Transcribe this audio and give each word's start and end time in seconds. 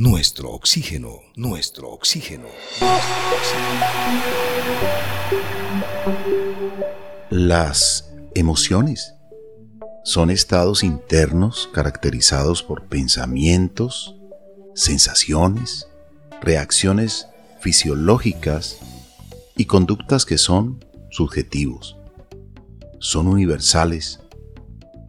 nuestro 0.00 0.52
oxígeno, 0.52 1.20
nuestro 1.36 1.90
oxígeno. 1.90 2.46
Las 7.28 8.10
emociones 8.34 9.12
son 10.02 10.30
estados 10.30 10.84
internos 10.84 11.68
caracterizados 11.74 12.62
por 12.62 12.88
pensamientos, 12.88 14.16
sensaciones, 14.74 15.86
reacciones 16.40 17.26
fisiológicas 17.60 18.78
y 19.54 19.66
conductas 19.66 20.24
que 20.24 20.38
son 20.38 20.82
subjetivos. 21.10 21.98
Son 23.00 23.28
universales, 23.28 24.20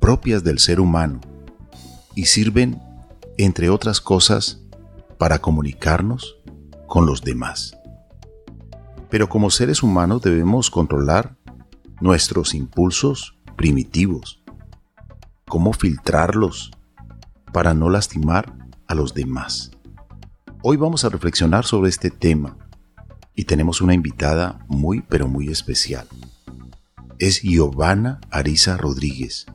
propias 0.02 0.44
del 0.44 0.60
ser 0.60 0.82
humano 0.82 1.22
y 2.14 2.26
sirven, 2.26 2.82
entre 3.38 3.70
otras 3.70 4.02
cosas, 4.02 4.61
para 5.22 5.38
comunicarnos 5.38 6.40
con 6.88 7.06
los 7.06 7.22
demás. 7.22 7.78
Pero 9.12 9.30
como 9.30 9.52
seres 9.52 9.84
humanos 9.84 10.24
debemos 10.24 10.72
controlar 10.72 11.38
nuestros 12.00 12.56
impulsos 12.56 13.38
primitivos, 13.56 14.42
cómo 15.48 15.74
filtrarlos 15.74 16.72
para 17.54 17.76
no 17.76 17.92
lastimar 17.92 18.68
a 18.88 18.96
los 18.96 19.14
demás. 19.14 19.70
Hoy 20.64 20.78
vamos 20.78 21.06
a 21.06 21.10
reflexionar 21.10 21.66
sobre 21.66 21.92
este 21.92 22.10
tema 22.10 22.58
y 23.36 23.44
tenemos 23.44 23.80
una 23.80 23.94
invitada 23.94 24.66
muy 24.68 25.02
pero 25.02 25.28
muy 25.28 25.50
especial. 25.50 26.08
Es 27.20 27.44
Giovanna 27.44 28.22
Arisa 28.32 28.76
Rodríguez, 28.76 29.46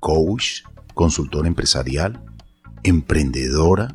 coach, 0.00 0.62
consultora 0.94 1.46
empresarial, 1.46 2.24
emprendedora 2.84 3.94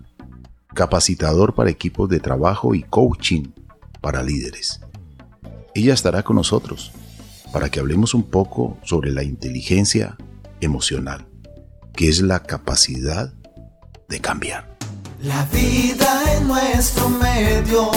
capacitador 0.73 1.53
para 1.53 1.69
equipos 1.69 2.09
de 2.09 2.19
trabajo 2.19 2.75
y 2.75 2.83
coaching 2.83 3.51
para 4.01 4.23
líderes. 4.23 4.81
Ella 5.75 5.93
estará 5.93 6.23
con 6.23 6.35
nosotros 6.35 6.91
para 7.51 7.69
que 7.69 7.79
hablemos 7.79 8.13
un 8.13 8.23
poco 8.23 8.77
sobre 8.83 9.11
la 9.11 9.23
inteligencia 9.23 10.17
emocional, 10.59 11.25
que 11.95 12.09
es 12.09 12.21
la 12.21 12.41
capacidad 12.41 13.31
de 14.09 14.19
cambiar. 14.19 14.75
La 15.21 15.45
vida 15.45 16.35
en 16.35 16.47
nuestro 16.47 17.09
medio, 17.09 17.91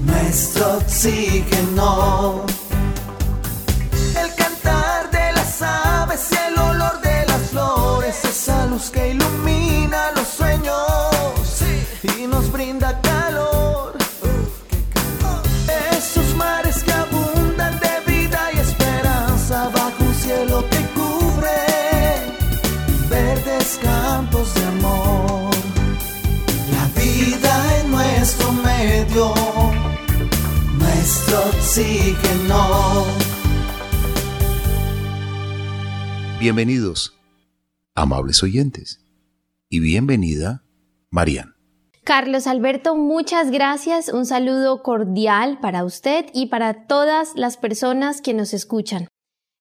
nuestro 0.00 0.78
oxígeno. 0.78 2.44
El 4.18 4.34
cantar 4.34 5.10
de 5.10 5.32
las 5.32 5.62
aves 5.62 6.28
y 6.32 6.52
el 6.52 6.58
olor 6.58 7.00
de 7.00 7.26
las 7.26 7.50
flores, 7.50 8.24
esa 8.24 8.66
luz 8.66 8.90
que 8.90 9.10
ilumina 9.10 10.12
los 10.16 10.26
sueños 10.26 10.93
y 12.18 12.26
nos 12.26 12.50
brinda 12.52 13.00
calor. 13.00 13.96
Esos 15.96 16.34
mares 16.36 16.82
que 16.82 16.92
abundan 16.92 17.80
de 17.80 18.12
vida 18.12 18.40
y 18.54 18.58
esperanza 18.58 19.70
bajo 19.70 20.04
un 20.04 20.14
cielo 20.14 20.64
que 20.70 20.80
cubre 20.94 21.50
verdes 23.08 23.78
campos 23.82 24.54
de 24.54 24.64
amor. 24.64 25.54
La 26.72 27.00
vida 27.00 27.80
en 27.80 27.90
nuestro 27.90 28.52
medio, 28.52 29.34
nuestro 30.78 31.48
oxígeno. 31.48 33.06
Bienvenidos, 36.38 37.14
amables 37.94 38.42
oyentes, 38.42 39.00
y 39.70 39.80
bienvenida, 39.80 40.62
Marian. 41.10 41.53
Carlos 42.04 42.46
Alberto, 42.46 42.96
muchas 42.96 43.50
gracias. 43.50 44.10
Un 44.10 44.26
saludo 44.26 44.82
cordial 44.82 45.58
para 45.60 45.84
usted 45.84 46.26
y 46.34 46.46
para 46.46 46.86
todas 46.86 47.32
las 47.34 47.56
personas 47.56 48.20
que 48.20 48.34
nos 48.34 48.52
escuchan. 48.52 49.08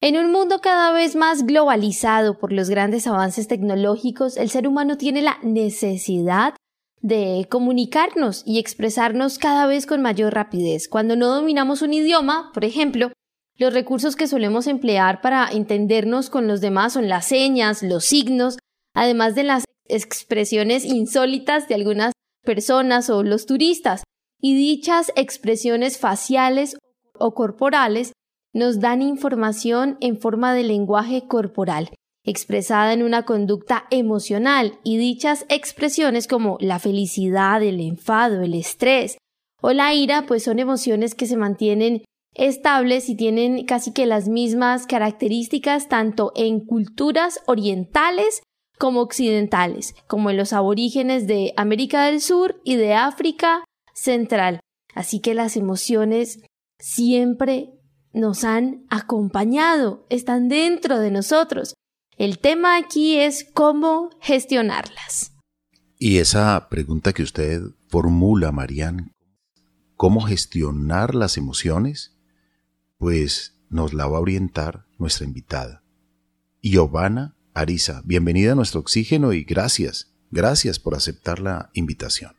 En 0.01 0.17
un 0.17 0.29
mundo 0.29 0.59
cada 0.59 0.91
vez 0.91 1.15
más 1.15 1.45
globalizado 1.45 2.37
por 2.37 2.51
los 2.51 2.69
grandes 2.69 3.07
avances 3.07 3.47
tecnológicos, 3.47 4.35
el 4.35 4.49
ser 4.49 4.67
humano 4.67 4.97
tiene 4.97 5.21
la 5.21 5.37
necesidad 5.41 6.53
de 6.99 7.47
comunicarnos 7.49 8.43
y 8.45 8.59
expresarnos 8.59 9.37
cada 9.37 9.65
vez 9.65 9.85
con 9.85 10.01
mayor 10.01 10.33
rapidez. 10.33 10.89
Cuando 10.89 11.15
no 11.15 11.27
dominamos 11.27 11.81
un 11.81 11.93
idioma, 11.93 12.51
por 12.53 12.65
ejemplo, 12.65 13.13
los 13.55 13.73
recursos 13.73 14.17
que 14.17 14.27
solemos 14.27 14.67
emplear 14.67 15.21
para 15.21 15.47
entendernos 15.49 16.29
con 16.29 16.47
los 16.47 16.59
demás 16.59 16.91
son 16.91 17.07
las 17.07 17.25
señas, 17.25 17.83
los 17.83 18.03
signos, 18.03 18.57
además 18.93 19.33
de 19.33 19.43
las 19.43 19.63
expresiones 19.87 20.83
insólitas 20.85 21.67
de 21.69 21.75
algunas 21.75 22.12
personas 22.43 23.09
o 23.09 23.23
los 23.23 23.45
turistas, 23.45 24.03
y 24.39 24.55
dichas 24.55 25.11
expresiones 25.15 25.97
faciales 25.97 26.77
o 27.17 27.33
corporales 27.33 28.11
nos 28.53 28.79
dan 28.79 29.01
información 29.01 29.97
en 30.01 30.19
forma 30.19 30.53
de 30.53 30.63
lenguaje 30.63 31.27
corporal, 31.27 31.89
expresada 32.25 32.93
en 32.93 33.03
una 33.03 33.23
conducta 33.23 33.85
emocional, 33.89 34.79
y 34.83 34.97
dichas 34.97 35.45
expresiones 35.49 36.27
como 36.27 36.57
la 36.59 36.79
felicidad, 36.79 37.63
el 37.63 37.79
enfado, 37.79 38.41
el 38.41 38.53
estrés 38.53 39.17
o 39.61 39.71
la 39.71 39.93
ira, 39.93 40.25
pues 40.27 40.43
son 40.43 40.59
emociones 40.59 41.15
que 41.15 41.25
se 41.25 41.37
mantienen 41.37 42.03
estables 42.35 43.09
y 43.09 43.15
tienen 43.15 43.65
casi 43.65 43.93
que 43.93 44.05
las 44.05 44.27
mismas 44.27 44.87
características 44.87 45.87
tanto 45.87 46.31
en 46.35 46.65
culturas 46.65 47.39
orientales 47.45 48.41
como 48.77 49.01
occidentales, 49.01 49.95
como 50.07 50.29
en 50.29 50.37
los 50.37 50.53
aborígenes 50.53 51.27
de 51.27 51.53
América 51.57 52.05
del 52.05 52.21
Sur 52.21 52.59
y 52.63 52.75
de 52.75 52.93
África 52.93 53.63
Central. 53.93 54.59
Así 54.93 55.19
que 55.19 55.33
las 55.33 55.55
emociones 55.57 56.39
siempre 56.79 57.71
nos 58.13 58.43
han 58.43 58.85
acompañado, 58.89 60.05
están 60.09 60.49
dentro 60.49 60.99
de 60.99 61.11
nosotros. 61.11 61.73
El 62.17 62.39
tema 62.39 62.77
aquí 62.77 63.17
es 63.17 63.45
cómo 63.53 64.09
gestionarlas. 64.21 65.31
Y 65.97 66.17
esa 66.17 66.67
pregunta 66.69 67.13
que 67.13 67.23
usted 67.23 67.61
formula, 67.87 68.51
Marian, 68.51 69.11
¿cómo 69.95 70.21
gestionar 70.21 71.15
las 71.15 71.37
emociones? 71.37 72.15
Pues 72.97 73.57
nos 73.69 73.93
la 73.93 74.07
va 74.07 74.17
a 74.17 74.21
orientar 74.21 74.85
nuestra 74.99 75.25
invitada, 75.25 75.83
Giovanna 76.61 77.32
Arisa, 77.55 78.01
bienvenida 78.03 78.53
a 78.53 78.55
nuestro 78.55 78.79
oxígeno 78.79 79.31
y 79.31 79.43
gracias, 79.43 80.11
gracias 80.31 80.79
por 80.79 80.95
aceptar 80.95 81.39
la 81.39 81.69
invitación. 81.73 82.31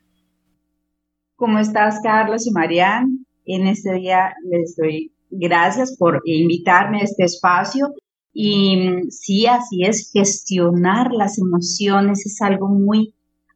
¿Cómo 1.36 1.60
estás, 1.60 2.00
Carlos 2.02 2.48
y 2.48 2.50
Marian? 2.50 3.24
En 3.44 3.68
este 3.68 3.92
día 3.94 4.34
les 4.50 4.74
doy 4.76 5.12
gracias 5.30 5.96
por 5.96 6.20
invitarme 6.24 6.98
a 7.00 7.04
este 7.04 7.24
espacio. 7.24 7.94
Y 8.32 8.76
mm, 8.76 9.10
sí, 9.10 9.46
así 9.46 9.84
es, 9.84 10.10
gestionar 10.12 11.12
las 11.12 11.38
emociones 11.38 12.26
es 12.26 12.42
algo 12.42 12.68
muy, 12.68 13.14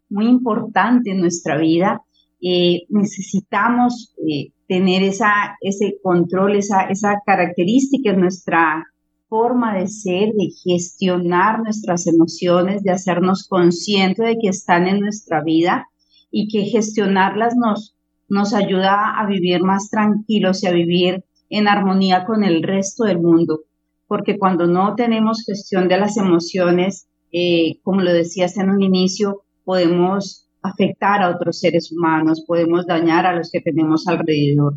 muy 0.08 0.26
importante 0.26 1.10
en 1.10 1.20
nuestra 1.20 1.56
vida. 1.56 2.02
Eh, 2.40 2.82
necesitamos 2.88 4.14
eh, 4.28 4.52
tener 4.69 5.02
esa, 5.02 5.56
ese 5.60 5.96
control, 6.04 6.54
esa, 6.54 6.82
esa 6.82 7.16
característica 7.26 8.10
en 8.10 8.20
nuestra 8.20 8.84
forma 9.28 9.78
de 9.78 9.89
ser, 9.89 10.33
de 10.33 10.50
gestionar 10.65 11.61
nuestras 11.62 12.06
emociones, 12.06 12.83
de 12.83 12.91
hacernos 12.91 13.47
conscientes 13.47 14.25
de 14.25 14.39
que 14.39 14.49
están 14.49 14.87
en 14.89 15.00
nuestra 15.00 15.43
vida 15.43 15.87
y 16.31 16.49
que 16.49 16.65
gestionarlas 16.65 17.55
nos, 17.56 17.94
nos 18.28 18.55
ayuda 18.55 19.19
a 19.19 19.27
vivir 19.27 19.62
más 19.62 19.91
tranquilos 19.91 20.62
y 20.62 20.67
a 20.67 20.72
vivir 20.72 21.25
en 21.50 21.69
armonía 21.69 22.25
con 22.25 22.44
el 22.44 22.62
resto 22.62 23.05
del 23.05 23.21
mundo. 23.21 23.61
Porque 24.06 24.38
cuando 24.38 24.67
no 24.67 24.94
tenemos 24.94 25.44
gestión 25.44 25.88
de 25.88 25.99
las 25.99 26.17
emociones, 26.17 27.09
eh, 27.33 27.81
como 27.83 28.00
lo 28.00 28.12
decías 28.12 28.56
en 28.56 28.71
un 28.71 28.83
inicio, 28.83 29.43
podemos 29.65 30.49
afectar 30.62 31.22
a 31.22 31.31
otros 31.31 31.61
seres 31.61 31.93
humanos, 31.93 32.44
podemos 32.47 32.87
dañar 32.87 33.26
a 33.26 33.35
los 33.35 33.50
que 33.50 33.61
tenemos 33.61 34.06
alrededor. 34.08 34.75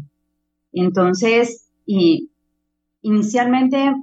Entonces, 0.74 1.70
y, 1.86 2.32
inicialmente 3.02 3.94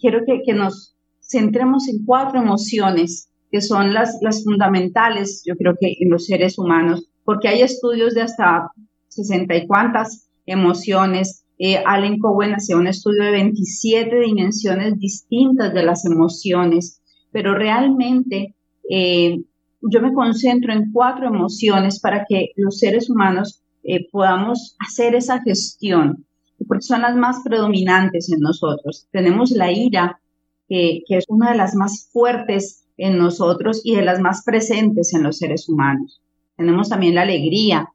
quiero 0.00 0.20
que, 0.26 0.52
nos 0.52 0.96
centremos 1.20 1.88
en 1.88 2.04
cuatro 2.04 2.40
emociones 2.40 3.28
que 3.50 3.60
son 3.60 3.92
las, 3.92 4.18
fundamentales, 4.44 5.42
yo 5.44 5.56
creo 5.56 5.74
que 5.80 5.96
en 6.00 6.10
los 6.10 6.26
seres 6.26 6.58
humanos, 6.58 7.08
porque 7.24 7.48
hay 7.48 7.62
estudios 7.62 8.14
de 8.14 8.22
hasta 8.22 8.70
60 9.08 9.56
y 9.56 9.66
cuantas 9.66 10.28
emociones. 10.46 11.44
Eh, 11.58 11.82
Allen 11.84 12.18
Cowen 12.18 12.54
hacía 12.54 12.76
un 12.76 12.86
estudio 12.86 13.24
de 13.24 13.32
27 13.32 14.20
dimensiones 14.20 14.98
distintas 14.98 15.74
de 15.74 15.82
las 15.82 16.04
emociones, 16.06 17.02
pero 17.32 17.54
realmente 17.54 18.54
eh, 18.88 19.42
yo 19.82 20.00
me 20.00 20.12
concentro 20.12 20.72
en 20.72 20.92
cuatro 20.92 21.26
emociones 21.26 22.00
para 22.00 22.24
que 22.28 22.50
los 22.56 22.78
seres 22.78 23.10
humanos 23.10 23.62
eh, 23.82 24.08
podamos 24.10 24.76
hacer 24.78 25.14
esa 25.14 25.40
gestión 25.42 26.26
porque 26.70 26.84
son 26.84 27.02
las 27.02 27.16
más 27.16 27.38
predominantes 27.42 28.30
en 28.30 28.38
nosotros. 28.38 29.08
Tenemos 29.10 29.50
la 29.50 29.72
ira, 29.72 30.20
que, 30.68 31.02
es 31.08 31.24
una 31.26 31.50
de 31.50 31.56
las 31.56 31.74
más 31.74 32.08
fuertes 32.12 32.84
en 32.96 33.18
nosotros 33.18 33.80
y 33.82 33.96
de 33.96 34.02
las 34.02 34.20
más 34.20 34.44
presentes 34.44 35.12
en 35.12 35.24
los 35.24 35.38
seres 35.38 35.68
humanos. 35.68 36.22
tenemos 36.56 36.88
también 36.88 37.16
la 37.16 37.22
alegría, 37.22 37.88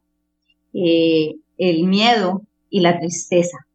eh, 0.74 1.36
el 1.56 1.84
miedo 1.84 2.42
y 2.68 2.80
la 2.80 2.98
tristeza. 3.00 3.66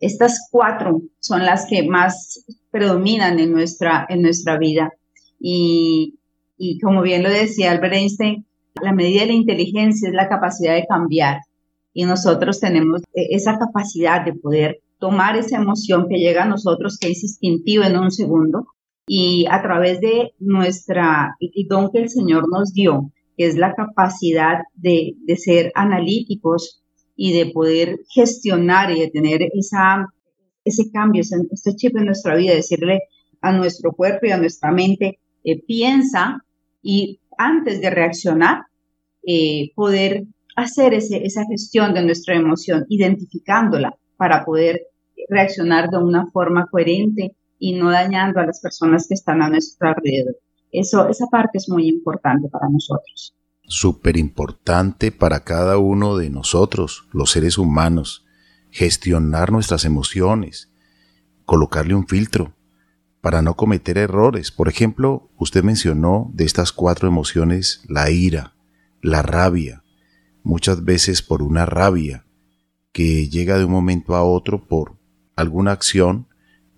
Estas 0.00 0.48
cuatro 0.50 1.02
son 1.20 1.46
las 1.46 1.66
que 1.66 1.84
más 1.84 2.44
predominan 2.72 3.38
en 3.38 3.52
nuestra, 3.52 4.06
en 4.08 4.22
nuestra 4.22 4.58
vida. 4.58 4.90
Y, 5.38 6.18
y 6.56 6.80
como 6.80 7.02
bien 7.02 7.22
lo 7.22 7.30
decía 7.30 7.70
Albert 7.70 7.94
Einstein, 7.94 8.44
la 8.82 8.92
medida 8.92 9.20
de 9.20 9.28
la 9.28 9.34
inteligencia 9.34 10.08
es 10.08 10.14
la 10.16 10.28
capacidad 10.28 10.74
de 10.74 10.84
cambiar. 10.84 11.42
Y 11.98 12.04
nosotros 12.04 12.60
tenemos 12.60 13.02
e, 13.12 13.34
esa 13.34 13.58
capacidad 13.58 14.24
de 14.24 14.32
poder 14.32 14.78
tomar 15.00 15.36
esa 15.36 15.56
emoción 15.56 16.06
que 16.08 16.18
llega 16.18 16.44
a 16.44 16.48
nosotros, 16.48 16.96
que 16.96 17.08
es 17.08 17.24
instintiva 17.24 17.88
en 17.88 17.98
un 17.98 18.12
segundo, 18.12 18.68
y 19.08 19.46
a 19.50 19.60
través 19.62 20.00
de 20.00 20.30
nuestra 20.38 21.34
y 21.40 21.66
don 21.66 21.90
que 21.90 21.98
el 21.98 22.08
Señor 22.08 22.48
nos 22.48 22.72
dio, 22.72 23.10
que 23.36 23.46
es 23.46 23.56
la 23.56 23.74
capacidad 23.74 24.58
de, 24.74 25.14
de 25.26 25.36
ser 25.36 25.72
analíticos 25.74 26.84
y 27.16 27.32
de 27.36 27.46
poder 27.46 27.98
gestionar 28.14 28.92
y 28.92 29.00
de 29.00 29.10
tener 29.10 29.42
esa, 29.52 30.06
ese 30.64 30.92
cambio, 30.92 31.22
ese, 31.22 31.74
chip 31.74 31.96
en 31.96 32.04
nuestra 32.04 32.36
vida, 32.36 32.54
decirle 32.54 33.00
a 33.40 33.50
nuestro 33.50 33.90
cuerpo 33.90 34.26
y 34.26 34.30
a 34.30 34.38
nuestra 34.38 34.70
mente, 34.70 35.18
eh, 35.42 35.60
piensa 35.66 36.44
y 36.80 37.18
antes 37.36 37.80
de 37.80 37.90
reaccionar, 37.90 38.66
eh, 39.26 39.72
poder 39.74 40.26
hacer 40.58 40.92
ese, 40.94 41.24
esa 41.24 41.44
gestión 41.46 41.94
de 41.94 42.04
nuestra 42.04 42.34
emoción, 42.34 42.84
identificándola 42.88 43.94
para 44.16 44.44
poder 44.44 44.82
reaccionar 45.28 45.88
de 45.90 45.98
una 45.98 46.26
forma 46.32 46.66
coherente 46.70 47.36
y 47.58 47.74
no 47.74 47.90
dañando 47.90 48.40
a 48.40 48.46
las 48.46 48.60
personas 48.60 49.06
que 49.08 49.14
están 49.14 49.40
a 49.40 49.48
nuestro 49.48 49.88
alrededor. 49.88 50.36
Eso, 50.72 51.08
esa 51.08 51.26
parte 51.26 51.58
es 51.58 51.68
muy 51.68 51.88
importante 51.88 52.48
para 52.48 52.68
nosotros. 52.68 53.34
Súper 53.62 54.16
importante 54.16 55.12
para 55.12 55.44
cada 55.44 55.78
uno 55.78 56.16
de 56.16 56.30
nosotros, 56.30 57.06
los 57.12 57.30
seres 57.30 57.58
humanos, 57.58 58.24
gestionar 58.70 59.52
nuestras 59.52 59.84
emociones, 59.84 60.72
colocarle 61.44 61.94
un 61.94 62.06
filtro 62.06 62.54
para 63.20 63.42
no 63.42 63.54
cometer 63.54 63.98
errores. 63.98 64.50
Por 64.50 64.68
ejemplo, 64.68 65.30
usted 65.38 65.62
mencionó 65.62 66.30
de 66.34 66.44
estas 66.44 66.72
cuatro 66.72 67.08
emociones 67.08 67.82
la 67.88 68.10
ira, 68.10 68.54
la 69.02 69.22
rabia, 69.22 69.82
muchas 70.42 70.84
veces 70.84 71.22
por 71.22 71.42
una 71.42 71.66
rabia 71.66 72.24
que 72.92 73.28
llega 73.28 73.58
de 73.58 73.64
un 73.64 73.72
momento 73.72 74.14
a 74.14 74.22
otro 74.22 74.66
por 74.66 74.96
alguna 75.36 75.72
acción 75.72 76.28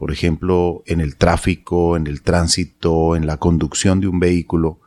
por 0.01 0.13
ejemplo, 0.13 0.83
en 0.87 1.03
el 1.03 1.17
tráfico, 1.17 1.95
en 1.95 2.07
el 2.07 2.23
tránsito, 2.23 3.17
en 3.17 3.27
la 3.27 3.37
conducción 3.37 4.01
de 4.01 4.09
un 4.09 4.19
vehículo, 4.19 4.81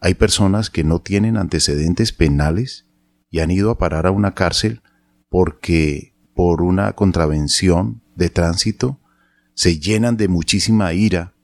hay 0.00 0.14
personas 0.14 0.68
que 0.68 0.82
no 0.82 1.00
tienen 1.00 1.36
antecedentes 1.36 2.10
penales 2.10 2.88
y 3.30 3.38
han 3.38 3.52
ido 3.52 3.70
a 3.70 3.78
parar 3.78 4.08
a 4.08 4.10
una 4.10 4.34
cárcel 4.34 4.82
porque 5.28 6.16
por 6.34 6.60
una 6.60 6.94
contravención 6.94 8.02
de 8.16 8.30
tránsito 8.30 8.98
se 9.54 9.78
llenan 9.78 10.16
de 10.16 10.26
muchísima 10.26 10.92
ira 10.92 11.36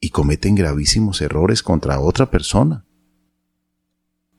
y 0.00 0.10
cometen 0.10 0.56
gravísimos 0.56 1.20
errores 1.20 1.62
contra 1.62 2.00
otra 2.00 2.28
persona. 2.28 2.86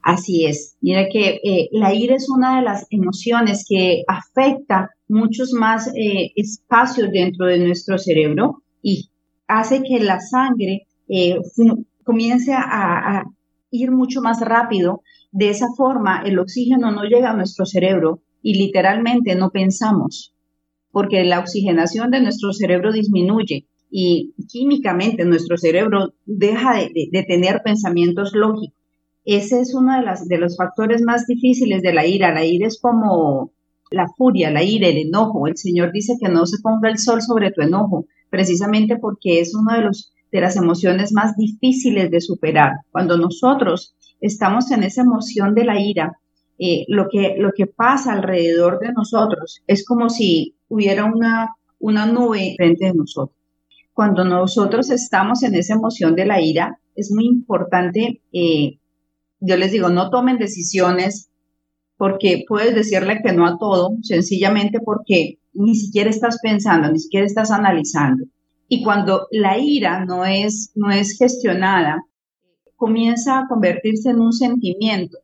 Así 0.03 0.45
es. 0.45 0.75
Mira 0.81 1.07
que 1.09 1.39
eh, 1.43 1.69
la 1.71 1.95
ira 1.95 2.15
es 2.15 2.29
una 2.29 2.57
de 2.57 2.63
las 2.63 2.85
emociones 2.89 3.65
que 3.67 4.03
afecta 4.05 4.89
muchos 5.07 5.53
más 5.53 5.87
eh, 5.95 6.33
espacios 6.35 7.09
dentro 7.09 7.45
de 7.45 7.59
nuestro 7.59 7.97
cerebro 7.97 8.63
y 8.81 9.09
hace 9.47 9.81
que 9.81 10.01
la 10.01 10.19
sangre 10.19 10.87
eh, 11.07 11.37
comience 12.03 12.51
a, 12.53 13.23
ir 13.71 13.91
mucho 13.91 14.21
más 14.21 14.41
rápido. 14.41 15.01
De 15.31 15.49
esa 15.49 15.67
forma, 15.75 16.21
el 16.23 16.37
oxígeno 16.37 16.91
no 16.91 17.05
llega 17.05 17.31
a 17.31 17.35
nuestro 17.35 17.65
cerebro 17.65 18.21
y 18.43 18.55
literalmente 18.55 19.35
no 19.35 19.51
pensamos, 19.51 20.35
porque 20.91 21.23
la 21.23 21.39
oxigenación 21.39 22.11
de 22.11 22.21
nuestro 22.21 22.51
cerebro 22.51 22.91
disminuye 22.91 23.67
y 23.89 24.35
químicamente 24.47 25.25
nuestro 25.25 25.57
cerebro 25.57 26.13
deja 26.25 26.75
de 26.75 27.23
tener 27.27 27.61
pensamientos 27.63 28.33
lógicos 28.33 28.82
ese 29.25 29.61
es 29.61 29.73
uno 29.73 29.95
de, 29.97 30.03
las, 30.03 30.25
los 30.27 30.57
factores 30.57 31.01
más 31.01 31.25
difíciles 31.25 31.81
de 31.81 31.93
la 31.93 32.05
ira. 32.05 32.33
La 32.33 32.45
ira 32.45 32.67
es 32.67 32.79
como 32.79 33.53
la 33.89 34.07
furia, 34.17 34.51
la 34.51 34.63
ira, 34.63 34.87
el 34.87 34.97
enojo. 34.97 35.47
El 35.47 35.57
Señor 35.57 35.91
dice 35.91 36.17
que 36.19 36.29
no 36.29 36.45
se 36.45 36.61
ponga 36.61 36.89
el 36.89 36.97
sol 36.97 37.21
sobre 37.21 37.51
tu 37.51 37.61
enojo, 37.61 38.05
precisamente 38.29 38.97
porque 38.97 39.39
es 39.39 39.55
una 39.55 39.77
de, 39.77 40.41
las 40.41 40.57
emociones 40.57 41.13
más 41.13 41.37
difíciles 41.37 42.11
de 42.11 42.19
superar. 42.19 42.71
Cuando 42.91 43.17
nosotros 43.17 43.95
estamos 44.19 44.71
en 44.71 44.83
esa 44.83 45.01
emoción 45.01 45.53
de 45.53 45.63
la 45.63 45.79
ira, 45.79 46.17
eh, 46.59 46.85
lo, 46.87 47.07
que, 47.09 47.67
pasa 47.67 48.13
alrededor 48.13 48.79
de 48.79 48.91
nosotros 48.93 49.61
es 49.67 49.85
como 49.85 50.09
si 50.09 50.55
hubiera 50.67 51.05
una, 51.05 51.49
una 51.79 52.05
nube 52.05 52.55
frente 52.57 52.85
de 52.85 52.93
nosotros. 52.93 53.37
Cuando 53.93 54.23
nosotros 54.25 54.89
estamos 54.89 55.43
en 55.43 55.55
esa 55.55 55.75
emoción 55.75 56.15
de 56.15 56.25
la 56.25 56.41
ira, 56.41 56.79
es 56.95 57.11
muy 57.11 57.25
importante 57.25 58.21
eh, 58.31 58.79
yo 59.45 59.57
les 59.57 59.71
digo, 59.71 59.89
no 59.89 60.09
tomen 60.09 60.37
decisiones 60.37 61.29
porque 61.97 62.43
puedes 62.47 62.73
decirle 62.73 63.21
que 63.23 63.33
no 63.33 63.45
a 63.45 63.57
todo, 63.57 63.97
sencillamente 64.01 64.79
porque 64.79 65.39
ni 65.53 65.75
siquiera 65.75 66.09
estás 66.09 66.39
pensando, 66.41 66.91
ni 66.91 66.99
siquiera 66.99 67.25
estás 67.25 67.51
analizando. 67.51 68.25
Y 68.67 68.83
cuando 68.83 69.27
la 69.31 69.57
ira 69.57 70.05
no 70.05 70.25
es, 70.25 70.71
no 70.75 70.91
es 70.91 71.17
gestionada, 71.17 72.03
comienza 72.75 73.39
a 73.39 73.47
convertirse 73.47 74.09
en 74.09 74.19
un 74.19 74.33
sentimiento 74.33 75.19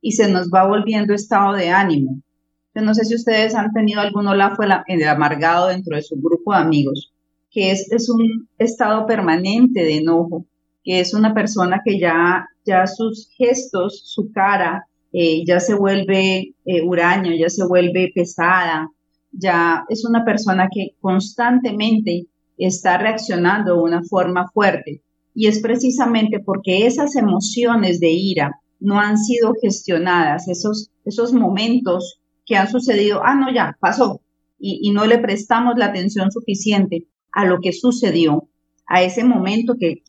y 0.00 0.12
se 0.12 0.30
nos 0.30 0.50
va 0.50 0.66
volviendo 0.66 1.14
estado 1.14 1.54
de 1.54 1.70
ánimo. 1.70 2.20
Yo 2.74 2.82
no 2.82 2.94
sé 2.94 3.04
si 3.04 3.14
ustedes 3.14 3.54
han 3.54 3.72
tenido 3.72 4.00
algún 4.00 4.28
olafo 4.28 4.62
el 4.62 5.04
amargado 5.04 5.68
dentro 5.68 5.96
de 5.96 6.02
su 6.02 6.16
grupo 6.16 6.52
de 6.52 6.60
amigos, 6.60 7.12
que 7.50 7.72
es, 7.72 7.90
es 7.90 8.08
un 8.08 8.48
estado 8.58 9.06
permanente 9.06 9.82
de 9.82 9.96
enojo, 9.96 10.46
que 10.84 11.00
es 11.00 11.14
una 11.14 11.34
persona 11.34 11.82
que 11.84 11.98
ya, 11.98 12.46
ya 12.70 12.86
sus 12.86 13.28
gestos, 13.36 14.02
su 14.04 14.30
cara, 14.32 14.86
eh, 15.12 15.44
ya 15.44 15.58
se 15.58 15.74
vuelve 15.74 16.54
eh, 16.64 16.82
huraño, 16.86 17.32
ya 17.34 17.48
se 17.48 17.66
vuelve 17.66 18.12
pesada, 18.14 18.88
ya 19.32 19.84
es 19.88 20.04
una 20.04 20.24
persona 20.24 20.68
que 20.72 20.94
constantemente 21.00 22.26
está 22.56 22.96
reaccionando 22.98 23.74
de 23.74 23.82
una 23.82 24.02
forma 24.04 24.48
fuerte. 24.52 25.02
Y 25.34 25.48
es 25.48 25.60
precisamente 25.60 26.38
porque 26.38 26.86
esas 26.86 27.16
emociones 27.16 27.98
de 27.98 28.10
ira 28.10 28.60
no 28.78 29.00
han 29.00 29.18
sido 29.18 29.54
gestionadas, 29.60 30.48
esos, 30.48 30.90
esos 31.04 31.32
momentos 31.32 32.20
que 32.46 32.56
han 32.56 32.68
sucedido, 32.68 33.20
ah, 33.24 33.34
no, 33.34 33.52
ya, 33.52 33.76
pasó, 33.80 34.20
y, 34.60 34.80
y 34.82 34.92
no 34.92 35.06
le 35.06 35.18
prestamos 35.18 35.74
la 35.76 35.86
atención 35.86 36.30
suficiente 36.30 37.06
a 37.32 37.44
lo 37.44 37.58
que 37.60 37.72
sucedió, 37.72 38.48
a 38.86 39.02
ese 39.02 39.24
momento 39.24 39.74
que 39.78 40.02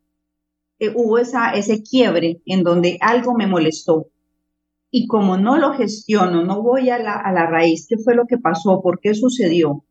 eh, 0.82 0.92
hubo 0.96 1.20
esa, 1.20 1.52
ese 1.52 1.84
quiebre 1.84 2.42
en 2.48 2.64
donde 2.64 2.98
algo 3.02 3.36
me 3.36 3.46
molestó. 3.46 4.08
Y 4.90 5.06
como 5.06 5.38
no 5.38 5.58
lo 5.58 5.74
gestiono, 5.74 6.44
no 6.44 6.64
voy 6.64 6.90
a 6.90 6.98
la, 6.98 7.14
a 7.14 7.32
la 7.32 7.46
raíz, 7.46 7.86
qué 7.88 7.98
fue 7.98 8.16
lo 8.16 8.26
que 8.26 8.40
pasó, 8.40 8.82
por 8.82 9.00
qué 9.00 9.14
sucedió, 9.14 9.86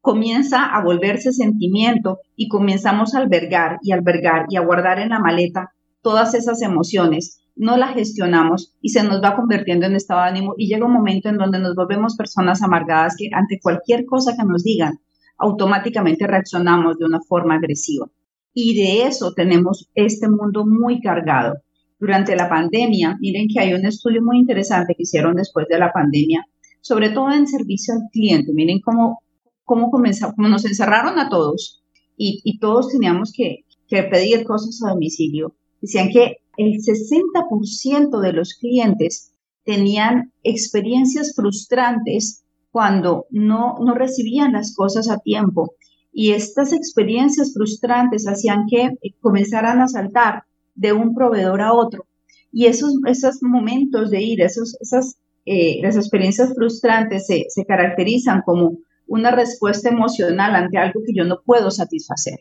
comienza 0.00 0.66
a 0.66 0.84
volverse 0.84 1.32
sentimiento 1.32 2.20
y 2.36 2.46
comenzamos 2.46 3.14
a 3.14 3.18
albergar 3.18 3.78
y 3.82 3.90
albergar 3.90 4.46
y 4.50 4.56
a 4.56 4.60
guardar 4.60 5.00
en 5.00 5.08
la 5.08 5.18
maleta 5.18 5.72
todas 6.00 6.34
esas 6.34 6.62
emociones. 6.62 7.40
No 7.56 7.76
las 7.76 7.94
gestionamos 7.94 8.72
y 8.80 8.90
se 8.90 9.02
nos 9.02 9.20
va 9.20 9.34
convirtiendo 9.34 9.86
en 9.86 9.96
estado 9.96 10.22
de 10.22 10.28
ánimo 10.28 10.54
y 10.56 10.68
llega 10.68 10.86
un 10.86 10.92
momento 10.92 11.28
en 11.28 11.38
donde 11.38 11.58
nos 11.58 11.74
volvemos 11.74 12.16
personas 12.16 12.62
amargadas 12.62 13.16
que 13.18 13.30
ante 13.32 13.58
cualquier 13.60 14.04
cosa 14.06 14.36
que 14.36 14.46
nos 14.46 14.62
digan, 14.62 15.00
automáticamente 15.38 16.24
reaccionamos 16.28 16.98
de 16.98 17.04
una 17.04 17.20
forma 17.20 17.56
agresiva 17.56 18.06
y 18.54 18.74
de 18.76 19.06
eso 19.06 19.32
tenemos 19.34 19.90
este 19.94 20.28
mundo 20.28 20.64
muy 20.64 21.00
cargado. 21.00 21.56
Durante 21.98 22.36
la 22.36 22.48
pandemia, 22.48 23.16
miren 23.20 23.48
que 23.52 23.60
hay 23.60 23.74
un 23.74 23.84
estudio 23.84 24.22
muy 24.22 24.38
interesante 24.38 24.94
que 24.94 25.02
hicieron 25.02 25.34
después 25.34 25.66
de 25.68 25.78
la 25.78 25.92
pandemia, 25.92 26.46
sobre 26.80 27.10
todo 27.10 27.30
en 27.32 27.46
servicio 27.46 27.94
al 27.94 28.08
cliente. 28.12 28.52
Miren 28.54 28.80
cómo, 28.80 29.22
cómo, 29.64 29.90
comenzó, 29.90 30.32
cómo 30.34 30.48
nos 30.48 30.64
encerraron 30.64 31.18
a 31.18 31.28
todos 31.28 31.82
y, 32.16 32.40
y 32.44 32.58
todos 32.58 32.90
teníamos 32.90 33.32
que, 33.32 33.64
que 33.88 34.04
pedir 34.04 34.44
cosas 34.44 34.80
a 34.84 34.90
domicilio. 34.90 35.54
Decían 35.80 36.10
que 36.10 36.38
el 36.56 36.74
60% 36.74 38.20
de 38.20 38.32
los 38.32 38.54
clientes 38.54 39.32
tenían 39.64 40.32
experiencias 40.42 41.34
frustrantes 41.34 42.44
cuando 42.70 43.26
no, 43.30 43.76
no 43.80 43.94
recibían 43.94 44.52
las 44.52 44.74
cosas 44.74 45.10
a 45.10 45.18
tiempo 45.18 45.74
y 46.16 46.30
estas 46.30 46.72
experiencias 46.72 47.52
frustrantes 47.52 48.26
hacían 48.28 48.66
que 48.70 48.84
eh, 48.84 49.14
comenzaran 49.20 49.80
a 49.80 49.88
saltar 49.88 50.44
de 50.76 50.92
un 50.92 51.14
proveedor 51.14 51.60
a 51.60 51.72
otro. 51.72 52.06
Y 52.52 52.66
esos, 52.66 52.94
esos 53.06 53.42
momentos 53.42 54.10
de 54.10 54.22
ira, 54.22 54.46
esos, 54.46 54.76
esas 54.80 55.16
eh, 55.44 55.80
experiencias 55.82 56.54
frustrantes 56.54 57.26
se, 57.26 57.46
se 57.48 57.66
caracterizan 57.66 58.42
como 58.46 58.78
una 59.08 59.32
respuesta 59.32 59.88
emocional 59.88 60.54
ante 60.54 60.78
algo 60.78 61.00
que 61.04 61.12
yo 61.14 61.24
no 61.24 61.40
puedo 61.44 61.72
satisfacer. 61.72 62.38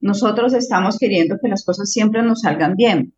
Nosotros 0.00 0.54
estamos 0.54 0.98
queriendo 0.98 1.36
que 1.40 1.48
las 1.48 1.64
cosas 1.64 1.90
siempre 1.90 2.22
nos 2.22 2.40
salgan 2.40 2.74
bien, 2.74 3.12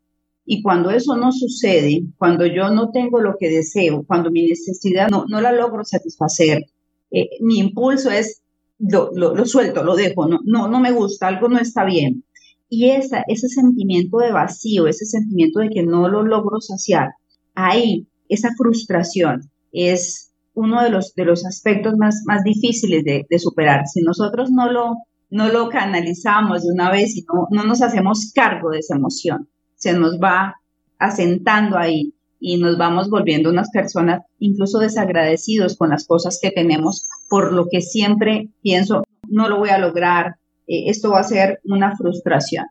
Y 0.45 0.63
cuando 0.63 0.91
eso 0.91 1.17
no 1.17 1.33
sucede, 1.33 2.03
cuando 2.19 2.45
yo 2.45 2.69
no 2.69 2.91
tengo 2.91 3.19
lo 3.21 3.37
que 3.39 3.49
deseo, 3.49 4.05
cuando 4.07 4.31
mi 4.31 4.47
necesidad 4.47 5.09
no, 5.09 5.25
no 5.27 5.41
la 5.41 5.53
logro 5.53 5.85
satisfacer, 5.85 6.67
eh, 7.11 7.31
mi 7.41 7.59
impulso 7.59 8.11
es, 8.11 8.43
lo, 8.89 9.11
lo, 9.13 9.47
suelto, 9.47 9.83
lo 9.83 9.97
dejo, 9.97 10.27
no, 10.27 10.41
no, 10.45 10.69
no 10.69 10.81
me 10.81 10.93
gusta, 10.93 11.29
algo 11.29 11.49
no 11.49 11.59
está 11.59 11.85
bien. 11.85 12.25
Y 12.69 12.91
ese 12.91 13.49
sentimiento 13.49 14.19
de 14.19 14.33
vacío, 14.33 14.87
ese 14.87 15.05
sentimiento 15.05 15.61
de 15.61 15.71
que 15.71 15.83
no 15.83 16.09
lo 16.09 16.23
logro 16.23 16.61
saciar, 16.61 17.11
ahí, 17.55 18.09
esa 18.29 18.51
frustración 18.57 19.51
es 19.73 20.33
uno 20.55 20.83
de 20.83 20.91
los, 20.91 21.15
de 21.15 21.25
los 21.25 21.45
aspectos 21.45 21.95
más, 21.97 22.23
más 22.27 22.43
difíciles 22.43 23.05
de, 23.05 23.27
de 23.29 23.39
superar. 23.39 23.87
Si 23.87 24.03
nosotros 24.03 24.51
no 24.51 24.71
lo, 24.71 24.95
no 25.31 25.49
lo 25.49 25.69
canalizamos 25.69 26.63
de 26.63 26.73
una 26.73 26.91
vez 26.91 27.17
y 27.17 27.23
no, 27.23 27.49
no 27.51 27.65
nos 27.65 27.83
hacemos 27.83 28.33
cargo 28.35 28.71
de 28.71 28.79
esa 28.79 28.97
emoción, 28.97 29.49
se 29.75 29.93
nos 29.93 30.19
va 30.19 30.55
asentando 30.99 31.77
ahí 31.77 32.14
y 32.47 32.59
nos 32.59 32.77
vamos 32.77 33.09
volviendo 33.09 33.49
unas 33.49 33.71
personas 33.71 34.21
incluso 34.39 34.79
desagradecidos 34.79 35.79
con 35.79 35.89
las 35.89 36.07
cosas 36.07 36.39
que 36.43 36.51
tenemos, 36.51 37.09
por 37.31 37.55
lo 37.55 37.69
que 37.71 37.81
siempre 37.81 38.51
pienso, 38.63 39.03
no 39.29 39.49
lo 39.49 39.57
voy 39.57 39.71
a 39.71 39.79
lograr, 39.79 40.37
eh, 40.67 40.91
esto 40.91 41.11
va 41.11 41.21
a 41.21 41.25
ser 41.25 41.61
una 41.65 41.97
frustración. 41.97 42.67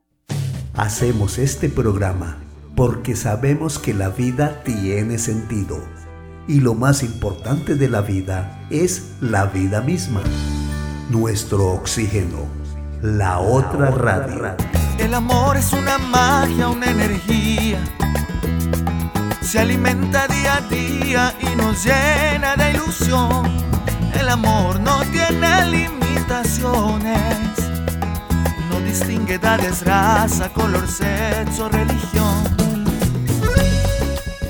Hacemos 0.76 1.40
este 1.40 1.70
programa 1.70 2.38
porque 2.76 3.16
sabemos 3.16 3.80
que 3.80 3.96
la 3.96 4.10
vida 4.10 4.62
tiene 4.64 5.18
sentido 5.18 5.78
y 6.48 6.60
lo 6.60 6.76
más 6.76 7.02
importante 7.02 7.74
de 7.74 7.90
la 7.90 8.02
vida 8.02 8.68
es 8.70 9.16
la 9.22 9.48
vida 9.48 9.82
misma, 9.82 10.22
nuestro 11.10 11.72
oxígeno, 11.72 12.46
la 13.02 13.40
otra 13.40 13.90
radio. 13.90 14.56
El 15.00 15.16
amor 15.16 15.58
es 15.58 15.74
una 15.74 15.98
magia, 15.98 16.70
una 16.70 16.92
energía. 16.92 17.80
Se 19.54 19.60
alimenta 19.60 20.28
día 20.28 20.56
a 20.56 20.62
día 20.62 21.36
y 21.40 21.56
nos 21.56 21.86
llena 21.86 22.56
de 22.56 22.72
ilusión. 22.72 23.46
El 24.20 24.28
amor 24.30 24.80
no 24.80 25.02
tiene 25.12 25.68
limitaciones. 25.68 27.38
No 28.72 28.80
distingue 28.80 29.36
edades, 29.36 29.86
raza, 29.86 30.52
color, 30.54 30.88
sexo, 30.88 31.70
religión. 31.70 32.44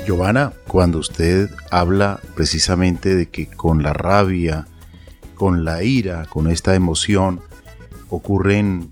Giovanna, 0.06 0.54
cuando 0.66 1.00
usted 1.00 1.50
habla 1.70 2.18
precisamente 2.34 3.14
de 3.14 3.28
que 3.28 3.46
con 3.46 3.82
la 3.82 3.92
rabia, 3.92 4.66
con 5.34 5.66
la 5.66 5.82
ira, 5.82 6.24
con 6.30 6.48
esta 6.48 6.74
emoción, 6.74 7.42
ocurren 8.08 8.90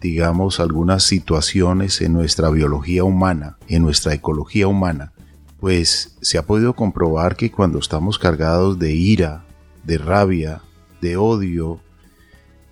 digamos, 0.00 0.60
algunas 0.60 1.02
situaciones 1.02 2.00
en 2.00 2.12
nuestra 2.12 2.48
biología 2.50 3.02
humana, 3.02 3.56
en 3.66 3.82
nuestra 3.82 4.14
ecología 4.14 4.68
humana, 4.68 5.12
pues 5.62 6.16
se 6.20 6.38
ha 6.38 6.42
podido 6.42 6.74
comprobar 6.74 7.36
que 7.36 7.52
cuando 7.52 7.78
estamos 7.78 8.18
cargados 8.18 8.80
de 8.80 8.94
ira, 8.94 9.44
de 9.84 9.96
rabia, 9.96 10.60
de 11.00 11.16
odio, 11.16 11.80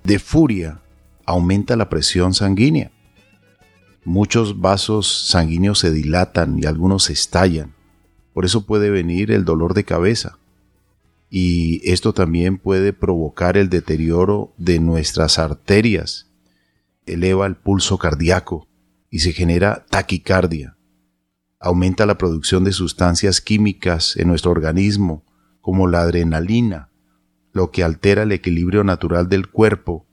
de 0.02 0.18
furia, 0.18 0.80
aumenta 1.24 1.76
la 1.76 1.88
presión 1.88 2.34
sanguínea. 2.34 2.90
Muchos 4.04 4.60
vasos 4.60 5.28
sanguíneos 5.28 5.78
se 5.78 5.92
dilatan 5.92 6.58
y 6.58 6.66
algunos 6.66 7.10
estallan. 7.10 7.74
Por 8.32 8.44
eso 8.44 8.66
puede 8.66 8.90
venir 8.90 9.30
el 9.30 9.44
dolor 9.44 9.74
de 9.74 9.84
cabeza. 9.84 10.40
Y 11.30 11.88
esto 11.88 12.12
también 12.12 12.58
puede 12.58 12.92
provocar 12.92 13.56
el 13.56 13.70
deterioro 13.70 14.52
de 14.58 14.80
nuestras 14.80 15.38
arterias 15.38 16.26
eleva 17.06 17.46
el 17.46 17.54
pulso 17.54 17.98
cardíaco 17.98 18.66
y 19.10 19.20
se 19.20 19.32
genera 19.32 19.86
taquicardia. 19.88 20.76
Aumenta 21.60 22.06
la 22.06 22.18
producción 22.18 22.64
de 22.64 22.72
sustancias 22.72 23.40
químicas 23.40 24.16
en 24.16 24.28
nuestro 24.28 24.50
organismo, 24.50 25.24
como 25.60 25.86
la 25.86 26.00
adrenalina, 26.00 26.90
lo 27.52 27.70
que 27.70 27.84
altera 27.84 28.22
el 28.22 28.32
equilibrio 28.32 28.82
natural 28.82 29.28
del 29.28 29.48
cuerpo 29.48 30.06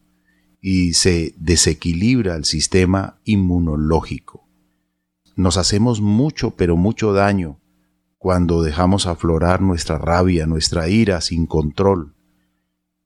y 0.62 0.94
se 0.94 1.34
desequilibra 1.38 2.36
el 2.36 2.46
sistema 2.46 3.20
inmunológico. 3.24 4.48
Nos 5.36 5.58
hacemos 5.58 6.02
mucho, 6.02 6.52
pero 6.52 6.76
mucho 6.76 7.14
daño 7.14 7.62
cuando 8.18 8.62
dejamos 8.62 9.08
aflorar 9.08 9.62
nuestra 9.62 9.98
rabia, 9.98 10.46
nuestra 10.46 10.90
ira 10.90 11.22
sin 11.22 11.46
control. 11.46 12.16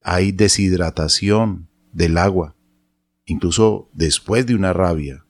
Hay 0.01 0.31
deshidratación 0.31 1.69
del 1.93 2.17
agua 2.17 2.55
incluso 3.31 3.89
después 3.93 4.45
de 4.45 4.55
una 4.55 4.73
rabia, 4.73 5.25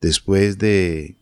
después 0.00 0.58
de 0.58 1.18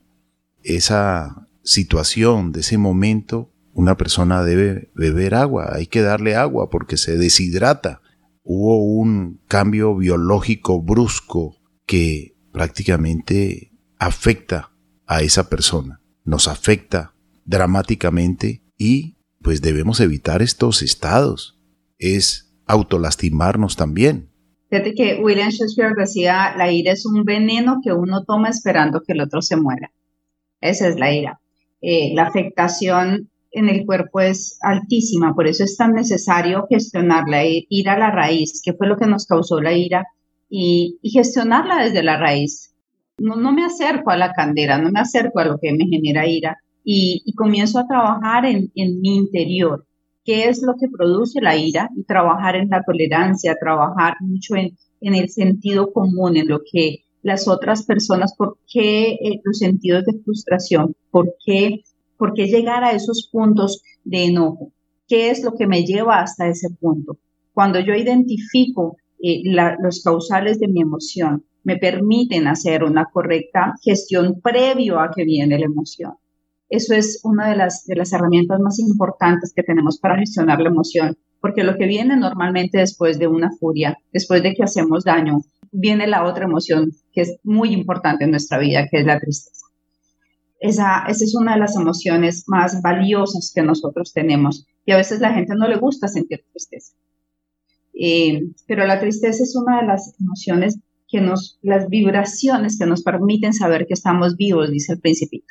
esa 0.62 1.48
situación, 1.62 2.52
de 2.52 2.60
ese 2.60 2.78
momento, 2.78 3.52
una 3.72 3.96
persona 3.96 4.42
debe 4.42 4.90
beber 4.94 5.34
agua, 5.34 5.70
hay 5.74 5.86
que 5.86 6.02
darle 6.02 6.34
agua 6.34 6.70
porque 6.70 6.96
se 6.96 7.16
deshidrata. 7.16 8.00
Hubo 8.42 8.84
un 8.84 9.40
cambio 9.46 9.96
biológico 9.96 10.82
brusco 10.82 11.56
que 11.86 12.36
prácticamente 12.52 13.72
afecta 13.98 14.72
a 15.06 15.22
esa 15.22 15.48
persona, 15.48 16.00
nos 16.24 16.48
afecta 16.48 17.14
dramáticamente 17.44 18.62
y 18.76 19.18
pues 19.42 19.62
debemos 19.62 20.00
evitar 20.00 20.42
estos 20.42 20.82
estados. 20.82 21.58
Es 21.98 22.54
autolastimarnos 22.66 23.76
también. 23.76 24.30
Fíjate 24.70 24.94
que 24.94 25.20
William 25.20 25.50
Shakespeare 25.50 25.94
decía, 25.96 26.54
la 26.56 26.70
ira 26.70 26.92
es 26.92 27.04
un 27.04 27.24
veneno 27.24 27.80
que 27.82 27.92
uno 27.92 28.24
toma 28.24 28.48
esperando 28.48 29.02
que 29.02 29.12
el 29.12 29.20
otro 29.20 29.42
se 29.42 29.56
muera. 29.56 29.90
Esa 30.60 30.88
es 30.88 30.98
la 30.98 31.12
ira. 31.12 31.40
Eh, 31.80 32.12
la 32.14 32.24
afectación 32.24 33.30
en 33.52 33.68
el 33.68 33.84
cuerpo 33.84 34.20
es 34.20 34.58
altísima, 34.62 35.34
por 35.34 35.46
eso 35.46 35.64
es 35.64 35.76
tan 35.76 35.92
necesario 35.92 36.66
gestionarla, 36.68 37.42
ir 37.44 37.88
a 37.88 37.98
la 37.98 38.10
raíz, 38.10 38.60
qué 38.64 38.72
fue 38.74 38.86
lo 38.86 38.96
que 38.96 39.06
nos 39.06 39.26
causó 39.26 39.60
la 39.60 39.72
ira, 39.72 40.06
y, 40.48 40.98
gestionarla 41.02 41.82
desde 41.84 42.02
la 42.02 42.18
raíz. 42.18 42.74
No, 43.18 43.52
me 43.52 43.64
acerco 43.64 44.10
a 44.10 44.16
la 44.16 44.32
candela, 44.32 44.78
no 44.78 44.90
me 44.90 45.00
acerco 45.00 45.40
a 45.40 45.44
lo 45.44 45.58
que 45.58 45.72
me 45.72 45.86
genera 45.86 46.26
ira, 46.26 46.58
y, 46.84 47.32
comienzo 47.36 47.78
a 47.78 47.86
trabajar 47.86 48.46
en, 48.46 48.70
en 48.74 49.00
mi 49.00 49.16
interior 49.16 49.84
qué 50.24 50.48
es 50.48 50.62
lo 50.62 50.74
que 50.78 50.88
produce 50.88 51.40
la 51.40 51.56
ira 51.56 51.88
y 51.96 52.04
trabajar 52.04 52.56
en 52.56 52.68
la 52.68 52.82
tolerancia, 52.82 53.56
trabajar 53.58 54.14
mucho 54.20 54.54
en, 54.54 54.76
en 55.00 55.14
el 55.14 55.28
sentido 55.30 55.92
común, 55.92 56.36
en 56.36 56.48
lo 56.48 56.60
que 56.70 57.04
las 57.22 57.48
otras 57.48 57.84
personas, 57.84 58.34
por 58.36 58.58
qué 58.72 59.12
eh, 59.12 59.40
los 59.44 59.58
sentidos 59.58 60.04
de 60.04 60.18
frustración, 60.22 60.94
por 61.10 61.34
qué, 61.44 61.82
por 62.16 62.34
qué 62.34 62.46
llegar 62.46 62.84
a 62.84 62.92
esos 62.92 63.28
puntos 63.30 63.82
de 64.04 64.24
enojo, 64.24 64.72
qué 65.06 65.30
es 65.30 65.42
lo 65.42 65.54
que 65.54 65.66
me 65.66 65.84
lleva 65.84 66.20
hasta 66.20 66.48
ese 66.48 66.70
punto. 66.70 67.18
Cuando 67.52 67.80
yo 67.80 67.94
identifico 67.94 68.96
eh, 69.22 69.42
los 69.44 70.02
causales 70.02 70.58
de 70.58 70.68
mi 70.68 70.80
emoción, 70.80 71.44
me 71.62 71.76
permiten 71.76 72.46
hacer 72.46 72.84
una 72.84 73.06
correcta 73.12 73.74
gestión 73.82 74.40
previo 74.40 74.98
a 74.98 75.10
que 75.14 75.24
viene 75.24 75.58
la 75.58 75.66
emoción. 75.66 76.14
Eso 76.70 76.94
es 76.94 77.20
una 77.24 77.50
de 77.50 77.56
las, 77.56 77.84
de 77.84 77.96
las 77.96 78.12
herramientas 78.12 78.60
más 78.60 78.78
importantes 78.78 79.52
que 79.54 79.62
tenemos 79.62 79.98
para 79.98 80.16
gestionar 80.16 80.60
la 80.60 80.68
emoción, 80.68 81.18
porque 81.40 81.64
lo 81.64 81.76
que 81.76 81.86
viene 81.86 82.16
normalmente 82.16 82.78
después 82.78 83.18
de 83.18 83.26
una 83.26 83.50
furia, 83.58 83.96
después 84.12 84.42
de 84.42 84.54
que 84.54 84.62
hacemos 84.62 85.04
daño, 85.04 85.38
viene 85.72 86.06
la 86.06 86.24
otra 86.24 86.44
emoción 86.44 86.92
que 87.12 87.22
es 87.22 87.36
muy 87.42 87.72
importante 87.72 88.24
en 88.24 88.30
nuestra 88.30 88.58
vida, 88.58 88.88
que 88.90 88.98
es 88.98 89.06
la 89.06 89.18
tristeza. 89.18 89.66
Esa, 90.58 91.04
esa 91.08 91.24
es 91.24 91.34
una 91.34 91.54
de 91.54 91.60
las 91.60 91.76
emociones 91.76 92.44
más 92.46 92.82
valiosas 92.82 93.50
que 93.54 93.62
nosotros 93.62 94.12
tenemos 94.12 94.66
y 94.84 94.92
a 94.92 94.96
veces 94.96 95.20
la 95.20 95.32
gente 95.32 95.54
no 95.56 95.68
le 95.68 95.76
gusta 95.76 96.08
sentir 96.08 96.44
tristeza. 96.52 96.92
Eh, 97.94 98.42
pero 98.66 98.86
la 98.86 99.00
tristeza 99.00 99.42
es 99.42 99.56
una 99.56 99.80
de 99.80 99.86
las 99.86 100.14
emociones 100.20 100.78
que 101.08 101.20
nos, 101.20 101.58
las 101.62 101.88
vibraciones 101.88 102.78
que 102.78 102.86
nos 102.86 103.02
permiten 103.02 103.52
saber 103.52 103.86
que 103.86 103.94
estamos 103.94 104.36
vivos, 104.36 104.70
dice 104.70 104.92
el 104.92 105.00
principito 105.00 105.46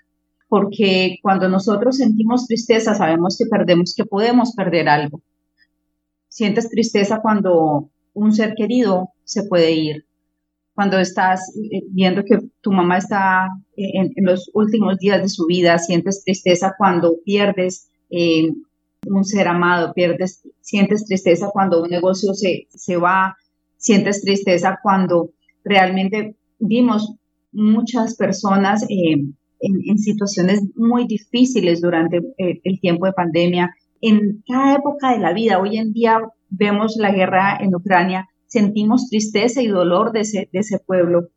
porque 0.49 1.19
cuando 1.21 1.47
nosotros 1.47 1.97
sentimos 1.97 2.47
tristeza 2.47 2.95
sabemos 2.95 3.37
que 3.37 3.45
perdemos, 3.45 3.93
que 3.95 4.03
podemos 4.03 4.53
perder 4.53 4.89
algo. 4.89 5.21
Sientes 6.29 6.69
tristeza 6.69 7.21
cuando 7.21 7.89
un 8.13 8.33
ser 8.33 8.53
querido 8.55 9.09
se 9.23 9.43
puede 9.43 9.71
ir, 9.71 10.05
cuando 10.79 10.97
estás 10.97 11.41
eh, 11.57 11.81
viendo 11.89 12.23
que 12.23 12.39
tu 12.61 12.71
mamá 12.71 12.99
está 12.99 13.49
eh, 13.75 13.91
en, 13.93 14.25
los 14.25 14.49
últimos 14.53 14.97
días 14.97 15.21
de 15.21 15.27
su 15.27 15.45
vida, 15.45 15.77
sientes 15.77 16.23
tristeza 16.23 16.73
cuando 16.77 17.17
pierdes 17.25 17.89
eh, 18.09 18.49
un 19.05 19.25
ser 19.25 19.49
amado, 19.49 19.93
pierdes, 19.93 20.41
sientes 20.61 21.05
tristeza 21.05 21.49
cuando 21.51 21.83
un 21.83 21.89
negocio 21.89 22.33
se, 22.33 22.67
se 22.69 22.95
va, 22.95 23.35
sientes 23.75 24.21
tristeza 24.21 24.79
cuando 24.81 25.31
realmente 25.65 26.37
vimos 26.59 27.13
muchas 27.51 28.15
personas 28.15 28.85
en, 28.87 29.35
situaciones 29.97 30.61
muy 30.75 31.05
difíciles 31.07 31.81
durante 31.81 32.21
el, 32.37 32.79
tiempo 32.79 33.05
de 33.05 33.11
pandemia. 33.11 33.69
En 34.01 34.43
cada 34.47 34.75
época 34.75 35.11
de 35.11 35.19
la 35.19 35.33
vida, 35.33 35.59
hoy 35.59 35.77
en 35.77 35.91
día 35.93 36.21
vemos 36.49 36.95
la 36.97 37.11
guerra 37.11 37.57
en 37.59 37.75
Ucrania, 37.75 38.29
sentimos 38.47 39.09
tristeza 39.09 39.61
y 39.61 39.67
dolor 39.67 40.11
de 40.11 40.21
ese, 40.21 40.79
pueblo. 40.85 41.29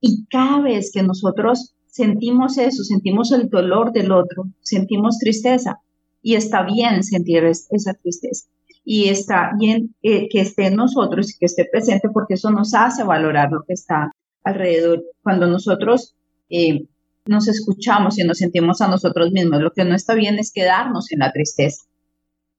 Y 0.00 0.26
cada 0.26 0.60
vez 0.60 0.90
que 0.92 1.02
nosotros 1.02 1.74
sentimos 1.86 2.58
eso, 2.58 2.82
sentimos 2.84 3.32
el 3.32 3.48
dolor 3.48 3.92
del 3.92 4.12
otro, 4.12 4.44
sentimos 4.60 5.18
tristeza 5.18 5.80
y 6.20 6.34
está 6.34 6.62
bien 6.64 7.02
sentir 7.02 7.44
esa 7.44 7.94
tristeza 7.94 8.48
y 8.84 9.08
está 9.08 9.52
bien 9.58 9.94
eh, 10.02 10.28
que 10.28 10.40
esté 10.40 10.66
en 10.66 10.76
nosotros 10.76 11.30
y 11.30 11.38
que 11.38 11.46
esté 11.46 11.64
presente 11.64 12.08
porque 12.10 12.34
eso 12.34 12.50
nos 12.50 12.74
hace 12.74 13.02
valorar 13.02 13.50
lo 13.50 13.62
que 13.62 13.72
está 13.72 14.12
alrededor. 14.42 15.02
Cuando 15.22 15.46
nosotros 15.46 16.14
eh, 16.50 16.86
nos 17.26 17.48
escuchamos 17.48 18.18
y 18.18 18.24
nos 18.24 18.38
sentimos 18.38 18.80
a 18.80 18.88
nosotros 18.88 19.32
mismos, 19.32 19.60
lo 19.60 19.70
que 19.72 19.84
no 19.84 19.94
está 19.94 20.14
bien 20.14 20.38
es 20.38 20.52
quedarnos 20.52 21.10
en 21.10 21.20
la 21.20 21.32
tristeza. 21.32 21.84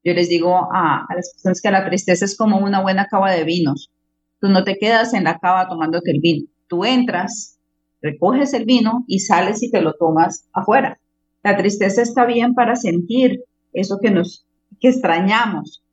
Yo 0.03 0.13
les 0.13 0.29
digo 0.29 0.69
a, 0.74 1.05
las 1.15 1.34
personas 1.34 1.62
que 1.62 1.72
la 1.72 1.86
tristeza 1.86 2.25
es 2.25 2.38
como 2.38 2.60
una 2.60 2.81
buena 2.81 3.07
cava 3.07 3.31
de 3.31 3.43
vinos. 3.43 3.91
Tú 4.39 4.50
no 4.50 4.63
te 4.63 4.77
quedas 4.77 5.13
en 5.13 5.24
la 5.24 5.39
cava 5.39 5.67
tomándote 5.67 6.12
el 6.12 6.19
vino. 6.19 6.48
Tú 6.67 6.86
entras, 6.86 7.60
recoges 8.01 8.53
el 8.53 8.65
vino 8.65 9.03
y 9.07 9.19
sales 9.19 9.63
y 9.63 9.72
te 9.72 9.81
lo 9.81 9.93
tomas 9.93 10.48
afuera. 10.53 11.00
La 11.43 11.57
tristeza 11.57 12.01
está 12.01 12.25
bien 12.25 12.53
para 12.53 12.75
sentir 12.75 13.43
eso 13.74 14.00
que 14.01 14.12
nos 14.12 14.45
que 14.79 14.89
extrañamos, 14.89 15.84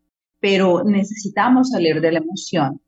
pero 0.41 0.83
necesitamos 0.85 1.71
salir 1.71 2.01
de 2.01 2.13
la 2.13 2.19
emoción, 2.19 2.81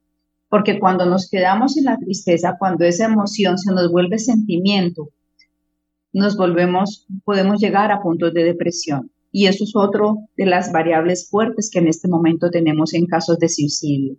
porque 0.49 0.81
cuando 0.81 1.07
nos 1.07 1.29
quedamos 1.31 1.77
en 1.77 1.85
la 1.85 1.99
tristeza, 1.99 2.57
cuando 2.59 2.85
esa 2.85 3.05
emoción 3.05 3.59
se 3.59 3.73
nos 3.73 3.93
vuelve 3.93 4.19
sentimiento, 4.19 5.11
nos 6.15 6.37
volvemos, 6.37 7.07
podemos 7.25 7.61
llegar 7.61 7.93
a 7.93 8.01
puntos 8.01 8.33
de 8.33 8.45
depresión. 8.45 9.11
Y 9.33 9.47
eso 9.47 9.65
es 9.65 9.73
otro 9.75 10.19
de 10.37 10.47
las 10.47 10.71
variables 10.73 11.29
fuertes 11.29 11.69
que 11.71 11.81
en 11.81 11.89
este 11.89 12.09
momento 12.09 12.51
tenemos 12.51 12.95
en 12.95 13.07
casos 13.07 13.39
de 13.39 13.49
suicidio. 13.49 14.17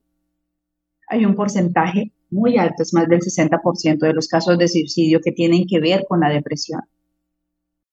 Hay 1.07 1.25
un 1.25 1.35
porcentaje 1.35 2.11
muy 2.29 2.57
alto, 2.57 2.83
es 2.83 2.93
más 2.93 3.07
del 3.07 3.21
60% 3.21 3.99
de 3.99 4.13
los 4.13 4.27
casos 4.27 4.57
de 4.57 4.67
suicidio 4.67 5.21
que 5.23 5.31
tienen 5.31 5.65
que 5.67 5.79
ver 5.79 6.03
con 6.07 6.19
la 6.19 6.29
depresión. 6.29 6.81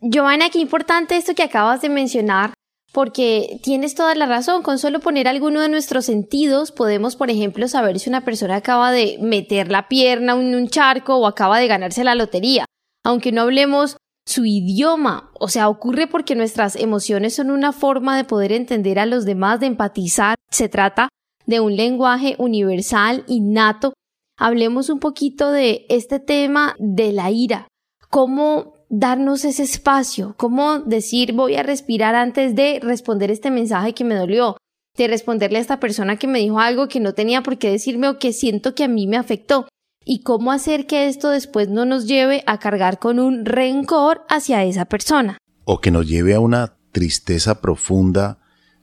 Joana, 0.00 0.50
qué 0.50 0.58
importante 0.58 1.16
esto 1.16 1.34
que 1.36 1.44
acabas 1.44 1.80
de 1.80 1.88
mencionar, 1.88 2.54
porque 2.92 3.60
tienes 3.62 3.94
toda 3.94 4.16
la 4.16 4.26
razón, 4.26 4.64
con 4.64 4.80
solo 4.80 4.98
poner 4.98 5.28
alguno 5.28 5.60
de 5.60 5.68
nuestros 5.68 6.06
sentidos 6.06 6.72
podemos, 6.72 7.14
por 7.14 7.30
ejemplo, 7.30 7.68
saber 7.68 8.00
si 8.00 8.10
una 8.10 8.24
persona 8.24 8.56
acaba 8.56 8.90
de 8.90 9.18
meter 9.20 9.70
la 9.70 9.86
pierna 9.86 10.32
en 10.32 10.56
un 10.56 10.66
charco 10.66 11.16
o 11.16 11.28
acaba 11.28 11.60
de 11.60 11.68
ganarse 11.68 12.02
la 12.02 12.16
lotería, 12.16 12.64
aunque 13.04 13.32
no 13.32 13.42
hablemos 13.42 13.96
su 14.26 14.44
idioma, 14.44 15.30
o 15.40 15.48
sea, 15.48 15.68
ocurre 15.68 16.06
porque 16.06 16.36
nuestras 16.36 16.76
emociones 16.76 17.34
son 17.34 17.50
una 17.50 17.72
forma 17.72 18.16
de 18.16 18.24
poder 18.24 18.52
entender 18.52 18.98
a 18.98 19.06
los 19.06 19.24
demás, 19.24 19.60
de 19.60 19.66
empatizar, 19.66 20.36
se 20.50 20.68
trata 20.68 21.08
de 21.46 21.60
un 21.60 21.76
lenguaje 21.76 22.36
universal, 22.38 23.24
innato. 23.26 23.94
Hablemos 24.38 24.90
un 24.90 25.00
poquito 25.00 25.50
de 25.50 25.86
este 25.88 26.20
tema 26.20 26.76
de 26.78 27.12
la 27.12 27.30
ira, 27.30 27.66
cómo 28.08 28.74
darnos 28.88 29.44
ese 29.44 29.64
espacio, 29.64 30.34
cómo 30.36 30.78
decir 30.80 31.32
voy 31.32 31.56
a 31.56 31.62
respirar 31.62 32.14
antes 32.14 32.54
de 32.54 32.78
responder 32.80 33.30
este 33.30 33.50
mensaje 33.50 33.94
que 33.94 34.04
me 34.04 34.14
dolió, 34.14 34.56
de 34.96 35.08
responderle 35.08 35.58
a 35.58 35.62
esta 35.62 35.80
persona 35.80 36.16
que 36.16 36.26
me 36.26 36.38
dijo 36.38 36.60
algo 36.60 36.88
que 36.88 37.00
no 37.00 37.14
tenía 37.14 37.42
por 37.42 37.58
qué 37.58 37.70
decirme 37.70 38.08
o 38.08 38.18
que 38.18 38.32
siento 38.32 38.74
que 38.74 38.84
a 38.84 38.88
mí 38.88 39.06
me 39.06 39.16
afectó, 39.16 39.66
y 40.04 40.22
cómo 40.22 40.52
hacer 40.52 40.86
que 40.86 41.08
esto 41.08 41.30
después 41.30 41.68
no 41.68 41.84
nos 41.84 42.06
lleve 42.06 42.42
a 42.46 42.58
cargar 42.58 42.98
con 42.98 43.18
un 43.18 43.44
rencor 43.44 44.22
hacia 44.28 44.64
esa 44.64 44.84
persona. 44.84 45.38
O 45.64 45.80
que 45.80 45.90
nos 45.90 46.08
lleve 46.08 46.34
a 46.34 46.40
una 46.40 46.76
tristeza 46.92 47.60
profunda 47.60 48.38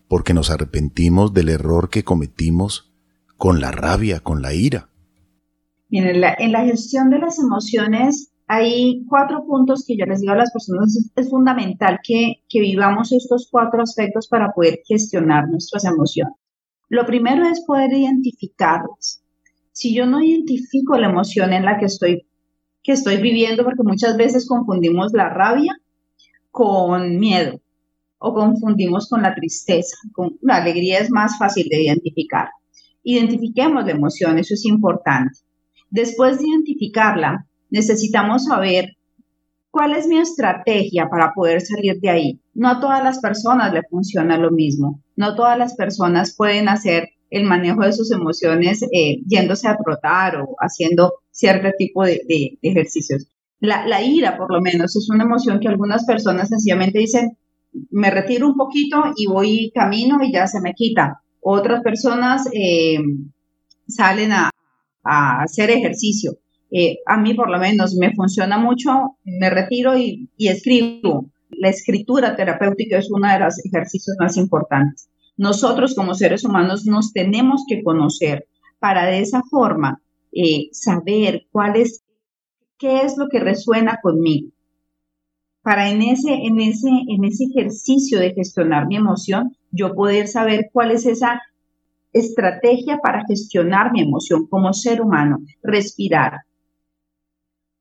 porque 0.08 0.34
nos 0.34 0.50
arrepentimos 0.50 1.34
del 1.34 1.50
error 1.50 1.90
que 1.90 2.04
cometimos 2.04 2.92
con 3.38 3.62
la 3.62 3.72
rabia, 3.72 4.20
con 4.20 4.42
la 4.42 4.54
ira. 4.54 4.90
en 5.92 6.22
la, 6.22 6.36
en 6.38 6.52
la 6.52 6.66
gestión 6.66 7.10
de 7.10 7.20
las 7.20 7.40
emociones 7.40 8.32
hay 8.52 9.06
cuatro 9.08 9.46
puntos 9.46 9.86
que 9.86 9.96
yo 9.96 10.06
les 10.08 10.22
digo 10.22 10.34
a 10.34 10.38
las 10.38 10.52
personas, 10.52 10.98
es, 11.16 11.30
fundamental 11.30 12.00
que, 12.04 12.42
que 12.50 12.60
vivamos 12.60 13.12
estos 13.12 13.48
cuatro 13.52 13.84
aspectos 13.84 14.28
para 14.28 14.52
poder 14.54 14.80
gestionar 14.88 15.48
nuestras 15.48 15.86
emociones. 15.86 16.34
Lo 16.90 17.06
primero 17.06 17.48
es 17.48 17.64
poder 17.64 17.94
identificarlas. 17.94 19.19
Si 19.80 19.96
yo 19.96 20.06
no 20.06 20.22
identifico 20.22 20.98
la 20.98 21.08
emoción 21.08 21.54
en 21.54 21.64
la 21.64 21.80
que 21.80 21.86
estoy, 21.86 22.28
que 22.84 22.92
estoy 22.92 23.16
viviendo, 23.16 23.64
porque 23.64 23.82
muchas 23.82 24.18
veces 24.18 24.46
confundimos 24.46 25.14
la 25.14 25.30
rabia 25.30 25.74
con 26.52 27.18
miedo 27.18 27.62
o 28.18 28.34
confundimos 28.34 29.08
con 29.08 29.22
la 29.22 29.34
tristeza. 29.34 29.96
Con, 30.12 30.38
la 30.42 30.58
alegría 30.58 31.00
es 31.00 31.10
más 31.10 31.38
fácil 31.40 31.70
de 31.70 31.82
identificar. 31.82 32.50
Identifiquemos 33.04 33.86
la 33.86 33.94
emoción, 33.94 34.38
eso 34.38 34.54
es 34.54 34.66
importante. 34.66 35.40
Después 35.90 36.40
de 36.40 36.50
identificarla, 36.50 37.48
necesitamos 37.70 38.48
saber 38.48 38.98
cuál 39.72 39.94
es 39.94 40.08
mi 40.08 40.18
estrategia 40.18 41.08
para 41.10 41.32
poder 41.34 41.62
salir 41.62 42.02
de 42.02 42.10
ahí. 42.10 42.42
No 42.54 42.68
a 42.68 42.82
todas 42.82 43.02
las 43.02 43.22
personas 43.22 43.74
le 43.74 43.84
funciona 43.90 44.38
lo 44.38 44.52
mismo. 44.52 45.02
No 45.16 45.36
todas 45.36 45.58
las 45.58 45.78
personas 45.78 46.36
pueden 46.36 46.68
hacer 46.68 47.12
el 47.30 47.44
manejo 47.44 47.84
de 47.84 47.94
sus 47.94 48.12
emociones 48.12 48.84
eh, 48.84 49.22
yéndose 49.28 49.68
a 49.68 49.78
trotar 49.78 50.38
o 50.42 50.56
haciendo 50.60 51.14
cierto 51.32 51.70
tipo 51.78 52.04
de, 52.04 52.22
ejercicios. 52.62 53.28
La, 53.60 54.02
ira, 54.02 54.38
por 54.38 54.52
lo 54.54 54.62
menos, 54.62 54.96
es 54.96 55.10
una 55.10 55.26
emoción 55.26 55.60
que 55.60 55.68
algunas 55.68 56.06
personas 56.06 56.50
sencillamente 56.50 57.00
dicen, 57.00 57.38
me 57.92 58.10
retiro 58.10 58.48
un 58.48 58.56
poquito 58.56 59.04
y 59.16 59.28
voy 59.28 59.72
camino 59.76 60.18
y 60.24 60.32
ya 60.32 60.48
se 60.48 60.62
me 60.62 60.74
quita. 60.74 61.22
Otras 61.42 61.82
personas 61.84 62.48
eh, 62.54 63.00
salen 63.88 64.32
a, 64.32 64.50
hacer 65.04 65.72
ejercicio 65.72 66.38
eh, 66.72 67.00
a 67.06 67.18
mí 67.18 67.34
por 67.34 67.50
lo 67.50 67.58
menos 67.58 67.96
me 67.96 68.14
funciona 68.14 68.58
mucho, 68.58 69.18
me 69.24 69.50
retiro 69.50 69.98
y, 69.98 70.30
escribo. 70.38 71.32
La 71.52 71.70
escritura 71.70 72.36
terapéutica 72.36 73.00
es 73.00 73.10
uno 73.12 73.28
de 73.28 73.40
los 73.40 73.66
ejercicios 73.66 74.16
más 74.20 74.38
importantes. 74.38 75.10
Nosotros 75.40 75.96
como 75.96 76.16
seres 76.16 76.44
humanos 76.44 76.86
nos 76.86 77.14
tenemos 77.14 77.64
que 77.66 77.82
conocer 77.82 78.46
para 78.78 79.06
de 79.06 79.22
esa 79.22 79.42
forma 79.50 80.02
eh, 80.34 80.68
saber 80.74 81.48
cuál 81.50 81.76
qué 82.78 83.02
es 83.04 83.18
lo 83.18 83.30
que 83.30 83.40
resuena 83.40 84.00
conmigo. 84.04 84.50
Para 85.62 85.90
en 85.90 86.02
ese, 86.02 86.34
en, 86.34 86.60
ese, 86.60 86.90
en 86.90 87.24
ese 87.24 87.46
ejercicio 87.46 88.20
de 88.20 88.34
gestionar 88.34 88.88
mi 88.88 88.98
emoción, 88.98 89.56
yo 89.72 89.96
poder 89.96 90.28
saber 90.28 90.70
cuál 90.74 90.92
es 90.92 91.06
esa 91.06 91.42
estrategia 92.12 92.98
para 92.98 93.24
gestionar 93.26 93.94
mi 93.94 94.02
emoción 94.02 94.46
como 94.46 94.74
ser 94.74 95.02
humano. 95.02 95.38
Respirar, 95.64 96.34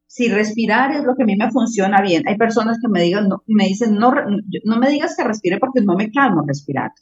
si 0.07 0.29
respirar 0.29 0.93
es 0.93 1.03
lo 1.03 1.17
que 1.17 1.25
a 1.25 1.27
mí 1.27 1.35
me 1.35 1.51
funciona 1.51 2.01
bien. 2.03 2.23
Hay 2.29 2.37
personas 2.37 2.79
que 2.81 2.89
me 2.89 3.03
digan, 3.03 3.29
me 3.49 3.65
dicen, 3.65 3.97
no, 3.97 4.13
no 4.65 4.79
me 4.79 4.91
digas 4.91 5.17
que 5.17 5.25
respire 5.25 5.59
porque 5.59 5.81
no 5.81 5.97
me 5.97 6.13
calmo 6.13 6.45
respirar. 6.47 6.93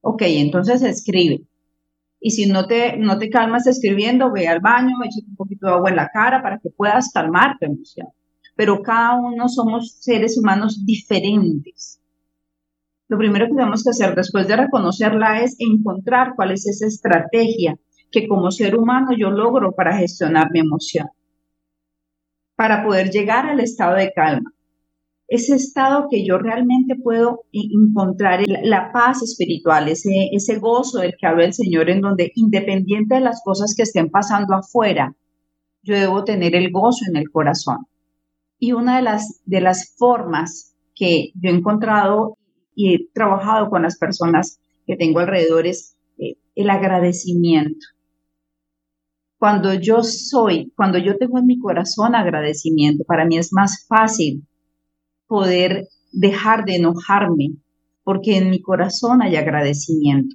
Ok, 0.00 0.22
entonces 0.26 0.82
escribe. 0.82 1.42
Y 2.20 2.30
si 2.32 2.46
no 2.46 2.66
te, 2.66 2.96
no 2.96 3.18
te 3.18 3.30
calmas 3.30 3.66
escribiendo, 3.66 4.32
ve 4.32 4.48
al 4.48 4.60
baño, 4.60 4.96
echa 5.04 5.26
un 5.26 5.36
poquito 5.36 5.66
de 5.66 5.72
agua 5.72 5.90
en 5.90 5.96
la 5.96 6.08
cara 6.08 6.42
para 6.42 6.58
que 6.58 6.70
puedas 6.70 7.10
calmar 7.12 7.56
tu 7.58 7.66
emoción. 7.66 8.08
Pero 8.56 8.82
cada 8.82 9.18
uno 9.18 9.48
somos 9.48 9.96
seres 10.00 10.36
humanos 10.36 10.84
diferentes. 10.84 12.00
Lo 13.08 13.18
primero 13.18 13.46
que 13.46 13.54
tenemos 13.54 13.82
que 13.82 13.90
hacer 13.90 14.14
después 14.14 14.46
de 14.46 14.56
reconocerla 14.56 15.42
es 15.42 15.56
encontrar 15.58 16.34
cuál 16.36 16.52
es 16.52 16.66
esa 16.66 16.86
estrategia 16.86 17.76
que 18.10 18.28
como 18.28 18.50
ser 18.50 18.76
humano 18.76 19.08
yo 19.16 19.30
logro 19.30 19.72
para 19.72 19.96
gestionar 19.96 20.50
mi 20.52 20.60
emoción 20.60 21.08
para 22.60 22.84
poder 22.84 23.08
llegar 23.08 23.46
al 23.46 23.58
estado 23.60 23.96
de 23.96 24.12
calma. 24.12 24.52
Ese 25.30 25.54
estado 25.54 26.08
que 26.10 26.26
yo 26.26 26.38
realmente 26.38 26.96
puedo 26.96 27.44
encontrar 27.52 28.40
la 28.64 28.90
paz 28.92 29.22
espiritual, 29.22 29.86
ese, 29.86 30.28
ese 30.32 30.58
gozo 30.58 30.98
del 30.98 31.14
que 31.16 31.24
habla 31.24 31.44
el 31.44 31.52
Señor, 31.54 31.88
en 31.88 32.00
donde 32.00 32.32
independiente 32.34 33.14
de 33.14 33.20
las 33.20 33.40
cosas 33.44 33.74
que 33.76 33.84
estén 33.84 34.10
pasando 34.10 34.56
afuera, 34.56 35.14
yo 35.84 35.94
debo 35.94 36.24
tener 36.24 36.56
el 36.56 36.72
gozo 36.72 37.04
en 37.08 37.16
el 37.16 37.30
corazón. 37.30 37.86
Y 38.58 38.72
una 38.72 38.96
de 38.96 39.02
las, 39.02 39.40
de 39.44 39.60
las 39.60 39.94
formas 39.96 40.74
que 40.96 41.30
yo 41.36 41.50
he 41.50 41.54
encontrado 41.54 42.36
y 42.74 42.94
he 42.94 43.08
trabajado 43.14 43.70
con 43.70 43.82
las 43.82 43.98
personas 43.98 44.58
que 44.84 44.96
tengo 44.96 45.20
alrededor 45.20 45.64
es 45.64 45.96
eh, 46.18 46.38
el 46.56 46.70
agradecimiento. 46.70 47.86
Cuando 49.38 49.74
yo 49.74 50.02
soy, 50.02 50.72
cuando 50.74 50.98
yo 50.98 51.16
tengo 51.18 51.38
en 51.38 51.46
mi 51.46 51.60
corazón 51.60 52.16
agradecimiento, 52.16 53.04
para 53.04 53.24
mí 53.24 53.38
es 53.38 53.52
más 53.52 53.86
fácil 53.88 54.44
poder 55.30 55.86
dejar 56.10 56.64
de 56.64 56.74
enojarme, 56.74 57.50
porque 58.02 58.36
en 58.36 58.50
mi 58.50 58.60
corazón 58.60 59.22
hay 59.22 59.36
agradecimiento. 59.36 60.34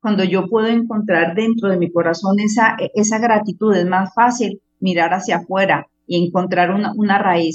Cuando 0.00 0.24
yo 0.24 0.48
puedo 0.48 0.68
encontrar 0.68 1.34
dentro 1.34 1.68
de 1.68 1.76
mi 1.76 1.92
corazón 1.92 2.40
esa, 2.40 2.74
esa 2.94 3.18
gratitud, 3.18 3.76
es 3.76 3.86
más 3.86 4.14
fácil 4.14 4.62
mirar 4.80 5.12
hacia 5.12 5.36
afuera 5.36 5.88
y 6.06 6.26
encontrar 6.26 6.70
una, 6.70 6.94
una 6.96 7.18
raíz 7.18 7.54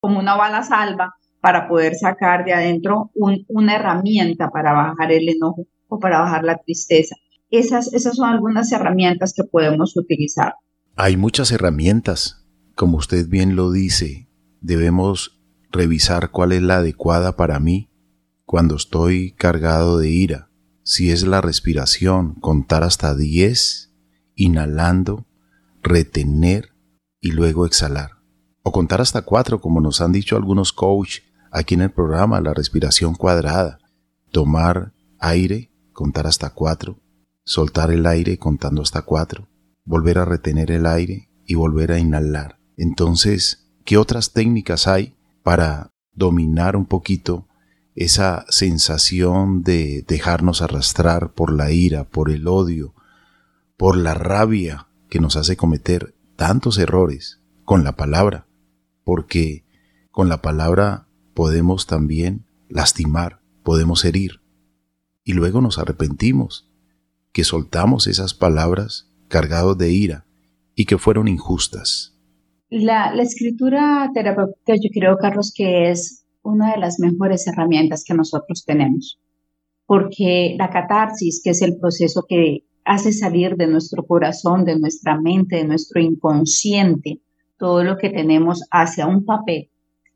como 0.00 0.20
una 0.20 0.36
bala 0.36 0.62
salva 0.62 1.12
para 1.42 1.68
poder 1.68 1.94
sacar 1.96 2.46
de 2.46 2.54
adentro 2.54 3.10
una 3.14 3.76
herramienta 3.76 4.48
para 4.48 4.72
bajar 4.72 5.12
el 5.12 5.28
enojo 5.28 5.66
o 5.88 5.98
para 5.98 6.20
bajar 6.20 6.44
la 6.44 6.56
tristeza. 6.56 7.14
Esas, 7.50 7.92
esas 7.92 8.16
son 8.16 8.30
algunas 8.30 8.72
herramientas 8.72 9.34
que 9.36 9.44
podemos 9.44 9.94
utilizar. 9.98 10.54
Hay 10.96 11.18
muchas 11.18 11.52
herramientas, 11.52 12.46
como 12.74 12.96
usted 12.96 13.28
bien 13.28 13.54
lo 13.54 13.70
dice, 13.70 14.30
debemos 14.62 15.43
revisar 15.74 16.30
cuál 16.30 16.52
es 16.52 16.62
la 16.62 16.76
adecuada 16.76 17.36
para 17.36 17.58
mí 17.60 17.90
cuando 18.46 18.76
estoy 18.76 19.32
cargado 19.32 19.98
de 19.98 20.08
ira. 20.08 20.50
Si 20.84 21.10
es 21.10 21.26
la 21.26 21.40
respiración, 21.40 22.34
contar 22.34 22.84
hasta 22.84 23.14
10, 23.14 23.92
inhalando, 24.36 25.26
retener 25.82 26.74
y 27.20 27.32
luego 27.32 27.66
exhalar. 27.66 28.12
O 28.62 28.70
contar 28.70 29.00
hasta 29.00 29.22
4, 29.22 29.60
como 29.60 29.80
nos 29.80 30.00
han 30.00 30.12
dicho 30.12 30.36
algunos 30.36 30.72
coach 30.72 31.20
aquí 31.50 31.74
en 31.74 31.82
el 31.82 31.90
programa, 31.90 32.40
la 32.40 32.54
respiración 32.54 33.14
cuadrada. 33.14 33.78
Tomar 34.30 34.92
aire, 35.18 35.70
contar 35.92 36.26
hasta 36.26 36.50
4, 36.50 36.98
soltar 37.44 37.90
el 37.90 38.06
aire 38.06 38.38
contando 38.38 38.82
hasta 38.82 39.02
4, 39.02 39.48
volver 39.84 40.18
a 40.18 40.24
retener 40.24 40.70
el 40.70 40.86
aire 40.86 41.30
y 41.46 41.54
volver 41.54 41.92
a 41.92 41.98
inhalar. 41.98 42.58
Entonces, 42.76 43.70
¿qué 43.84 43.96
otras 43.96 44.32
técnicas 44.32 44.86
hay 44.86 45.16
para 45.44 45.92
dominar 46.14 46.74
un 46.74 46.86
poquito 46.86 47.46
esa 47.94 48.44
sensación 48.48 49.62
de 49.62 50.04
dejarnos 50.08 50.62
arrastrar 50.62 51.32
por 51.32 51.52
la 51.52 51.70
ira, 51.70 52.04
por 52.04 52.30
el 52.30 52.48
odio, 52.48 52.94
por 53.76 53.96
la 53.96 54.14
rabia 54.14 54.88
que 55.08 55.20
nos 55.20 55.36
hace 55.36 55.56
cometer 55.56 56.16
tantos 56.34 56.78
errores 56.78 57.40
con 57.64 57.84
la 57.84 57.94
palabra? 57.94 58.48
Porque 59.04 59.64
con 60.10 60.28
la 60.28 60.40
palabra 60.40 61.08
podemos 61.34 61.86
también 61.86 62.46
lastimar, 62.68 63.40
podemos 63.62 64.04
herir. 64.04 64.40
Y 65.24 65.34
luego 65.34 65.60
nos 65.60 65.78
arrepentimos, 65.78 66.70
que 67.32 67.44
soltamos 67.44 68.06
esas 68.06 68.32
palabras 68.32 69.10
cargados 69.28 69.76
de 69.76 69.90
ira 69.90 70.26
y 70.74 70.86
que 70.86 70.96
fueron 70.96 71.28
injustas. 71.28 72.13
La, 72.70 73.12
escritura 73.22 74.10
terapéutica 74.14 74.74
yo 74.76 74.88
creo, 74.92 75.16
Carlos, 75.18 75.52
que 75.54 75.90
es 75.90 76.24
una 76.42 76.72
de 76.72 76.78
las 76.78 76.98
mejores 76.98 77.46
herramientas 77.46 78.04
que 78.04 78.14
nosotros 78.14 78.64
tenemos, 78.64 79.20
porque 79.86 80.56
la 80.58 80.70
catarsis, 80.70 81.40
que 81.42 81.50
es 81.50 81.62
el 81.62 81.78
proceso 81.78 82.24
que 82.28 82.64
hace 82.84 83.12
salir 83.12 83.56
de 83.56 83.66
nuestro 83.66 84.06
corazón, 84.06 84.64
de 84.64 84.78
nuestra 84.78 85.20
mente, 85.20 85.56
de 85.56 85.64
nuestro 85.64 86.00
inconsciente, 86.00 87.20
todo 87.58 87.84
lo 87.84 87.96
que 87.98 88.10
tenemos 88.10 88.62
hacia 88.70 89.06
un 89.06 89.24
papel, 89.24 89.68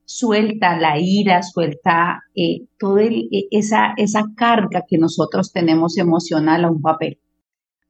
suelta 0.05 0.79
la 0.79 0.99
ira, 0.99 1.43
suelta 1.43 2.23
eh, 2.35 2.67
toda 2.79 3.05
e, 3.05 3.29
esa, 3.51 3.93
esa 3.99 4.25
carga 4.35 4.85
que 4.89 4.97
nosotros 4.97 5.53
tenemos 5.53 5.99
emocional 5.99 6.65
a 6.65 6.71
un 6.71 6.81
papel. 6.81 7.19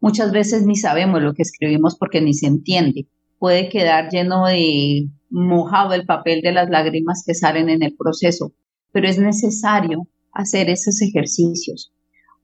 Muchas 0.01 0.33
veces 0.33 0.67
ni 0.67 0.77
sabemos 0.77 1.23
lo 1.23 1.33
que 1.33 1.43
escribimos 1.43 1.97
porque 1.97 2.21
ni 2.21 2.35
se 2.35 2.47
entiende 2.47 3.07
puede 3.39 3.69
quedar 3.69 4.11
lleno 4.11 4.47
de 4.47 5.09
mojado 5.31 5.95
el 5.95 6.07
papel 6.07 6.41
de 6.41 6.53
las 6.53 6.69
lágrimas 6.71 7.23
que 7.27 7.35
salen 7.35 7.69
en 7.69 7.83
el 7.83 7.95
proceso, 7.97 8.53
pero 8.93 9.09
es 9.09 9.19
necesario 9.19 10.09
hacer 10.33 10.71
esos 10.71 11.01
ejercicios. 11.03 11.93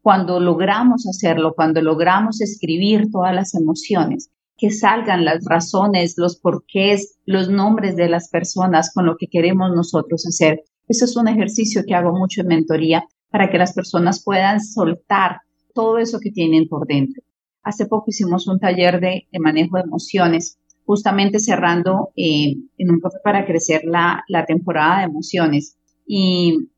Cuando 0.03 0.39
logramos 0.39 1.07
hacerlo, 1.07 1.55
cuando 1.55 1.81
logramos 1.81 2.41
escribir 2.41 3.11
todas 3.11 3.35
las 3.35 3.55
emociones, 3.55 4.31
que 4.57 4.71
salgan 4.71 5.25
las 5.25 5.45
razones, 5.45 6.15
los 6.17 6.37
porqués, 6.37 7.19
los 7.27 7.49
nombres 7.49 7.97
de 7.97 8.09
las 8.09 8.29
personas 8.29 8.93
con 8.93 9.07
lo 9.07 9.17
que 9.17 9.27
queremos 9.27 9.71
nosotros 9.75 10.27
hacer. 10.27 10.63
Eso 10.87 11.07
es 11.07 11.17
un 11.17 11.29
ejercicio 11.29 11.83
que 11.87 11.95
hago 11.95 12.13
mucho 12.13 12.43
en 12.43 12.49
mentoría 12.49 13.05
para 13.31 13.51
que 13.51 13.59
las 13.59 13.73
personas 13.73 14.23
puedan 14.23 14.61
soltar 14.61 15.41
todo 15.75 15.99
eso 15.99 16.21
que 16.21 16.31
tienen 16.31 16.69
por 16.69 16.87
dentro. 16.87 17.23
Hace 17.63 17.87
poco 17.87 18.07
hicimos 18.09 18.47
un 18.47 18.61
taller 18.61 19.01
de, 19.01 19.27
manejo 19.41 19.77
de 19.77 19.85
emociones 19.85 20.59
justamente 20.87 21.39
cerrando 21.39 22.11
eh, 22.17 22.55
en 22.79 22.91
un 22.91 23.01
café 23.01 23.19
para 23.23 23.47
crecer 23.47 23.83
la, 23.85 24.25
temporada 24.47 24.99
de 24.99 25.05
emociones. 25.05 25.77
Y 26.07 26.69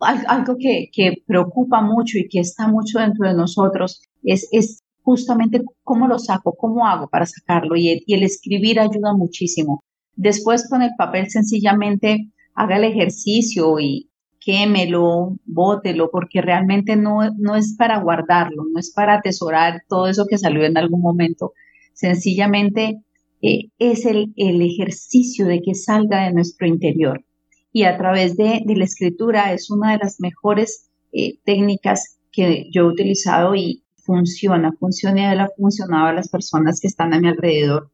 algo 0.00 0.56
que, 0.58 1.14
preocupa 1.26 1.80
mucho 1.80 2.18
y 2.18 2.28
que 2.28 2.40
está 2.40 2.68
mucho 2.68 2.98
dentro 2.98 3.28
de 3.28 3.34
nosotros 3.34 4.02
es, 4.22 4.48
es 4.52 4.82
justamente 5.02 5.62
cómo 5.82 6.08
lo 6.08 6.18
saco, 6.18 6.54
cómo 6.58 6.86
hago 6.86 7.08
para 7.08 7.26
sacarlo. 7.26 7.76
Y 7.76 8.04
el, 8.06 8.22
escribir 8.22 8.80
ayuda 8.80 9.14
muchísimo. 9.14 9.82
Después 10.14 10.68
con 10.68 10.82
el 10.82 10.90
papel 10.96 11.30
sencillamente 11.30 12.30
haga 12.54 12.76
el 12.76 12.84
ejercicio 12.84 13.78
y 13.78 14.10
quémelo, 14.40 15.36
bótelo, 15.44 16.08
porque 16.10 16.40
realmente 16.40 16.96
no, 16.96 17.30
no 17.36 17.56
es 17.56 17.74
para 17.76 17.98
guardarlo, 17.98 18.64
no 18.72 18.78
es 18.78 18.92
para 18.92 19.14
atesorar 19.14 19.82
todo 19.88 20.06
eso 20.06 20.24
que 20.26 20.38
salió 20.38 20.64
en 20.64 20.78
algún 20.78 21.02
momento. 21.02 21.52
Sencillamente 21.92 23.02
eh, 23.46 23.70
es 23.78 24.06
el, 24.06 24.32
ejercicio 24.36 25.46
de 25.46 25.62
que 25.62 25.76
salga 25.76 26.24
de 26.24 26.32
nuestro 26.32 26.66
interior. 26.66 27.24
Y 27.72 27.84
a 27.84 27.96
través 27.96 28.36
de, 28.36 28.62
la 28.66 28.84
escritura 28.84 29.52
es 29.52 29.70
una 29.70 29.92
de 29.92 29.98
las 29.98 30.18
mejores 30.18 30.90
eh, 31.12 31.38
técnicas 31.44 32.18
que 32.32 32.68
yo 32.72 32.82
he 32.82 32.88
utilizado 32.88 33.54
y 33.54 33.84
funciona, 33.98 34.72
funciona 34.80 35.20
y 35.20 35.38
ha 35.38 35.48
funcionado 35.56 36.06
a 36.06 36.12
las 36.12 36.28
personas 36.28 36.80
que 36.80 36.88
están 36.88 37.14
a 37.14 37.20
mi 37.20 37.28
alrededor 37.28 37.92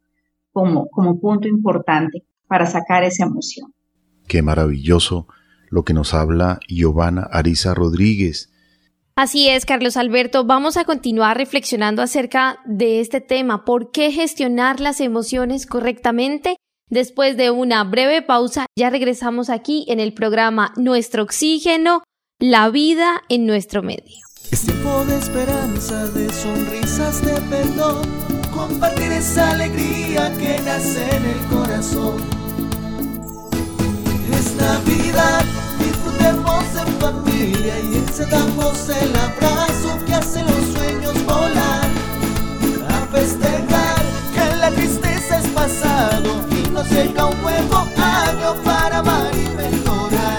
como, 0.52 0.88
como 0.88 1.20
punto 1.20 1.48
importante 1.48 2.24
para 2.46 2.64
sacar 2.64 3.04
esa 3.04 3.24
emoción. 3.24 3.74
Qué 4.26 4.40
maravilloso 4.40 5.26
lo 5.68 5.84
que 5.84 5.92
nos 5.92 6.14
habla 6.14 6.60
Giovanna 6.66 7.28
Arisa 7.30 7.74
Rodríguez 7.74 8.51
Así 9.14 9.48
es, 9.48 9.66
Carlos 9.66 9.96
Alberto. 9.98 10.44
Vamos 10.44 10.76
a 10.76 10.84
continuar 10.84 11.36
reflexionando 11.36 12.02
acerca 12.02 12.60
de 12.64 13.00
este 13.00 13.20
tema, 13.20 13.64
por 13.64 13.90
qué 13.90 14.10
gestionar 14.10 14.80
las 14.80 15.00
emociones 15.00 15.66
correctamente. 15.66 16.56
Después 16.88 17.36
de 17.36 17.50
una 17.50 17.84
breve 17.84 18.22
pausa, 18.22 18.66
ya 18.76 18.90
regresamos 18.90 19.50
aquí 19.50 19.84
en 19.88 20.00
el 20.00 20.14
programa 20.14 20.72
Nuestro 20.76 21.22
Oxígeno, 21.22 22.02
la 22.38 22.70
vida 22.70 23.22
en 23.28 23.46
nuestro 23.46 23.82
medio. 23.82 24.18
Es 24.50 24.64
tiempo 24.64 25.04
de 25.04 25.16
esperanza, 25.18 26.06
de 26.10 26.30
sonrisas, 26.30 27.24
de 27.24 27.40
perdón, 27.42 28.02
compartir 28.54 29.12
esa 29.12 29.50
alegría 29.50 30.32
que 30.38 30.58
nace 30.62 31.02
en 31.16 31.24
el 31.24 31.46
corazón. 31.46 32.16
Es 34.32 34.54
Navidad 34.56 35.44
disfrutemos 36.62 36.76
en 36.76 37.00
familia 37.00 37.80
y 37.80 37.96
encendamos 37.96 38.88
el 38.88 39.16
abrazo 39.16 39.98
que 40.06 40.14
hace 40.14 40.42
los 40.42 40.64
sueños 40.72 41.26
volar. 41.26 41.90
A 42.88 43.06
festejar 43.06 44.02
que 44.34 44.56
la 44.58 44.70
tristeza 44.70 45.38
es 45.38 45.46
pasado 45.48 46.46
y 46.50 46.70
nos 46.70 46.88
llega 46.90 47.26
un 47.26 47.42
nuevo 47.42 47.76
año 47.96 48.54
para 48.64 48.98
amar 48.98 49.30
y 49.34 49.56
mejorar. 49.56 50.38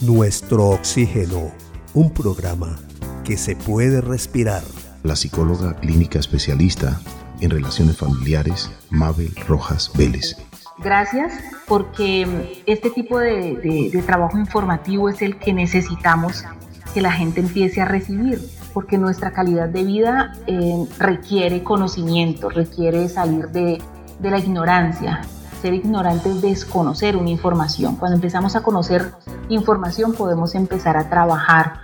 Nuestro 0.00 0.68
oxígeno, 0.70 1.52
un 1.94 2.10
programa 2.12 2.78
que 3.24 3.36
se 3.36 3.56
puede 3.56 4.00
respirar. 4.00 4.62
La 5.02 5.14
psicóloga 5.14 5.76
clínica 5.76 6.18
especialista 6.18 7.00
en 7.40 7.50
Relaciones 7.50 7.96
Familiares, 7.96 8.70
Mabel 8.90 9.34
Rojas 9.46 9.90
Vélez. 9.94 10.36
Gracias, 10.78 11.32
porque 11.66 12.62
este 12.66 12.90
tipo 12.90 13.18
de, 13.18 14.02
trabajo 14.06 14.38
informativo 14.38 15.08
es 15.08 15.22
el 15.22 15.38
que 15.38 15.52
necesitamos 15.52 16.44
que 16.92 17.00
la 17.00 17.12
gente 17.12 17.40
empiece 17.40 17.80
a 17.80 17.86
recibir, 17.86 18.40
porque 18.74 18.98
nuestra 18.98 19.32
calidad 19.32 19.68
de 19.68 19.84
vida 19.84 20.32
eh, 20.46 20.86
requiere 20.98 21.62
conocimiento, 21.62 22.50
requiere 22.50 23.08
salir 23.08 23.48
de, 23.48 23.80
de 24.18 24.30
la 24.30 24.38
ignorancia. 24.38 25.22
Ser 25.62 25.72
ignorante 25.72 26.30
es 26.30 26.42
desconocer 26.42 27.16
una 27.16 27.30
información. 27.30 27.96
Cuando 27.96 28.16
empezamos 28.16 28.54
a 28.56 28.62
conocer 28.62 29.12
información 29.48 30.12
podemos 30.12 30.54
empezar 30.54 30.96
a 30.96 31.08
trabajar 31.08 31.80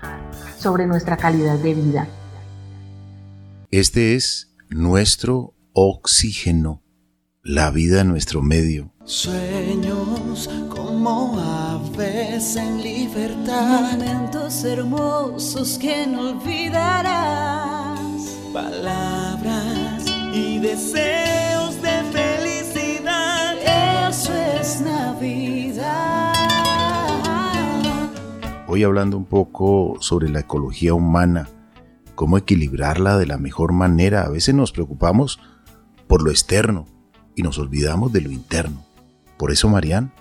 sobre 0.59 0.87
nuestra 0.87 1.17
calidad 1.17 1.59
de 1.59 1.75
vida. 1.75 2.07
Este 3.71 4.15
es 4.15 4.52
nuestro 4.75 5.55
oxígeno, 5.73 6.83
la 7.43 7.71
vida 7.71 8.01
en 8.01 8.09
nuestro 8.09 8.43
medio. 8.43 8.93
Sueños 9.05 10.49
como 10.69 11.39
aves 11.39 12.57
en 12.57 12.83
libertad. 12.83 13.93
Momentos 13.93 14.65
hermosos 14.65 15.79
que 15.79 16.07
no 16.07 16.31
olvidarás. 16.31 18.01
Palabras 18.53 20.05
y 20.33 20.59
deseos 20.59 21.81
de 21.83 22.03
felicidad. 22.13 23.57
Eso 24.09 24.33
es 24.35 24.81
Navidad. 24.81 26.33
Hoy 28.69 28.85
hablando 28.85 29.17
un 29.17 29.27
poco 29.27 29.97
sobre 30.01 30.29
la 30.29 30.41
ecología 30.41 30.95
humana 30.95 31.49
cómo 32.15 32.39
equilibrarla 32.39 33.19
de 33.19 33.27
la 33.27 33.39
mejor 33.39 33.73
manera. 33.73 34.23
A 34.23 34.29
veces 34.29 34.55
nos 34.55 34.73
preocupamos 34.73 35.41
por 36.07 36.23
lo 36.23 36.31
externo 36.31 36.87
y 37.35 37.43
nos 37.43 37.59
olvidamos 37.59 38.13
de 38.13 38.21
lo 38.21 38.31
interno. 38.31 38.85
Por 39.39 39.51
eso, 39.51 39.69
Marían, 39.69 40.13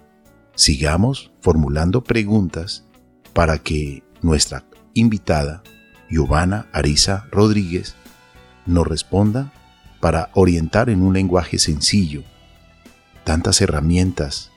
sigamos 0.56 1.32
formulando 1.42 2.04
preguntas 2.04 2.86
para 3.34 3.58
que 3.60 4.04
nuestra 4.22 4.66
invitada 4.94 5.64
Giovanna 6.10 6.68
Arisa 6.74 7.26
Rodríguez 7.32 7.96
nos 8.66 8.88
responda 8.88 9.52
para 10.00 10.30
orientar 10.34 10.90
en 10.90 11.02
un 11.02 11.14
lenguaje 11.14 11.60
sencillo 11.60 12.24
tantas 13.24 13.62
herramientas 13.62 14.52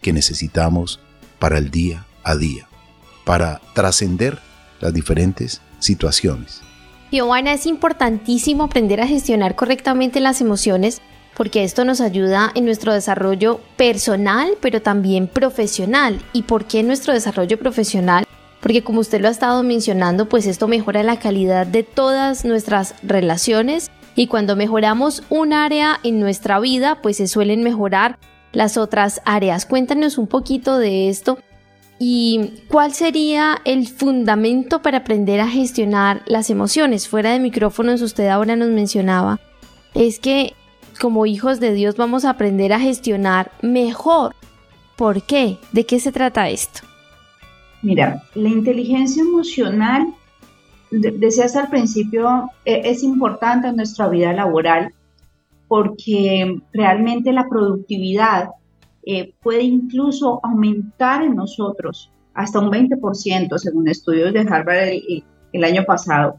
que 0.00 0.12
necesitamos 0.12 1.00
para 1.38 1.58
el 1.58 1.70
día 1.70 2.06
a 2.22 2.36
día, 2.36 2.68
para 3.24 3.60
trascender 3.74 4.38
las 4.80 4.94
diferentes 4.94 5.60
situaciones. 5.78 6.62
Giovanna, 7.10 7.54
es 7.54 7.66
importantísimo 7.66 8.64
aprender 8.64 9.00
a 9.00 9.06
gestionar 9.06 9.54
correctamente 9.56 10.20
las 10.20 10.40
emociones 10.40 11.00
porque 11.38 11.62
esto 11.62 11.84
nos 11.84 12.00
ayuda 12.00 12.50
en 12.56 12.64
nuestro 12.64 12.92
desarrollo 12.92 13.60
personal, 13.76 14.50
pero 14.60 14.82
también 14.82 15.28
profesional. 15.28 16.20
¿Y 16.32 16.42
por 16.42 16.64
qué 16.64 16.82
nuestro 16.82 17.14
desarrollo 17.14 17.58
profesional? 17.58 18.26
Porque 18.60 18.82
como 18.82 19.00
usted 19.00 19.20
lo 19.20 19.28
ha 19.28 19.30
estado 19.30 19.62
mencionando, 19.62 20.28
pues 20.28 20.46
esto 20.46 20.66
mejora 20.66 21.04
la 21.04 21.20
calidad 21.20 21.64
de 21.64 21.84
todas 21.84 22.44
nuestras 22.44 22.96
relaciones 23.04 23.88
y 24.16 24.26
cuando 24.26 24.56
mejoramos 24.56 25.22
un 25.28 25.52
área 25.52 26.00
en 26.02 26.18
nuestra 26.18 26.58
vida, 26.58 27.00
pues 27.02 27.18
se 27.18 27.28
suelen 27.28 27.62
mejorar 27.62 28.18
las 28.52 28.76
otras 28.76 29.22
áreas. 29.24 29.64
Cuéntanos 29.64 30.18
un 30.18 30.26
poquito 30.26 30.76
de 30.78 31.08
esto 31.08 31.38
y 31.98 32.52
cuál 32.68 32.92
sería 32.92 33.58
el 33.64 33.88
fundamento 33.88 34.82
para 34.82 34.98
aprender 34.98 35.40
a 35.40 35.48
gestionar 35.48 36.22
las 36.26 36.50
emociones. 36.50 37.08
Fuera 37.08 37.32
de 37.32 37.40
micrófonos, 37.40 38.02
usted 38.02 38.28
ahora 38.28 38.56
nos 38.56 38.68
mencionaba, 38.68 39.40
es 39.94 40.18
que 40.18 40.54
como 41.00 41.26
hijos 41.26 41.60
de 41.60 41.72
Dios 41.72 41.96
vamos 41.96 42.24
a 42.24 42.30
aprender 42.30 42.72
a 42.72 42.80
gestionar 42.80 43.50
mejor. 43.62 44.34
¿Por 44.96 45.22
qué? 45.22 45.58
¿De 45.72 45.86
qué 45.86 46.00
se 46.00 46.12
trata 46.12 46.48
esto? 46.48 46.80
Mira, 47.82 48.22
la 48.34 48.48
inteligencia 48.48 49.22
emocional 49.22 50.08
decías 50.90 51.54
al 51.56 51.68
principio, 51.68 52.50
e, 52.64 52.82
es 52.84 53.02
importante 53.02 53.68
en 53.68 53.76
nuestra 53.76 54.08
vida 54.08 54.32
laboral 54.32 54.92
porque 55.68 56.60
realmente 56.72 57.32
la 57.32 57.48
productividad 57.48 58.48
eh, 59.10 59.32
puede 59.42 59.62
incluso 59.62 60.38
aumentar 60.42 61.22
en 61.22 61.34
nosotros 61.34 62.10
hasta 62.34 62.58
un 62.58 62.70
20%, 62.70 63.56
según 63.56 63.88
estudios 63.88 64.34
de 64.34 64.40
Harvard 64.40 64.90
el, 65.54 65.64
año 65.64 65.82
pasado, 65.86 66.36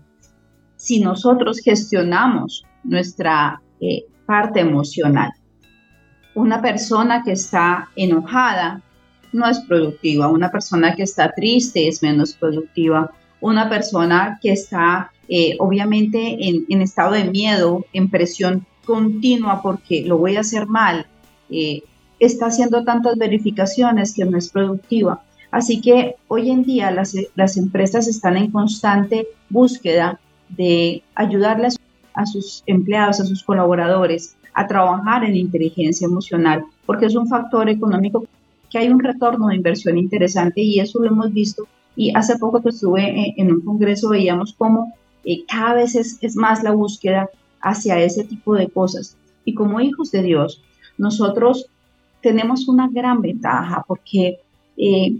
si 0.75 0.99
nosotros 0.99 1.61
gestionamos 1.65 2.63
nuestra 2.83 3.59
eh, 3.81 4.03
parte 4.27 4.59
emocional. 4.59 5.31
Una 6.35 6.61
persona 6.61 7.23
que 7.23 7.31
está 7.31 7.89
enojada 7.95 8.83
no 9.33 9.49
es 9.49 9.61
productiva, 9.61 10.27
una 10.27 10.51
persona 10.51 10.93
que 10.93 11.01
está 11.01 11.31
triste 11.31 11.87
es 11.87 12.03
menos 12.03 12.35
productiva, 12.35 13.09
una 13.41 13.67
persona 13.67 14.37
que 14.43 14.51
está 14.51 15.11
eh, 15.27 15.55
obviamente 15.57 16.37
en, 16.39 16.81
estado 16.83 17.13
de 17.13 17.23
miedo, 17.23 17.83
en 17.93 18.11
presión 18.11 18.67
continua 18.85 19.59
porque 19.63 20.03
lo 20.05 20.19
voy 20.19 20.35
a 20.35 20.41
hacer 20.41 20.67
mal, 20.67 21.07
eh, 21.49 21.81
está 22.19 22.47
haciendo 22.47 22.83
tantas 22.83 23.17
verificaciones 23.17 24.13
que 24.13 24.25
no 24.25 24.37
es 24.37 24.49
productiva. 24.49 25.21
Así 25.51 25.81
que 25.81 26.15
hoy 26.27 26.51
en 26.51 26.63
día 26.63 26.91
las, 26.91 27.15
las 27.35 27.57
empresas 27.57 28.07
están 28.07 28.37
en 28.37 28.51
constante 28.51 29.27
búsqueda 29.49 30.19
de 30.49 31.03
ayudarles 31.15 31.77
a 32.13 32.25
sus 32.25 32.63
empleados, 32.67 33.19
a 33.19 33.25
sus 33.25 33.43
colaboradores 33.43 34.35
a 34.53 34.67
trabajar 34.67 35.23
en 35.23 35.35
inteligencia 35.35 36.05
emocional, 36.05 36.65
porque 36.85 37.05
es 37.05 37.15
un 37.15 37.27
factor 37.27 37.69
económico 37.69 38.25
que 38.69 38.77
hay 38.77 38.89
un 38.89 38.99
retorno 38.99 39.47
de 39.47 39.55
inversión 39.55 39.97
interesante 39.97 40.61
y 40.61 40.79
eso 40.79 40.99
lo 40.99 41.07
hemos 41.07 41.31
visto 41.31 41.67
y 41.95 42.15
hace 42.15 42.37
poco 42.37 42.61
que 42.61 42.69
estuve 42.69 43.33
en 43.37 43.51
un 43.51 43.61
congreso 43.61 44.09
veíamos 44.09 44.53
cómo 44.57 44.93
eh, 45.25 45.43
cada 45.47 45.75
vez 45.75 45.95
es, 45.95 46.35
más 46.35 46.63
la 46.63 46.71
búsqueda 46.71 47.29
hacia 47.61 47.99
ese 47.99 48.23
tipo 48.23 48.55
de 48.55 48.69
cosas. 48.69 49.17
Y 49.43 49.53
como 49.53 49.81
hijos 49.81 50.11
de 50.11 50.21
Dios, 50.21 50.61
nosotros 50.97 51.69
tenemos 52.21 52.67
una 52.67 52.89
gran 52.91 53.21
ventaja 53.21 53.83
porque 53.87 54.39
eh, 54.77 55.19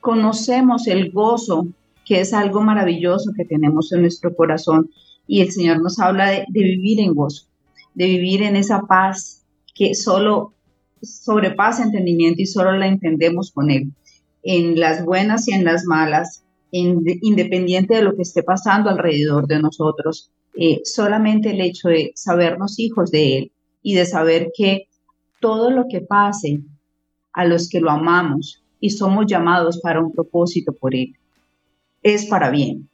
conocemos 0.00 0.86
el 0.86 1.10
gozo, 1.12 1.66
que 2.04 2.20
es 2.20 2.32
algo 2.32 2.60
maravilloso 2.60 3.32
que 3.36 3.44
tenemos 3.44 3.92
en 3.92 4.02
nuestro 4.02 4.34
corazón. 4.34 4.90
Y 5.26 5.40
el 5.40 5.52
Señor 5.52 5.80
nos 5.80 5.98
habla 5.98 6.30
de, 6.30 6.46
vivir 6.52 7.00
en 7.00 7.14
gozo, 7.14 7.46
de 7.94 8.06
vivir 8.06 8.42
en 8.42 8.56
esa 8.56 8.82
paz 8.82 9.44
que 9.74 9.94
solo 9.94 10.52
sobrepasa 11.00 11.84
entendimiento 11.84 12.42
y 12.42 12.46
solo 12.46 12.72
la 12.72 12.86
entendemos 12.86 13.50
con 13.52 13.70
Él 13.70 13.92
en 14.42 14.78
las 14.78 15.04
buenas 15.04 15.48
y 15.48 15.52
en 15.52 15.64
las 15.64 15.84
malas, 15.84 16.44
independiente 16.70 17.94
de 17.94 18.02
lo 18.02 18.16
que 18.16 18.22
esté 18.22 18.42
pasando 18.42 18.90
alrededor 18.90 19.46
de 19.46 19.60
nosotros. 19.60 20.32
Eh, 20.58 20.80
solamente 20.84 21.50
el 21.50 21.60
hecho 21.60 21.88
de 21.88 22.12
sabernos 22.14 22.78
hijos 22.78 23.10
de 23.10 23.38
Él 23.38 23.52
y 23.82 23.94
de 23.94 24.04
saber 24.04 24.50
que 24.56 24.88
todo 25.42 25.70
lo 25.70 25.86
que 25.90 26.00
pase 26.00 26.62
a 27.32 27.44
los 27.44 27.68
que 27.68 27.80
lo 27.80 27.90
amamos 27.90 28.62
y 28.80 28.90
somos 28.90 29.26
llamados 29.26 29.80
para 29.80 30.00
un 30.00 30.12
propósito 30.12 30.72
por 30.72 30.94
Él, 30.94 31.16
es 32.02 32.26
para 32.26 32.50
bien. 32.50 32.88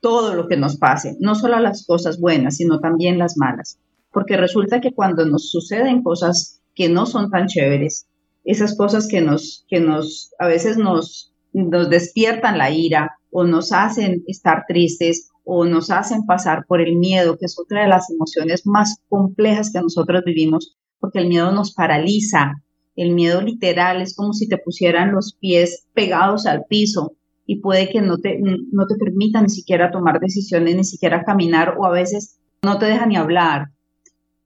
Todo 0.00 0.34
lo 0.34 0.46
que 0.46 0.58
nos 0.58 0.76
pase, 0.76 1.16
no 1.18 1.34
solo 1.34 1.58
las 1.58 1.86
cosas 1.86 2.20
buenas, 2.20 2.58
sino 2.58 2.78
también 2.78 3.18
las 3.18 3.36
malas. 3.38 3.78
Porque 4.12 4.36
resulta 4.36 4.80
que 4.80 4.92
cuando 4.92 5.24
nos 5.24 5.50
suceden 5.50 6.02
cosas 6.02 6.60
que 6.74 6.88
no 6.90 7.06
son 7.06 7.30
tan 7.30 7.46
chéveres, 7.46 8.06
esas 8.44 8.76
cosas 8.76 9.08
que 9.08 9.22
nos, 9.22 9.64
que 9.68 9.80
nos, 9.80 10.32
a 10.38 10.46
veces 10.46 10.76
nos, 10.76 11.32
nos 11.54 11.88
despiertan 11.88 12.58
la 12.58 12.70
ira 12.70 13.16
o 13.30 13.44
nos 13.44 13.72
hacen 13.72 14.22
estar 14.26 14.64
tristes 14.68 15.30
o 15.44 15.64
nos 15.64 15.90
hacen 15.90 16.26
pasar 16.26 16.66
por 16.66 16.82
el 16.82 16.96
miedo, 16.96 17.38
que 17.38 17.46
es 17.46 17.58
otra 17.58 17.82
de 17.82 17.88
las 17.88 18.10
emociones 18.10 18.66
más 18.66 18.98
complejas 19.08 19.72
que 19.72 19.80
nosotros 19.80 20.22
vivimos, 20.24 20.76
porque 20.98 21.18
el 21.20 21.28
miedo 21.28 21.52
nos 21.52 21.74
paraliza. 21.74 22.54
El 22.96 23.14
miedo 23.14 23.40
literal 23.42 24.00
es 24.00 24.14
como 24.14 24.32
si 24.32 24.48
te 24.48 24.58
pusieran 24.58 25.12
los 25.12 25.36
pies 25.40 25.86
pegados 25.94 26.46
al 26.46 26.64
piso 26.68 27.16
y 27.46 27.60
puede 27.60 27.90
que 27.90 28.00
no 28.00 28.18
te, 28.18 28.38
no 28.40 28.86
te 28.86 28.96
permita 28.96 29.42
ni 29.42 29.50
siquiera 29.50 29.90
tomar 29.90 30.20
decisiones, 30.20 30.76
ni 30.76 30.84
siquiera 30.84 31.24
caminar 31.24 31.74
o 31.78 31.86
a 31.86 31.90
veces 31.90 32.38
no 32.62 32.78
te 32.78 32.86
deja 32.86 33.06
ni 33.06 33.16
hablar. 33.16 33.68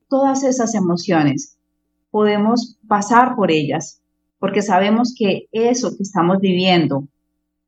Todas 0.09 0.43
esas 0.43 0.75
emociones 0.75 1.57
podemos 2.11 2.77
pasar 2.87 3.35
por 3.35 3.51
ellas, 3.51 4.01
porque 4.39 4.61
sabemos 4.61 5.13
que 5.17 5.45
eso 5.51 5.91
que 5.95 6.03
estamos 6.03 6.39
viviendo 6.39 7.07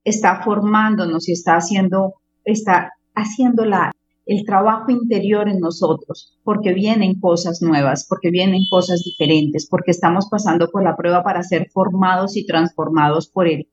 está 0.03 0.41
formándonos 0.43 1.29
y 1.29 1.33
está 1.33 1.55
haciendo, 1.55 2.15
está 2.43 2.93
haciendo 3.13 3.65
la, 3.65 3.91
el 4.31 4.45
trabajo 4.45 4.89
interior 4.91 5.49
en 5.49 5.59
nosotros, 5.59 6.39
porque 6.45 6.71
vienen 6.71 7.19
cosas 7.19 7.61
nuevas, 7.61 8.05
porque 8.07 8.29
vienen 8.31 8.61
cosas 8.69 9.03
diferentes, 9.03 9.67
porque 9.69 9.91
estamos 9.91 10.29
pasando 10.31 10.69
por 10.69 10.83
la 10.83 10.95
prueba 10.95 11.21
para 11.21 11.43
ser 11.43 11.69
formados 11.69 12.37
y 12.37 12.45
transformados 12.45 13.27
por 13.27 13.49
Él, 13.49 13.67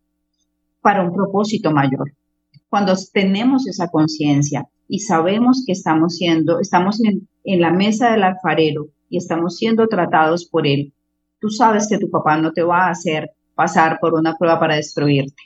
para 0.81 1.05
un 1.05 1.15
propósito 1.15 1.71
mayor. 1.71 2.13
Cuando 2.69 2.95
tenemos 3.13 3.69
esa 3.69 3.87
conciencia 3.89 4.69
y 4.89 4.99
sabemos 4.99 5.63
que 5.65 5.75
estamos 5.75 6.17
siendo, 6.17 6.59
estamos 6.59 7.01
en, 7.05 7.29
en 7.45 7.61
la 7.61 7.71
mesa 7.71 8.11
del 8.11 8.25
alfarero 8.25 8.89
y 9.09 9.19
estamos 9.19 9.59
siendo 9.59 9.87
tratados 9.87 10.45
por 10.45 10.67
Él, 10.67 10.93
tú 11.41 11.51
sabes 11.51 11.87
que 11.89 11.99
tu 11.99 12.11
papá 12.11 12.37
no 12.37 12.51
te 12.51 12.65
va 12.65 12.87
a 12.87 12.91
hacer 12.91 13.31
pasar 13.55 13.99
por 14.01 14.15
una 14.15 14.37
prueba 14.37 14.59
para 14.59 14.75
destruirte, 14.75 15.41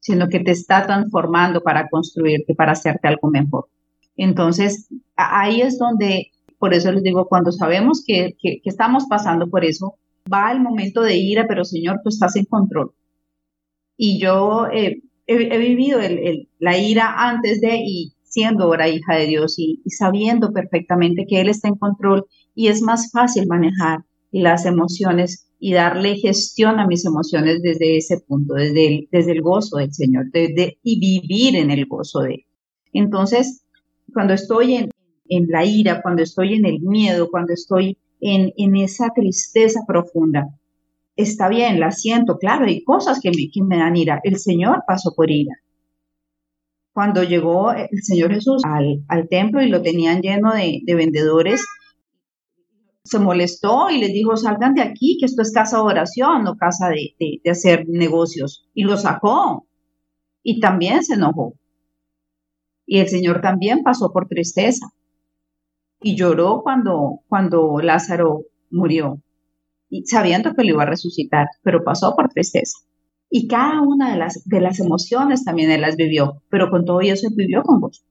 sino 0.00 0.28
que 0.28 0.40
te 0.40 0.50
está 0.50 0.84
transformando 0.84 1.60
para 1.60 1.88
construirte, 1.88 2.56
para 2.56 2.72
hacerte 2.72 3.06
algo 3.06 3.30
mejor. 3.30 3.68
Entonces, 4.22 4.86
ahí 5.16 5.62
es 5.62 5.78
donde, 5.78 6.30
por 6.58 6.74
eso 6.74 6.92
les 6.92 7.02
digo, 7.02 7.26
cuando 7.26 7.52
sabemos 7.52 8.04
que, 8.06 8.36
estamos 8.64 9.06
pasando 9.08 9.48
por 9.48 9.64
eso, 9.64 9.94
va 10.30 10.52
el 10.52 10.60
momento 10.60 11.00
de 11.00 11.16
ira, 11.16 11.46
pero 11.48 11.64
Señor, 11.64 12.00
tú 12.02 12.10
estás 12.10 12.36
en 12.36 12.44
control. 12.44 12.92
Y 13.96 14.20
yo 14.20 14.66
eh, 14.70 15.00
he, 15.26 15.58
vivido 15.58 16.00
la 16.58 16.76
ira 16.76 17.30
antes 17.30 17.62
de 17.62 17.76
y 17.82 18.12
siendo 18.22 18.64
ahora 18.64 18.90
hija 18.90 19.14
de 19.14 19.26
Dios 19.26 19.58
y, 19.58 19.80
sabiendo 19.86 20.52
perfectamente 20.52 21.24
que 21.26 21.40
Él 21.40 21.48
está 21.48 21.68
en 21.68 21.76
control 21.76 22.26
y 22.54 22.68
es 22.68 22.82
más 22.82 23.10
fácil 23.10 23.46
manejar 23.46 24.00
las 24.32 24.66
emociones 24.66 25.46
y 25.58 25.72
darle 25.72 26.16
gestión 26.16 26.78
a 26.78 26.86
mis 26.86 27.06
emociones 27.06 27.62
desde 27.62 27.96
ese 27.96 28.20
punto, 28.20 28.52
desde 28.52 28.86
el, 28.86 29.08
desde 29.10 29.32
el 29.32 29.40
gozo 29.40 29.78
del 29.78 29.94
Señor 29.94 30.26
desde, 30.30 30.78
y 30.82 31.00
vivir 31.00 31.56
en 31.56 31.70
el 31.70 31.86
gozo 31.86 32.20
de 32.20 32.34
Él. 32.34 32.44
Entonces, 32.92 33.64
cuando 34.12 34.34
estoy 34.34 34.74
en, 34.74 34.90
en 35.28 35.46
la 35.48 35.64
ira, 35.64 36.02
cuando 36.02 36.22
estoy 36.22 36.54
en 36.54 36.66
el 36.66 36.80
miedo, 36.80 37.28
cuando 37.30 37.52
estoy 37.52 37.98
en, 38.20 38.52
en 38.56 38.76
esa 38.76 39.10
tristeza 39.14 39.80
profunda, 39.86 40.48
está 41.16 41.48
bien, 41.48 41.80
la 41.80 41.90
siento, 41.90 42.38
claro, 42.38 42.66
hay 42.66 42.82
cosas 42.84 43.20
que 43.20 43.30
me, 43.30 43.50
que 43.52 43.62
me 43.62 43.78
dan 43.78 43.96
ira. 43.96 44.20
El 44.24 44.38
Señor 44.38 44.82
pasó 44.86 45.14
por 45.14 45.30
ira 45.30 45.54
cuando 46.92 47.22
llegó 47.22 47.72
el 47.72 48.02
Señor 48.02 48.32
Jesús 48.34 48.62
al, 48.64 49.28
templo 49.28 49.62
y 49.62 49.68
lo 49.68 49.82
tenían 49.82 50.20
lleno 50.20 50.52
de, 50.52 50.82
vendedores, 50.86 51.64
se 53.04 53.18
molestó 53.18 53.90
y 53.90 53.98
les 53.98 54.12
dijo, 54.12 54.36
salgan 54.36 54.74
de 54.74 54.82
aquí, 54.82 55.16
que 55.18 55.26
esto 55.26 55.42
es 55.42 55.52
casa 55.52 55.78
de 55.78 55.84
oración, 55.84 56.44
no 56.44 56.56
casa 56.56 56.88
de, 56.88 57.14
de 57.42 57.50
hacer 57.50 57.86
negocios. 57.88 58.68
Y 58.74 58.84
lo 58.84 58.96
sacó. 58.96 59.66
Y 60.42 60.60
también 60.60 61.02
se 61.02 61.14
enojó. 61.14 61.54
Y 62.92 62.98
el 62.98 63.06
Señor 63.06 63.40
también 63.40 63.84
pasó 63.84 64.12
por 64.12 64.26
tristeza 64.26 64.84
y 66.02 66.16
lloró 66.16 66.62
cuando, 66.64 67.20
cuando 67.28 67.78
Lázaro 67.80 68.46
murió, 68.68 69.22
y 69.88 70.04
sabiendo 70.06 70.54
que 70.54 70.64
lo 70.64 70.70
iba 70.70 70.82
a 70.82 70.86
resucitar, 70.86 71.46
pero 71.62 71.84
pasó 71.84 72.16
por 72.16 72.30
tristeza. 72.30 72.78
Y 73.30 73.46
cada 73.46 73.80
una 73.80 74.10
de 74.10 74.18
las, 74.18 74.42
de 74.44 74.60
las 74.60 74.80
emociones 74.80 75.44
también 75.44 75.70
él 75.70 75.82
las 75.82 75.94
vivió, 75.94 76.42
pero 76.50 76.68
con 76.68 76.84
todo 76.84 77.00
eso 77.00 77.28
vivió 77.32 77.62
con 77.62 77.78
gozo. 77.80 78.02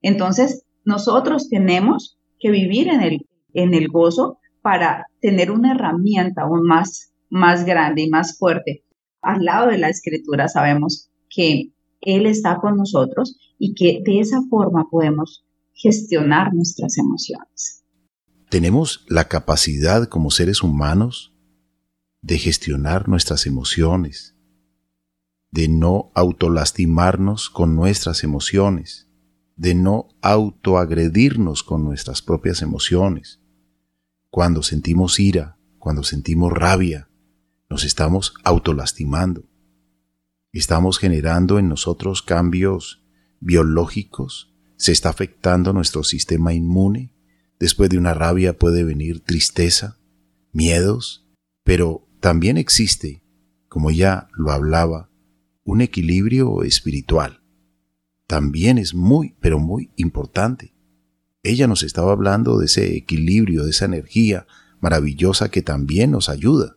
Entonces, 0.00 0.64
nosotros 0.86 1.50
tenemos 1.50 2.18
que 2.40 2.50
vivir 2.50 2.88
en 2.88 3.02
el, 3.02 3.28
en 3.52 3.74
el 3.74 3.88
gozo 3.88 4.38
para 4.62 5.06
tener 5.20 5.50
una 5.50 5.72
herramienta 5.72 6.44
aún 6.44 6.66
más, 6.66 7.12
más 7.28 7.66
grande 7.66 8.00
y 8.00 8.08
más 8.08 8.38
fuerte. 8.38 8.84
Al 9.20 9.44
lado 9.44 9.66
de 9.68 9.76
la 9.76 9.90
escritura 9.90 10.48
sabemos 10.48 11.10
que 11.28 11.72
Él 12.00 12.24
está 12.24 12.56
con 12.56 12.78
nosotros 12.78 13.38
y 13.64 13.72
que 13.72 14.02
de 14.04 14.20
esa 14.20 14.42
forma 14.50 14.90
podemos 14.90 15.42
gestionar 15.72 16.52
nuestras 16.52 16.98
emociones. 16.98 17.82
Tenemos 18.50 19.06
la 19.08 19.26
capacidad 19.26 20.06
como 20.06 20.30
seres 20.30 20.62
humanos 20.62 21.34
de 22.20 22.36
gestionar 22.36 23.08
nuestras 23.08 23.46
emociones, 23.46 24.36
de 25.50 25.68
no 25.68 26.12
autolastimarnos 26.14 27.48
con 27.48 27.74
nuestras 27.74 28.22
emociones, 28.22 29.08
de 29.56 29.74
no 29.74 30.08
autoagredirnos 30.20 31.62
con 31.62 31.84
nuestras 31.84 32.20
propias 32.20 32.60
emociones. 32.60 33.40
Cuando 34.28 34.62
sentimos 34.62 35.18
ira, 35.18 35.56
cuando 35.78 36.02
sentimos 36.02 36.52
rabia, 36.52 37.08
nos 37.70 37.84
estamos 37.84 38.34
autolastimando. 38.44 39.48
Estamos 40.52 40.98
generando 40.98 41.58
en 41.58 41.70
nosotros 41.70 42.20
cambios 42.20 43.03
biológicos 43.44 44.52
se 44.76 44.90
está 44.90 45.10
afectando 45.10 45.72
nuestro 45.72 46.02
sistema 46.02 46.54
inmune. 46.54 47.12
Después 47.60 47.90
de 47.90 47.98
una 47.98 48.14
rabia 48.14 48.58
puede 48.58 48.84
venir 48.84 49.20
tristeza, 49.20 49.98
miedos, 50.52 51.28
pero 51.62 52.08
también 52.20 52.56
existe, 52.56 53.22
como 53.68 53.90
ya 53.90 54.28
lo 54.34 54.50
hablaba, 54.50 55.10
un 55.62 55.82
equilibrio 55.82 56.62
espiritual. 56.62 57.42
También 58.26 58.78
es 58.78 58.94
muy, 58.94 59.36
pero 59.40 59.58
muy 59.58 59.92
importante. 59.96 60.74
Ella 61.42 61.66
nos 61.66 61.82
estaba 61.82 62.12
hablando 62.12 62.58
de 62.58 62.66
ese 62.66 62.96
equilibrio, 62.96 63.64
de 63.64 63.70
esa 63.70 63.84
energía 63.84 64.46
maravillosa 64.80 65.50
que 65.50 65.62
también 65.62 66.10
nos 66.10 66.28
ayuda 66.28 66.76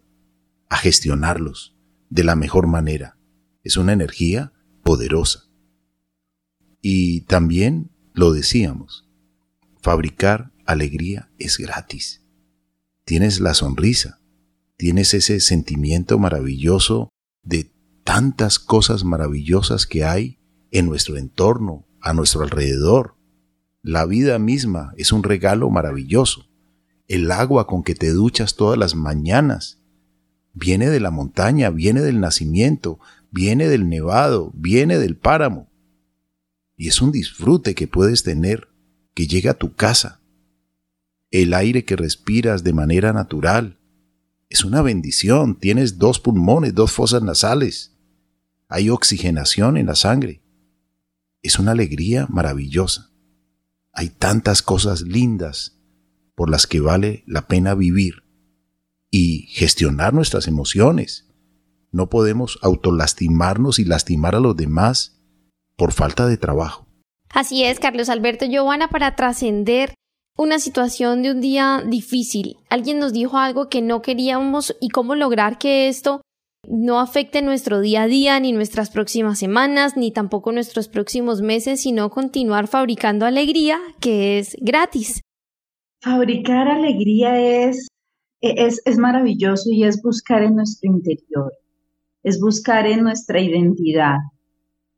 a 0.69 0.77
gestionarlos 0.77 1.75
de 2.09 2.25
la 2.25 2.35
mejor 2.35 2.67
manera. 2.67 3.17
Es 3.63 3.77
una 3.77 3.93
energía 3.93 4.51
poderosa. 4.83 5.46
Y 6.89 7.19
también 7.25 7.91
lo 8.13 8.31
decíamos, 8.31 9.05
fabricar 9.81 10.53
alegría 10.65 11.29
es 11.37 11.57
gratis. 11.57 12.21
Tienes 13.03 13.41
la 13.41 13.53
sonrisa, 13.55 14.21
tienes 14.77 15.13
ese 15.13 15.41
sentimiento 15.41 16.17
maravilloso 16.17 17.09
de 17.43 17.73
tantas 18.05 18.57
cosas 18.57 19.03
maravillosas 19.03 19.85
que 19.85 20.05
hay 20.05 20.39
en 20.71 20.85
nuestro 20.85 21.17
entorno, 21.17 21.85
a 21.99 22.13
nuestro 22.13 22.43
alrededor. 22.43 23.17
La 23.81 24.05
vida 24.05 24.39
misma 24.39 24.93
es 24.95 25.11
un 25.11 25.23
regalo 25.23 25.69
maravilloso. 25.69 26.45
El 27.09 27.29
agua 27.33 27.67
con 27.67 27.83
que 27.83 27.95
te 27.95 28.11
duchas 28.11 28.55
todas 28.55 28.79
las 28.79 28.95
mañanas 28.95 29.81
viene 30.53 30.89
de 30.89 31.01
la 31.01 31.11
montaña, 31.11 31.69
viene 31.69 31.99
del 31.99 32.21
nacimiento, 32.21 32.97
viene 33.29 33.67
del 33.67 33.89
nevado, 33.89 34.53
viene 34.55 34.97
del 34.99 35.17
páramo. 35.17 35.66
Y 36.77 36.87
es 36.87 37.01
un 37.01 37.11
disfrute 37.11 37.73
que 37.73 37.87
puedes 37.87 38.23
tener 38.23 38.69
que 39.15 39.25
llega 39.27 39.51
a 39.51 39.57
tu 39.57 39.73
casa. 39.73 40.21
El 41.31 41.55
aire 41.55 41.83
que 41.83 41.95
respiras 41.95 42.63
de 42.63 42.71
manera 42.71 43.11
natural 43.11 43.79
es 44.47 44.63
una 44.63 44.83
bendición. 44.83 45.59
Tienes 45.59 45.97
dos 45.97 46.19
pulmones, 46.19 46.75
dos 46.75 46.91
fosas 46.91 47.23
nasales. 47.23 47.97
Hay 48.69 48.89
oxigenación 48.89 49.75
en 49.75 49.87
la 49.87 49.95
sangre. 49.95 50.43
Es 51.41 51.57
una 51.57 51.71
alegría 51.71 52.27
maravillosa. 52.29 53.11
Hay 53.91 54.09
tantas 54.09 54.61
cosas 54.61 55.01
lindas 55.01 55.79
por 56.35 56.51
las 56.51 56.67
que 56.67 56.79
vale 56.79 57.23
la 57.25 57.47
pena 57.47 57.73
vivir 57.73 58.23
y 59.09 59.47
gestionar 59.47 60.13
nuestras 60.13 60.47
emociones. 60.47 61.27
No 61.91 62.09
podemos 62.09 62.59
autolastimarnos 62.61 63.79
y 63.79 63.85
lastimar 63.85 64.35
a 64.35 64.39
los 64.39 64.55
demás 64.55 65.16
por 65.77 65.93
falta 65.93 66.25
de 66.25 66.37
trabajo. 66.37 66.87
Así 67.29 67.63
es, 67.63 67.79
Carlos 67.79 68.09
Alberto 68.09 68.45
Giovanna, 68.45 68.89
para 68.89 69.15
trascender 69.15 69.93
una 70.37 70.59
situación 70.59 71.23
de 71.23 71.31
un 71.31 71.41
día 71.41 71.83
difícil. 71.85 72.57
Alguien 72.69 72.99
nos 72.99 73.13
dijo 73.13 73.37
algo 73.37 73.69
que 73.69 73.81
no 73.81 74.01
queríamos 74.01 74.75
y 74.79 74.89
cómo 74.89 75.15
lograr 75.15 75.57
que 75.57 75.87
esto 75.87 76.21
no 76.67 76.99
afecte 76.99 77.41
nuestro 77.41 77.79
día 77.79 78.03
a 78.03 78.07
día, 78.07 78.39
ni 78.39 78.51
nuestras 78.51 78.89
próximas 78.89 79.39
semanas, 79.39 79.95
ni 79.95 80.11
tampoco 80.11 80.51
nuestros 80.51 80.89
próximos 80.89 81.41
meses, 81.41 81.81
sino 81.81 82.09
continuar 82.09 82.67
fabricando 82.67 83.25
alegría, 83.25 83.79
que 83.99 84.39
es 84.39 84.55
gratis. 84.59 85.21
Fabricar 86.01 86.67
alegría 86.67 87.39
es, 87.39 87.87
es, 88.41 88.81
es 88.85 88.97
maravilloso 88.97 89.69
y 89.71 89.83
es 89.85 90.01
buscar 90.01 90.43
en 90.43 90.55
nuestro 90.55 90.91
interior, 90.91 91.53
es 92.23 92.39
buscar 92.39 92.85
en 92.85 93.01
nuestra 93.01 93.39
identidad, 93.39 94.17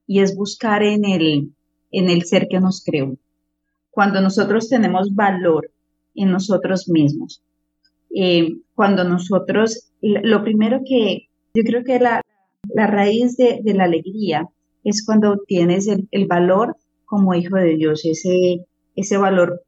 y 0.10 0.22
es 0.22 0.36
buscar 0.36 0.82
en 0.82 1.06
el, 1.06 1.54
en 1.92 2.10
el 2.10 2.24
ser 2.24 2.48
que 2.50 2.60
nos 2.60 2.84
creó. 2.84 3.16
Cuando 3.92 4.22
nosotros 4.22 4.68
tenemos 4.68 5.14
valor 5.14 5.70
en 6.16 6.32
nosotros 6.32 6.90
mismos, 6.90 7.44
eh, 8.16 8.56
cuando 8.74 9.04
nosotros, 9.04 9.92
lo 10.02 10.44
primero 10.44 10.82
que 10.84 11.28
yo 11.54 11.62
creo 11.64 11.84
que 11.84 12.00
la, 12.00 12.24
la 12.74 12.88
raíz 12.88 13.38
de, 13.38 13.62
la 13.66 13.84
alegría 13.84 14.50
es 14.84 15.06
cuando 15.06 15.44
tienes 15.46 15.88
el, 15.88 16.08
el, 16.10 16.26
valor 16.26 16.76
como 17.06 17.36
hijo 17.36 17.58
de 17.58 17.76
Dios, 17.76 18.04
ese, 18.04 18.66
ese 18.96 19.18
valor 19.18 19.62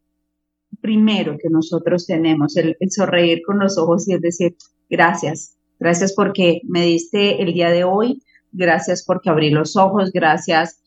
primero 0.81 1.37
que 1.39 1.49
nosotros 1.51 2.07
tenemos, 2.07 2.57
el, 2.57 2.75
el 2.79 2.91
sonreír 2.91 3.43
con 3.45 3.59
los 3.59 3.77
ojos 3.77 4.09
y 4.09 4.15
es 4.15 4.21
decir, 4.21 4.55
gracias, 4.89 5.55
gracias 5.79 6.15
porque 6.15 6.61
me 6.63 6.83
diste 6.83 7.43
el 7.43 7.53
día 7.53 7.69
de 7.69 7.83
hoy 7.83 8.23
gracias 8.51 9.03
porque 9.05 9.29
abrí 9.29 9.49
los 9.49 9.75
ojos, 9.75 10.11
gracias 10.11 10.81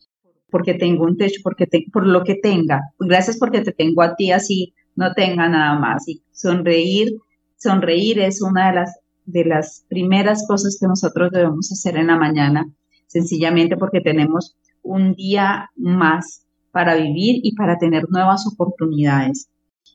porque 0.49 0.73
tengo 0.73 1.03
un 1.03 1.17
techo, 1.17 1.41
porque 1.43 1.67
por 1.91 2.05
lo 2.05 2.23
que 2.23 2.35
tenga, 2.35 2.81
gracias 2.99 3.37
porque 3.37 3.61
te 3.61 3.71
tengo 3.71 4.01
a 4.01 4.15
ti 4.15 4.31
así, 4.31 4.73
no 4.95 5.13
tenga 5.13 5.49
nada 5.49 5.77
más. 5.77 6.07
Y 6.07 6.21
sonreír, 6.31 7.15
sonreír 7.57 8.19
es 8.19 8.41
una 8.41 8.67
de 8.69 8.75
las, 8.75 8.99
de 9.25 9.45
las 9.45 9.85
primeras 9.89 10.45
cosas 10.47 10.77
que 10.79 10.87
nosotros 10.87 11.31
debemos 11.31 11.71
hacer 11.71 11.97
en 11.97 12.07
la 12.07 12.17
mañana, 12.17 12.65
sencillamente 13.07 13.75
porque 13.75 14.01
tenemos 14.01 14.55
un 14.81 15.15
día 15.15 15.69
más 15.75 16.45
para 16.71 16.95
vivir 16.95 17.39
y 17.43 17.55
para 17.55 17.77
tener 17.77 18.05
nuevas 18.09 18.45
oportunidades 18.47 19.49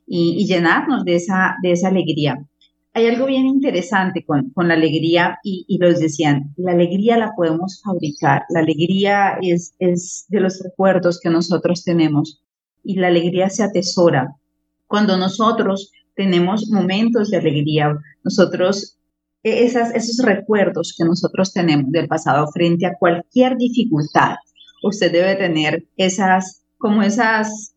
y, 0.07 0.37
y 0.39 0.47
llenarnos 0.47 1.05
de 1.05 1.15
esa, 1.17 1.57
de 1.63 1.73
esa 1.73 1.89
alegría 1.89 2.45
hay 2.93 3.07
algo 3.07 3.27
bien 3.27 3.47
interesante 3.47 4.25
con, 4.25 4.53
la 4.57 4.75
alegría 4.75 5.39
y, 5.45 5.65
y, 5.69 5.79
los 5.79 6.01
decían, 6.01 6.53
la 6.57 6.73
alegría 6.73 7.17
la 7.17 7.33
podemos 7.37 7.81
fabricar, 7.85 8.43
la 8.49 8.61
alegría 8.61 9.39
es, 9.41 9.75
es 9.79 10.27
de 10.29 10.41
los 10.41 10.61
recuerdos 10.63 11.21
que 11.21 11.31
nosotros 11.31 11.85
tenemos 11.85 12.43
y 12.83 12.97
la 12.97 13.09
alegría 13.09 13.49
se 13.49 13.63
atesora. 13.63 14.35
Cuando 14.87 15.17
nosotros 15.17 15.93
tenemos 16.17 16.69
momentos 16.69 17.31
de 17.31 17.37
alegría, 17.37 17.97
nosotros, 18.25 18.99
e, 19.45 19.65
esas, 19.65 19.95
esos 19.95 20.25
recuerdos 20.25 20.95
que 20.99 21.05
nosotros 21.05 21.53
tenemos 21.53 21.93
del 21.93 22.09
pasado 22.09 22.49
frente 22.53 22.87
a 22.87 22.95
cualquier 22.99 23.57
dificultad, 23.57 24.35
usted 24.83 25.13
debe 25.13 25.37
tener 25.37 25.87
esas, 25.97 26.65
como 26.79 27.03
esas 27.03 27.70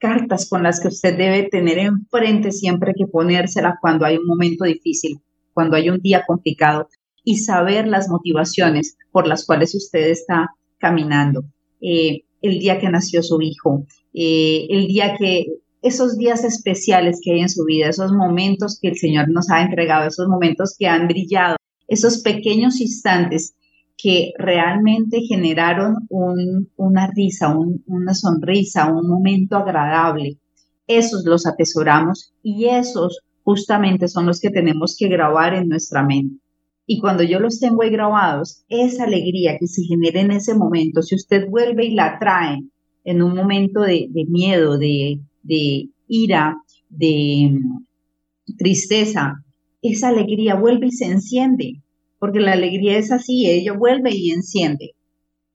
cartas 0.00 0.48
con 0.48 0.62
las 0.62 0.80
que 0.80 0.88
usted 0.88 1.16
debe 1.16 1.48
tener 1.48 1.78
enfrente 1.78 2.50
siempre 2.50 2.94
que 2.96 3.06
ponérsela 3.06 3.78
cuando 3.80 4.04
hay 4.06 4.16
un 4.16 4.26
momento 4.26 4.64
difícil, 4.64 5.18
cuando 5.52 5.76
hay 5.76 5.90
un 5.90 6.00
día 6.00 6.24
complicado 6.26 6.88
y 7.22 7.36
saber 7.36 7.86
las 7.86 8.08
motivaciones 8.08 8.96
por 9.12 9.28
las 9.28 9.44
cuales 9.44 9.74
usted 9.74 10.08
está 10.08 10.48
caminando. 10.78 11.44
Eh, 11.80 12.22
el 12.42 12.58
día 12.58 12.80
que 12.80 12.88
nació 12.88 13.22
su 13.22 13.40
hijo, 13.42 13.84
eh, 14.14 14.66
el 14.70 14.86
día 14.86 15.14
que, 15.16 15.46
esos 15.82 16.16
días 16.16 16.44
especiales 16.44 17.20
que 17.22 17.32
hay 17.32 17.40
en 17.40 17.48
su 17.48 17.64
vida, 17.64 17.88
esos 17.88 18.12
momentos 18.12 18.78
que 18.80 18.88
el 18.88 18.96
Señor 18.96 19.30
nos 19.30 19.50
ha 19.50 19.62
entregado, 19.62 20.08
esos 20.08 20.28
momentos 20.28 20.74
que 20.78 20.86
han 20.86 21.08
brillado, 21.08 21.56
esos 21.88 22.18
pequeños 22.22 22.80
instantes 22.80 23.54
que 24.02 24.32
realmente 24.38 25.20
generaron 25.22 25.96
una 26.08 27.10
risa, 27.14 27.56
una 27.86 28.14
sonrisa, 28.14 28.92
un 28.92 29.08
momento 29.08 29.56
agradable. 29.56 30.38
Esos 30.86 31.24
los 31.24 31.46
atesoramos 31.46 32.32
y 32.42 32.66
esos 32.66 33.20
justamente 33.44 34.08
son 34.08 34.26
los 34.26 34.40
que 34.40 34.50
tenemos 34.50 34.96
que 34.98 35.08
grabar 35.08 35.54
en 35.54 35.68
nuestra 35.68 36.04
mente. 36.04 36.40
Y 36.86 36.98
cuando 36.98 37.22
yo 37.22 37.38
los 37.38 37.60
tengo 37.60 37.78
grabados, 37.90 38.64
esa 38.68 39.04
alegría 39.04 39.56
que 39.58 39.68
se 39.68 39.82
genera 39.84 40.20
en 40.20 40.32
ese 40.32 40.54
momento, 40.54 41.02
si 41.02 41.14
usted 41.14 41.48
vuelve 41.48 41.86
y 41.86 41.94
la 41.94 42.18
trae 42.18 42.58
en 43.04 43.22
un 43.22 43.34
momento 43.34 43.82
de, 43.82 44.08
miedo, 44.28 44.76
de, 44.76 45.20
de 45.42 45.88
ira, 46.08 46.56
de 46.88 47.50
mm, 47.52 48.56
tristeza, 48.58 49.44
esa 49.82 50.08
alegría 50.08 50.56
vuelve 50.56 50.88
y 50.88 50.92
se 50.92 51.06
enciende, 51.06 51.80
porque 52.20 52.38
la 52.38 52.52
alegría 52.52 52.98
es 52.98 53.10
así, 53.10 53.50
ella 53.50 53.72
vuelve 53.72 54.10
y 54.14 54.30
enciende. 54.30 54.94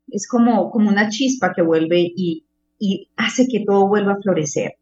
Es 0.08 0.28
como, 0.28 0.72
como 0.72 0.90
una 0.90 1.10
chispa 1.10 1.54
que 1.56 1.62
vuelve 1.62 2.12
y, 2.14 2.42
hace 3.16 3.48
que 3.48 3.64
todo 3.66 3.88
vuelva 3.88 4.14
a 4.14 4.22
florecer. 4.22 4.74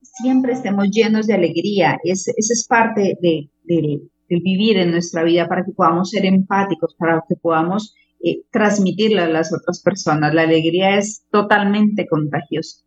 Siempre 0.00 0.52
estemos 0.52 0.88
llenos 0.90 1.26
de 1.26 1.34
alegría, 1.34 1.98
es, 2.02 2.28
esa 2.28 2.52
es 2.52 2.66
parte 2.66 3.18
de, 3.20 3.50
del 3.64 4.10
vivir 4.28 4.78
en 4.78 4.92
nuestra 4.92 5.24
vida 5.24 5.48
para 5.48 5.64
que 5.64 5.72
podamos 5.72 6.10
ser 6.10 6.24
empáticos, 6.24 6.94
para 6.96 7.22
que 7.28 7.34
podamos 7.36 7.94
eh, 8.24 8.42
transmitirla 8.50 9.24
a 9.24 9.28
las 9.28 9.52
otras 9.52 9.82
personas. 9.82 10.32
La 10.32 10.42
alegría 10.42 10.96
es 10.98 11.24
totalmente 11.30 12.06
contagiosa. 12.06 12.84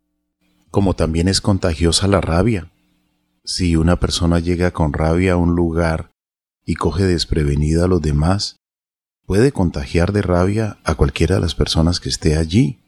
Como 0.70 0.96
también 0.96 1.28
es 1.28 1.42
contagiosa 1.42 2.08
la 2.08 2.22
rabia. 2.22 2.72
Si 3.44 3.76
una 3.76 4.00
persona 4.00 4.40
llega 4.40 4.72
con 4.72 4.94
rabia 4.94 5.34
a 5.34 5.38
un 5.38 5.56
lugar 5.56 6.11
y 6.66 6.76
coge 6.76 7.04
desprevenida 7.04 7.86
a 7.86 7.88
los 7.88 8.02
demás, 8.02 8.58
puede 9.26 9.52
contagiar 9.52 10.12
de 10.12 10.22
rabia 10.22 10.78
a 10.84 10.96
cualquiera 10.96 11.36
de 11.36 11.42
las 11.42 11.56
personas 11.56 12.00
que 12.00 12.10
esté 12.10 12.38
allí. 12.38 12.80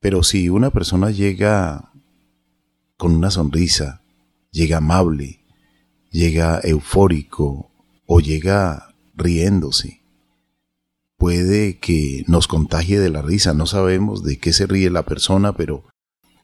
Pero 0.00 0.22
si 0.22 0.48
una 0.48 0.70
persona 0.70 1.10
llega 1.10 1.92
con 2.96 3.14
una 3.14 3.30
sonrisa, 3.30 4.02
llega 4.50 4.78
amable, 4.78 5.40
llega 6.10 6.60
eufórico 6.62 7.70
o 8.06 8.20
llega 8.20 8.94
riéndose, 9.14 10.02
puede 11.16 11.78
que 11.78 12.24
nos 12.26 12.46
contagie 12.46 12.98
de 12.98 13.10
la 13.10 13.22
risa. 13.22 13.54
No 13.54 13.66
sabemos 13.66 14.22
de 14.22 14.38
qué 14.38 14.52
se 14.52 14.66
ríe 14.66 14.90
la 14.90 15.04
persona, 15.04 15.52
pero 15.56 15.84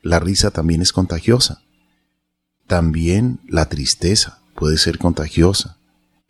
la 0.03 0.19
risa 0.19 0.51
también 0.51 0.83
es 0.83 0.93
contagiosa. 0.93 1.63
También 2.67 3.41
la 3.47 3.69
tristeza 3.69 4.41
puede 4.55 4.79
ser 4.79 4.99
contagiosa. 4.99 5.79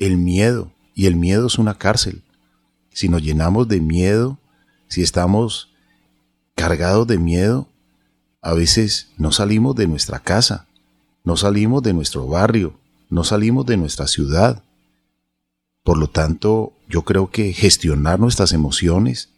El 0.03 0.17
miedo, 0.17 0.73
y 0.97 1.07
el 1.07 1.15
miedo 1.15 1.47
es 1.47 1.59
una 1.59 1.79
cárcel. 1.79 2.25
Si 2.91 3.09
nos 3.09 3.23
llenamos 3.23 3.69
de 3.69 3.81
miedo, 3.81 4.37
si 4.89 5.01
estamos 5.01 5.69
cargados 6.57 7.07
de 7.07 7.19
miedo, 7.19 7.69
a 8.41 8.53
veces 8.53 9.13
no 9.17 9.31
salimos 9.31 9.77
de 9.77 9.87
nuestra 9.87 10.19
casa, 10.19 10.67
no 11.23 11.37
salimos 11.37 11.85
de 11.85 11.93
nuestro 11.93 12.27
barrio, 12.27 12.81
no 13.11 13.23
salimos 13.23 13.65
de 13.65 13.77
nuestra 13.77 14.09
ciudad. 14.09 14.65
Por 15.85 15.99
lo 15.99 16.11
tanto, 16.11 16.73
yo 16.89 17.03
creo 17.03 17.31
que 17.31 17.53
gestionar 17.53 18.19
nuestras 18.19 18.53
emociones 18.53 19.29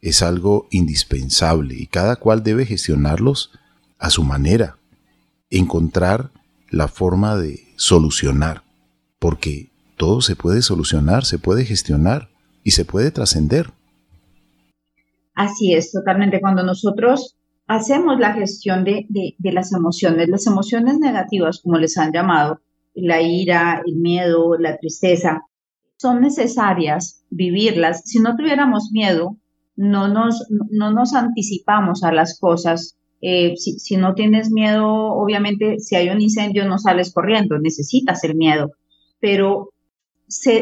es 0.00 0.22
algo 0.22 0.66
indispensable 0.72 1.76
y 1.76 1.86
cada 1.86 2.16
cual 2.16 2.42
debe 2.42 2.66
gestionarlos 2.66 3.52
a 4.00 4.10
su 4.10 4.24
manera, 4.24 4.76
encontrar 5.50 6.32
la 6.68 6.88
forma 6.88 7.36
de 7.36 7.72
solucionar, 7.76 8.64
porque 9.20 9.69
todo 10.00 10.22
se 10.22 10.34
puede 10.34 10.62
solucionar, 10.62 11.26
se 11.26 11.38
puede 11.38 11.66
gestionar 11.66 12.30
y 12.64 12.70
se 12.70 12.86
puede 12.86 13.10
trascender. 13.10 13.66
Así 15.34 15.74
es, 15.74 15.92
totalmente. 15.92 16.40
Cuando 16.40 16.62
nosotros 16.62 17.36
hacemos 17.66 18.18
la 18.18 18.32
gestión 18.32 18.82
de, 18.82 19.04
de, 19.10 19.52
las 19.52 19.74
emociones, 19.74 20.30
las 20.30 20.46
emociones 20.46 20.98
negativas, 20.98 21.60
como 21.62 21.76
les 21.76 21.98
han 21.98 22.12
llamado, 22.12 22.60
la 22.94 23.20
ira, 23.20 23.82
el 23.84 23.96
miedo, 23.96 24.56
la 24.58 24.78
tristeza, 24.78 25.42
son 25.98 26.22
necesarias 26.22 27.22
vivirlas. 27.28 28.00
Si 28.06 28.20
no 28.20 28.36
tuviéramos 28.36 28.92
miedo, 28.92 29.36
no 29.76 30.08
nos, 30.08 30.46
no 30.48 30.92
nos 30.92 31.12
anticipamos 31.12 32.04
a 32.04 32.10
las 32.10 32.40
cosas. 32.40 32.96
Eh, 33.20 33.54
si, 33.58 33.98
no 33.98 34.14
tienes 34.14 34.50
miedo, 34.50 34.86
obviamente, 34.88 35.78
si 35.78 35.94
hay 35.94 36.08
un 36.08 36.22
incendio, 36.22 36.66
no 36.66 36.78
sales 36.78 37.12
corriendo, 37.12 37.58
necesitas 37.58 38.24
el 38.24 38.34
miedo, 38.34 38.72
pero 39.20 39.74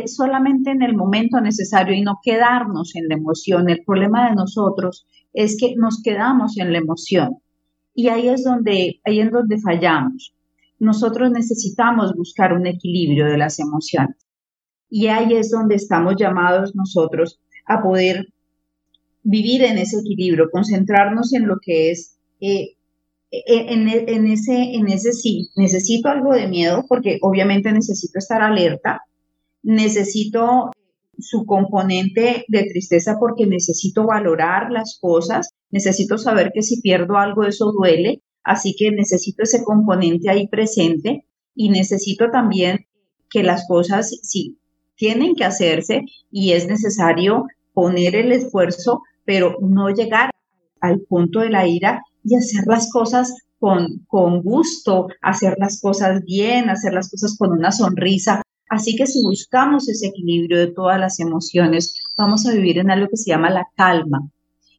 solamente 0.07 0.71
en 0.71 0.83
el 0.83 0.97
momento 0.97 1.41
necesario 1.41 1.95
y 1.95 2.03
no 2.03 2.19
quedarnos 2.23 2.97
en 2.97 3.09
la 3.09 3.14
emoción. 3.14 3.69
El 3.69 3.85
problema 3.85 4.29
de 4.29 4.37
nosotros 4.37 5.07
es 5.33 5.57
que 5.59 5.75
nos 5.77 6.03
quedamos 6.03 6.59
en 6.59 6.73
la 6.73 6.79
emoción 6.79 7.39
y 7.95 8.09
ahí 8.09 8.29
es 8.29 8.45
donde, 8.45 9.01
ahí 9.05 9.21
es 9.21 9.31
donde 9.31 9.59
fallamos. 9.59 10.33
Nosotros 10.79 11.33
necesitamos 11.33 12.14
buscar 12.14 12.53
un 12.53 12.66
equilibrio 12.66 13.27
de 13.27 13.37
las 13.37 13.59
emociones. 13.59 14.16
Y 14.89 15.09
ahí 15.09 15.35
es 15.35 15.51
donde 15.51 15.75
estamos 15.75 16.14
llamados 16.16 16.77
nosotros 16.77 17.41
a 17.66 17.83
poder 17.83 18.29
vivir 19.25 19.62
en 19.64 19.79
ese 19.79 19.99
equilibrio, 19.99 20.49
concentrarnos 20.51 21.35
en 21.35 21.49
lo 21.49 21.57
que 21.61 21.91
es, 21.91 22.16
eh, 22.41 22.77
e, 23.31 23.43
en, 23.75 23.89
ese, 24.29 24.75
en 24.75 24.89
ese 24.89 25.12
sí, 25.12 25.51
necesito 25.57 26.09
algo 26.09 26.33
de 26.33 26.47
miedo 26.47 26.85
porque 26.89 27.19
obviamente 27.21 27.73
necesito 27.73 28.19
estar 28.19 28.43
alerta, 28.43 29.03
necesito 29.63 30.71
su 31.19 31.45
componente 31.47 32.45
de 32.49 32.65
tristeza 32.65 33.17
porque 33.19 33.47
necesito 33.47 34.07
valorar 34.07 34.71
las 34.71 34.99
cosas, 35.01 35.51
necesito 35.71 36.17
saber 36.17 36.53
que 36.55 36.63
si 36.63 36.81
pierdo 36.81 37.17
algo 37.17 37.45
eso 37.45 37.73
duele, 37.73 38.23
así 38.45 38.75
que 38.79 38.91
necesito 38.93 39.43
ese 39.43 39.65
componente 39.65 40.31
ahí 40.31 40.49
presente 40.49 41.27
y 41.55 41.71
necesito 41.71 42.31
también 42.31 42.87
que 43.31 43.43
las 43.43 43.67
cosas, 43.67 44.11
si 44.23 44.59
tienen 44.97 45.35
que 45.35 45.45
hacerse 45.45 46.03
y 46.31 46.53
es 46.53 46.67
necesario 46.67 47.45
poner 47.73 48.17
el 48.17 48.33
esfuerzo, 48.33 49.03
pero 49.25 49.57
no 49.61 49.91
llegar 49.91 50.31
al 50.81 51.01
punto 51.01 51.41
de 51.41 51.51
la 51.51 51.67
ira 51.67 52.03
y 52.25 52.37
hacer 52.37 52.65
las 52.67 52.91
cosas 52.91 53.35
con, 53.59 54.05
con 54.07 54.43
gusto, 54.43 55.09
hacer 55.21 55.57
las 55.59 55.81
cosas 55.81 56.23
bien, 56.25 56.71
hacer 56.71 56.93
las 56.93 57.11
cosas 57.11 57.37
con 57.37 57.53
una 57.53 57.73
sonrisa. 57.73 58.43
Así 58.69 58.97
que 58.97 59.07
si 59.07 59.23
buscamos 59.23 59.89
ese 59.89 60.09
equilibrio 60.09 60.59
de 60.59 60.73
todas 60.73 61.01
las 61.01 61.21
emociones, 61.21 61.95
vamos 62.16 62.47
a 62.47 62.53
vivir 62.53 62.79
en 62.79 62.91
algo 62.91 63.09
que 63.09 63.16
se 63.16 63.31
llama 63.31 63.51
la 63.51 63.66
calma. 63.77 64.31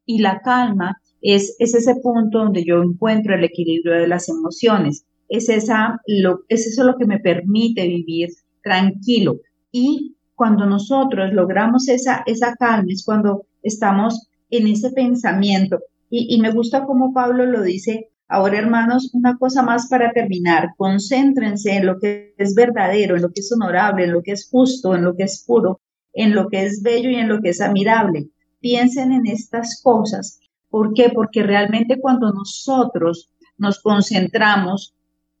Y 0.06 0.18
la 0.18 0.40
calma 0.42 1.00
es, 1.20 1.56
es 1.58 1.74
ese 1.74 1.96
punto 1.96 2.38
donde 2.38 2.64
yo 2.64 2.82
encuentro 2.82 3.34
el 3.34 3.44
equilibrio 3.44 3.94
de 3.94 4.08
las 4.08 4.28
emociones. 4.28 5.04
Es, 5.28 5.48
esa, 5.48 6.00
lo, 6.06 6.40
es 6.48 6.66
eso 6.66 6.84
lo 6.84 6.96
que 6.96 7.06
me 7.06 7.18
permite 7.18 7.86
vivir 7.86 8.30
tranquilo. 8.62 9.40
Y 9.72 10.16
cuando 10.34 10.66
nosotros 10.66 11.32
logramos 11.32 11.88
esa, 11.88 12.22
esa 12.26 12.54
calma, 12.56 12.88
es 12.88 13.04
cuando 13.04 13.46
estamos 13.62 14.28
en 14.50 14.66
ese 14.68 14.90
pensamiento. 14.90 15.80
Y, 16.08 16.34
y 16.34 16.40
me 16.40 16.52
gusta 16.52 16.86
como 16.86 17.12
Pablo 17.12 17.46
lo 17.46 17.62
dice, 17.62 18.09
ahora 18.30 18.58
hermanos, 18.58 19.10
una 19.12 19.36
cosa 19.36 19.62
más 19.62 19.88
para 19.88 20.12
terminar, 20.12 20.70
concéntrense 20.76 21.76
en 21.76 21.86
lo 21.86 21.98
que 21.98 22.34
es 22.38 22.54
verdadero, 22.54 23.16
en 23.16 23.22
lo 23.22 23.28
que 23.32 23.40
es 23.40 23.52
honorable, 23.52 24.04
en 24.04 24.12
lo 24.12 24.22
que 24.22 24.32
es 24.32 24.48
justo, 24.50 24.94
en 24.94 25.04
lo 25.04 25.16
que 25.16 25.24
es 25.24 25.44
puro, 25.46 25.80
en 26.12 26.34
lo 26.34 26.48
que 26.48 26.64
es 26.64 26.82
bello 26.82 27.10
y 27.10 27.16
en 27.16 27.28
lo 27.28 27.40
que 27.40 27.50
es 27.50 27.60
admirable. 27.60 28.28
Piensen 28.60 29.12
en 29.12 29.26
estas 29.26 29.80
cosas. 29.82 30.40
¿Por 30.70 30.94
qué? 30.94 31.10
Porque 31.12 31.42
realmente 31.42 32.00
cuando 32.00 32.32
nosotros 32.32 33.30
nos 33.58 33.80
concentramos 33.80 34.94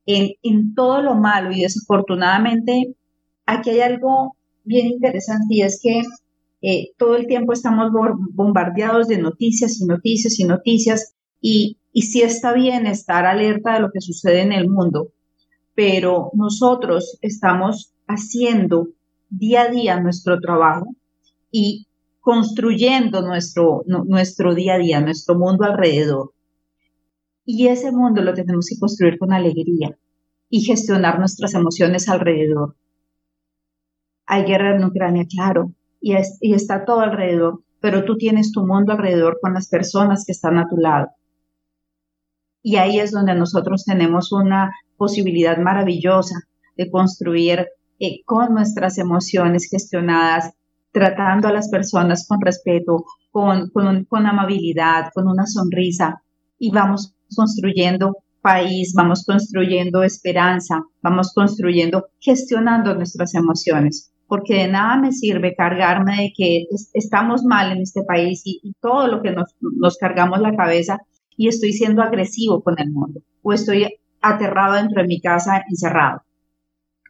en, 0.04 0.32
en 0.42 0.74
todo 0.74 1.00
lo 1.00 1.14
malo 1.14 1.52
y 1.52 1.62
desafortunadamente 1.62 2.94
aquí 3.46 3.70
hay 3.70 3.80
algo 3.80 4.36
bien 4.64 4.88
interesante 4.88 5.46
y 5.50 5.62
es 5.62 5.80
que 5.82 6.02
eh, 6.62 6.92
todo 6.98 7.16
el 7.16 7.26
tiempo 7.26 7.52
estamos 7.52 7.90
bombardeados 8.32 9.08
de 9.08 9.18
noticias 9.18 9.80
y 9.80 9.86
noticias 9.86 10.38
y 10.38 10.44
noticias 10.44 11.14
y, 11.40 11.78
y 11.92 12.02
sí 12.02 12.22
está 12.22 12.52
bien 12.52 12.86
estar 12.86 13.26
alerta 13.26 13.74
de 13.74 13.80
lo 13.80 13.90
que 13.90 14.00
sucede 14.00 14.42
en 14.42 14.52
el 14.52 14.68
mundo, 14.68 15.12
pero 15.74 16.30
nosotros 16.34 17.18
estamos 17.22 17.92
haciendo 18.06 18.88
día 19.28 19.62
a 19.62 19.68
día 19.70 20.00
nuestro 20.00 20.40
trabajo 20.40 20.94
y 21.50 21.86
construyendo 22.20 23.22
nuestro, 23.22 23.82
nuestro 23.86 24.54
día 24.54 24.74
a 24.74 24.78
día, 24.78 25.00
nuestro 25.00 25.36
mundo 25.36 25.64
alrededor. 25.64 26.32
Y 27.44 27.68
ese 27.68 27.90
mundo 27.90 28.22
lo 28.22 28.34
tenemos 28.34 28.66
que 28.68 28.78
construir 28.78 29.18
con 29.18 29.32
alegría 29.32 29.96
y 30.48 30.60
gestionar 30.60 31.18
nuestras 31.18 31.54
emociones 31.54 32.08
alrededor 32.08 32.76
hay 34.30 34.44
guerra 34.44 34.76
en 34.76 34.84
Ucrania, 34.84 35.26
claro, 35.28 35.72
y, 36.00 36.14
y 36.40 36.54
está 36.54 36.84
todo 36.84 37.00
alrededor, 37.00 37.64
pero 37.80 38.04
tú 38.04 38.16
tienes 38.16 38.52
tu 38.52 38.64
mundo 38.64 38.92
alrededor 38.92 39.40
con 39.42 39.54
las 39.54 39.68
personas 39.68 40.24
que 40.24 40.30
están 40.30 40.56
a 40.56 40.68
tu 40.68 40.76
lado. 40.76 41.08
Y 42.62 42.76
ahí 42.76 42.98
es 42.98 43.10
donde 43.10 43.34
nosotros 43.34 43.84
tenemos 43.84 44.32
una 44.32 44.70
posibilidad 44.96 45.58
maravillosa 45.58 46.34
de 46.76 46.90
construir 46.90 47.66
eh, 47.98 48.22
con 48.24 48.54
nuestras 48.54 48.98
emociones 48.98 49.68
gestionadas, 49.70 50.52
tratando 50.92 51.48
a 51.48 51.52
las 51.52 51.68
personas 51.70 52.26
con 52.26 52.40
respeto, 52.40 53.04
con, 53.30 53.70
con, 53.70 54.04
con 54.04 54.26
amabilidad, 54.26 55.10
con 55.14 55.28
una 55.28 55.46
sonrisa, 55.46 56.22
y 56.58 56.70
vamos 56.70 57.14
construyendo 57.34 58.16
país, 58.40 58.94
vamos 58.94 59.24
construyendo 59.24 60.02
esperanza, 60.02 60.82
vamos 61.02 61.32
construyendo, 61.34 62.08
gestionando 62.20 62.94
nuestras 62.94 63.34
emociones. 63.34 64.12
Porque 64.26 64.54
de 64.54 64.68
nada 64.68 64.96
me 64.96 65.12
sirve 65.12 65.54
cargarme 65.56 66.16
de 66.16 66.32
que 66.36 66.66
estamos 66.94 67.42
mal 67.42 67.72
en 67.72 67.82
este 67.82 68.02
país 68.04 68.42
y, 68.44 68.74
todo 68.80 69.08
lo 69.08 69.22
que 69.22 69.32
nos, 69.32 69.98
cargamos 69.98 70.40
la 70.40 70.54
cabeza 70.54 70.98
y 71.40 71.48
estoy 71.48 71.72
siendo 71.72 72.02
agresivo 72.02 72.60
con 72.60 72.78
el 72.78 72.90
mundo, 72.90 73.22
o 73.40 73.54
estoy 73.54 73.88
aterrado 74.20 74.74
dentro 74.74 75.00
de 75.00 75.08
mi 75.08 75.22
casa 75.22 75.64
encerrado, 75.70 76.20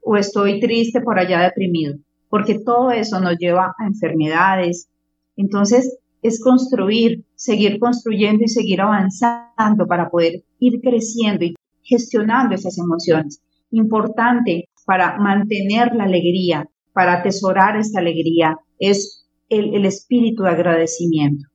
o 0.04 0.16
estoy 0.16 0.60
triste 0.60 1.00
por 1.00 1.18
allá 1.18 1.40
deprimido, 1.40 1.98
porque 2.28 2.60
todo 2.60 2.92
eso 2.92 3.18
nos 3.18 3.36
lleva 3.38 3.74
a 3.76 3.86
enfermedades. 3.88 4.88
Entonces, 5.36 5.98
es 6.22 6.40
construir, 6.40 7.24
seguir 7.34 7.80
construyendo 7.80 8.44
y 8.44 8.48
seguir 8.48 8.80
avanzando 8.80 9.88
para 9.88 10.08
poder 10.08 10.44
ir 10.60 10.80
creciendo 10.80 11.44
y 11.44 11.56
gestionando 11.82 12.54
esas 12.54 12.78
emociones. 12.78 13.42
Importante 13.72 14.68
para 14.86 15.18
mantener 15.18 15.92
la 15.96 16.04
alegría, 16.04 16.68
para 16.92 17.14
atesorar 17.14 17.76
esta 17.76 17.98
alegría, 17.98 18.56
es 18.78 19.26
el, 19.48 19.84
espíritu 19.84 20.44
de 20.44 20.50
agradecimiento. 20.50 21.48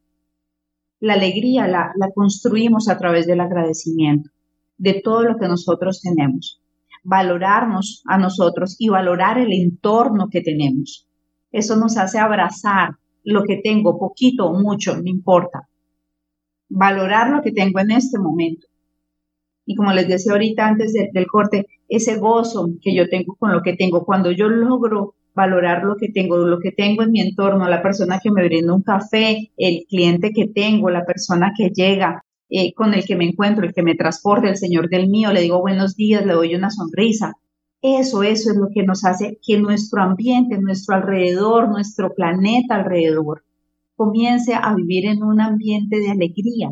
La 0.99 1.13
alegría 1.13 1.67
la, 1.67 1.91
la 1.97 2.11
construimos 2.11 2.89
a 2.89 2.97
través 2.97 3.27
del 3.27 3.41
agradecimiento 3.41 4.29
de 4.77 5.01
todo 5.01 5.23
lo 5.23 5.37
que 5.37 5.47
nosotros 5.47 6.01
tenemos. 6.01 6.61
Valorarnos 7.03 8.03
a 8.05 8.17
nosotros 8.17 8.75
y 8.79 8.89
valorar 8.89 9.37
el 9.37 9.53
entorno 9.53 10.29
que 10.29 10.41
tenemos. 10.41 11.07
Eso 11.51 11.75
nos 11.75 11.97
hace 11.97 12.19
abrazar 12.19 12.95
lo 13.23 13.43
que 13.43 13.57
tengo, 13.57 13.97
poquito 13.97 14.47
o 14.47 14.59
mucho, 14.59 14.95
no 14.95 15.03
importa. 15.05 15.67
Valorar 16.69 17.29
lo 17.29 17.41
que 17.41 17.51
tengo 17.51 17.79
en 17.79 17.91
este 17.91 18.19
momento. 18.19 18.67
Y 19.65 19.75
como 19.75 19.93
les 19.93 20.07
decía 20.07 20.33
ahorita 20.33 20.67
antes 20.67 20.93
del 20.93 21.27
corte, 21.27 21.65
ese 21.87 22.17
gozo 22.17 22.69
que 22.81 22.95
yo 22.95 23.09
tengo 23.09 23.35
con 23.35 23.51
lo 23.51 23.61
que 23.61 23.75
tengo, 23.75 24.05
cuando 24.05 24.31
yo 24.31 24.47
logro 24.47 25.15
valorar 25.35 25.83
lo 25.83 25.95
que 25.97 26.09
tengo, 26.09 26.37
lo 26.37 26.59
que 26.59 26.71
tengo 26.71 27.03
en 27.03 27.11
mi 27.11 27.21
entorno, 27.21 27.67
la 27.67 27.81
persona 27.81 28.19
que 28.21 28.31
me 28.31 28.43
brinda 28.43 28.73
un 28.73 28.83
café, 28.83 29.51
el 29.57 29.85
cliente 29.87 30.31
que 30.31 30.47
tengo, 30.47 30.89
la 30.89 31.05
persona 31.05 31.51
que 31.55 31.69
llega, 31.69 32.23
eh, 32.49 32.73
con 32.73 32.93
el 32.93 33.03
que 33.05 33.15
me 33.15 33.25
encuentro, 33.25 33.65
el 33.65 33.73
que 33.73 33.83
me 33.83 33.95
transporta, 33.95 34.49
el 34.49 34.57
Señor 34.57 34.89
del 34.89 35.09
mío, 35.09 35.33
le 35.33 35.41
digo 35.41 35.59
buenos 35.61 35.95
días, 35.95 36.25
le 36.25 36.33
doy 36.33 36.55
una 36.55 36.69
sonrisa. 36.69 37.33
Eso, 37.81 38.23
eso 38.23 38.51
es 38.51 38.57
lo 38.57 38.69
que 38.73 38.83
nos 38.83 39.05
hace 39.05 39.37
que 39.45 39.59
nuestro 39.59 40.01
ambiente, 40.01 40.57
nuestro 40.57 40.95
alrededor, 40.95 41.69
nuestro 41.69 42.13
planeta 42.13 42.75
alrededor, 42.75 43.43
comience 43.95 44.53
a 44.55 44.73
vivir 44.73 45.05
en 45.05 45.23
un 45.23 45.41
ambiente 45.41 45.97
de 45.99 46.09
alegría. 46.09 46.71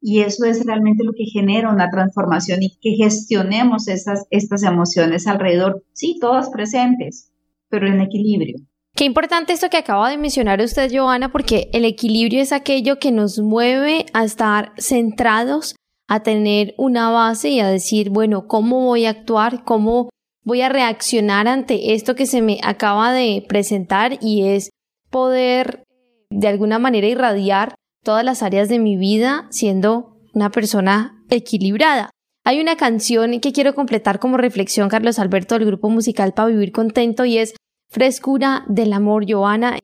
Y 0.00 0.20
eso 0.20 0.44
es 0.44 0.64
realmente 0.66 1.04
lo 1.04 1.12
que 1.12 1.24
genera 1.24 1.72
una 1.72 1.90
transformación 1.90 2.62
y 2.62 2.76
que 2.80 2.90
gestionemos 2.92 3.88
esas, 3.88 4.26
estas 4.30 4.62
emociones 4.62 5.26
alrededor, 5.26 5.82
sí, 5.92 6.18
todas 6.20 6.50
presentes, 6.50 7.30
pero 7.74 7.88
en 7.88 8.00
equilibrio. 8.00 8.56
Qué 8.94 9.04
importante 9.04 9.52
esto 9.52 9.68
que 9.68 9.78
acaba 9.78 10.08
de 10.08 10.16
mencionar 10.16 10.60
usted, 10.60 10.88
Joana, 10.94 11.32
porque 11.32 11.68
el 11.72 11.84
equilibrio 11.84 12.40
es 12.40 12.52
aquello 12.52 13.00
que 13.00 13.10
nos 13.10 13.40
mueve 13.40 14.06
a 14.12 14.24
estar 14.24 14.72
centrados, 14.78 15.74
a 16.06 16.22
tener 16.22 16.74
una 16.78 17.10
base 17.10 17.48
y 17.48 17.58
a 17.58 17.66
decir, 17.66 18.10
bueno, 18.10 18.46
¿cómo 18.46 18.84
voy 18.84 19.06
a 19.06 19.10
actuar? 19.10 19.64
¿Cómo 19.64 20.10
voy 20.44 20.60
a 20.60 20.68
reaccionar 20.68 21.48
ante 21.48 21.94
esto 21.94 22.14
que 22.14 22.26
se 22.26 22.40
me 22.40 22.60
acaba 22.62 23.12
de 23.12 23.44
presentar? 23.48 24.18
Y 24.20 24.46
es 24.46 24.70
poder 25.10 25.82
de 26.30 26.46
alguna 26.46 26.78
manera 26.78 27.08
irradiar 27.08 27.74
todas 28.04 28.24
las 28.24 28.44
áreas 28.44 28.68
de 28.68 28.78
mi 28.78 28.96
vida 28.96 29.48
siendo 29.50 30.20
una 30.34 30.50
persona 30.50 31.20
equilibrada. 31.30 32.10
Hay 32.44 32.60
una 32.60 32.76
canción 32.76 33.40
que 33.40 33.52
quiero 33.52 33.74
completar 33.74 34.20
como 34.20 34.36
reflexión, 34.36 34.88
Carlos 34.88 35.18
Alberto, 35.18 35.56
del 35.56 35.66
grupo 35.66 35.88
musical 35.88 36.32
Para 36.34 36.50
Vivir 36.50 36.70
Contento, 36.70 37.24
y 37.24 37.38
es 37.38 37.54
Frescura 37.88 38.64
del 38.68 38.92
Amor, 38.92 39.24
Joana. 39.28 39.78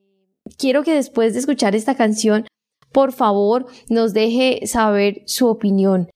Quiero 0.58 0.82
que 0.82 0.94
después 0.94 1.32
de 1.32 1.40
escuchar 1.40 1.74
esta 1.74 1.94
canción, 1.94 2.46
por 2.92 3.12
favor, 3.12 3.66
nos 3.88 4.14
deje 4.14 4.66
saber 4.66 5.22
su 5.26 5.46
opinión 5.46 6.10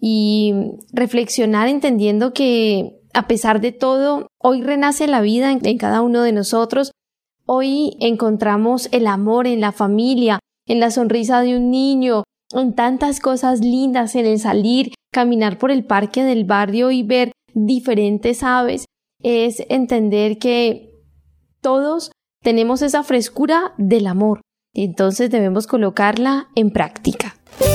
y 0.00 0.54
reflexionar 0.92 1.68
entendiendo 1.68 2.32
que 2.32 3.00
a 3.12 3.26
pesar 3.26 3.60
de 3.60 3.72
todo, 3.72 4.28
hoy 4.38 4.62
renace 4.62 5.06
la 5.06 5.20
vida 5.20 5.50
en, 5.50 5.78
cada 5.78 6.00
uno 6.02 6.22
de 6.22 6.32
nosotros. 6.32 6.92
Hoy 7.44 7.96
encontramos 8.00 8.88
el 8.92 9.06
amor 9.06 9.46
en 9.46 9.60
la 9.60 9.72
familia, 9.72 10.38
en 10.66 10.80
la 10.80 10.90
sonrisa 10.90 11.40
de 11.42 11.56
un 11.56 11.70
niño, 11.70 12.22
en 12.52 12.74
tantas 12.74 13.20
cosas 13.20 13.60
lindas, 13.60 14.14
en 14.14 14.26
el 14.26 14.38
salir, 14.38 14.92
caminar 15.12 15.58
por 15.58 15.70
el 15.70 15.84
parque 15.84 16.22
del 16.22 16.44
barrio 16.44 16.90
y 16.92 17.02
ver 17.02 17.32
diferentes 17.52 18.42
aves. 18.42 18.84
Es 19.22 19.64
entender 19.68 20.38
que 20.38 20.89
todos 21.60 22.10
tenemos 22.42 22.82
esa 22.82 23.02
frescura 23.02 23.74
del 23.76 24.06
amor. 24.06 24.40
Entonces 24.74 25.30
debemos 25.30 25.66
colocarla 25.66 26.48
en 26.54 26.70
práctica. 26.70 27.34
Hoy 27.60 27.70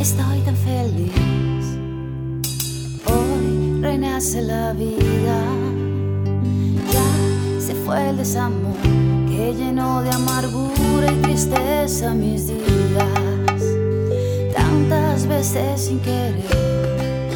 estoy 0.00 0.40
tan 0.42 0.56
feliz. 0.56 1.12
Hoy 3.06 3.82
renace 3.82 4.42
la 4.42 4.72
vida. 4.74 5.42
Ya 6.92 7.60
se 7.60 7.74
fue 7.74 8.10
el 8.10 8.18
desamor 8.18 8.76
que 9.28 9.54
llenó 9.54 10.02
de 10.02 10.10
amargura 10.10 11.12
y 11.12 11.22
tristeza 11.22 12.14
mis 12.14 12.46
días 12.46 13.79
tantas 14.88 15.26
veces 15.26 15.80
sin 15.80 16.00
querer 16.00 17.30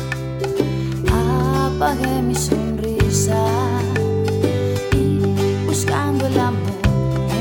apagué 1.10 2.22
mi 2.22 2.34
sonrisa 2.34 3.36
y 4.92 5.20
buscando 5.66 6.26
el 6.26 6.38
amor 6.38 6.60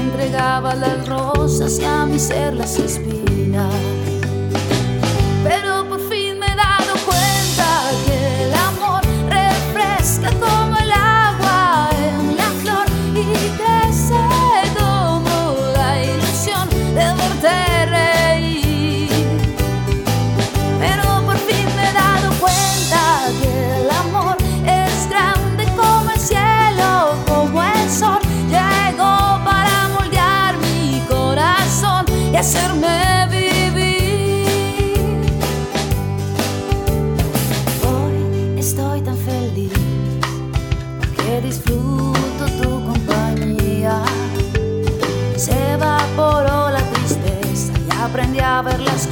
entregaba 0.01 0.75
las 0.75 1.07
rosas 1.07 1.79
y 1.79 1.85
a 1.85 2.05
mi 2.05 2.19
ser 2.19 2.53
las 2.53 2.77
espinas. 2.79 4.02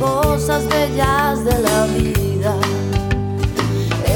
Cosas 0.01 0.67
bellas 0.67 1.45
de 1.45 1.59
la 1.59 1.85
vida. 1.85 2.55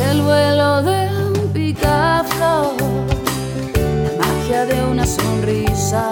El 0.10 0.22
vuelo 0.22 0.82
de 0.82 1.00
un 1.28 1.54
picaflor, 1.54 2.74
la 4.04 4.26
magia 4.26 4.66
de 4.66 4.84
una 4.92 5.06
sonrisa 5.06 6.12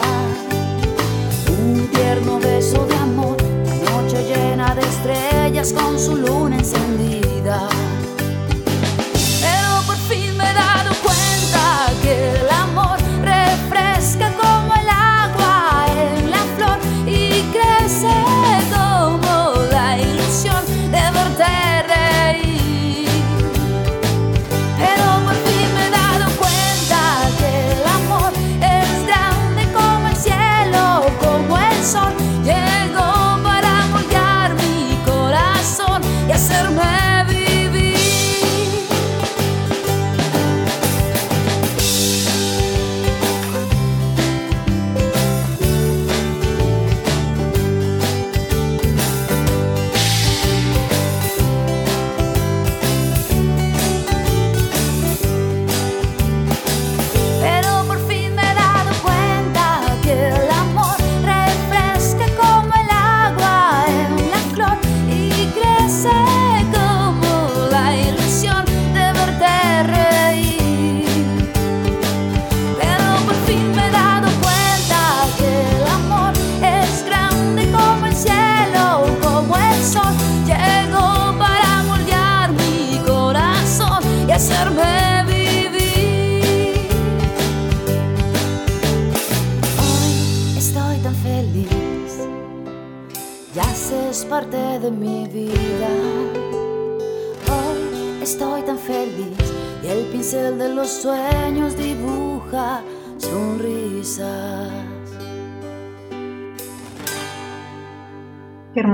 un 1.50 1.88
tierno 1.88 2.40
beso 2.40 2.86
de 2.86 2.96
amor, 2.96 3.38
noche 3.90 4.24
llena 4.30 4.76
de 4.76 4.82
estrellas 4.82 5.74
con 5.74 6.00
su 6.00 6.16
luna 6.16 6.58
encendida. 6.58 7.68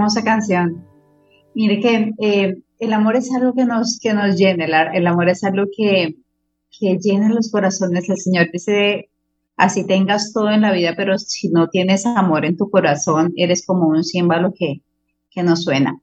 Hermosa 0.10 0.24
canción. 0.24 0.86
Mire 1.53 1.80
que 1.80 2.12
eh, 2.20 2.64
el 2.80 2.93
amor 2.93 3.16
es 3.16 3.30
algo 3.36 3.53
que 3.53 3.66
nos, 3.66 3.99
que 4.01 4.14
nos 4.14 4.36
llena, 4.38 4.66
el, 4.66 4.97
el 4.97 5.07
amor 5.07 5.30
es 5.30 5.43
algo 5.43 5.66
que, 5.76 6.16
que 6.72 6.97
llena 6.97 7.30
los 7.30 7.51
corazones. 7.51 8.10
El 8.10 8.18
Señor 8.18 8.47
dice, 8.51 9.10
así 9.55 9.86
tengas 9.86 10.34
todo 10.34 10.49
en 10.49 10.62
la 10.62 10.72
vida, 10.72 10.93
pero 10.97 11.18
si 11.20 11.49
no 11.49 11.68
tienes 11.70 12.05
amor 12.05 12.45
en 12.45 12.57
tu 12.57 12.70
corazón, 12.70 13.34
eres 13.36 13.66
como 13.66 13.88
un 13.88 14.03
címbalo 14.03 14.51
que, 14.57 14.82
que 15.30 15.43
no 15.43 15.55
suena. 15.55 16.01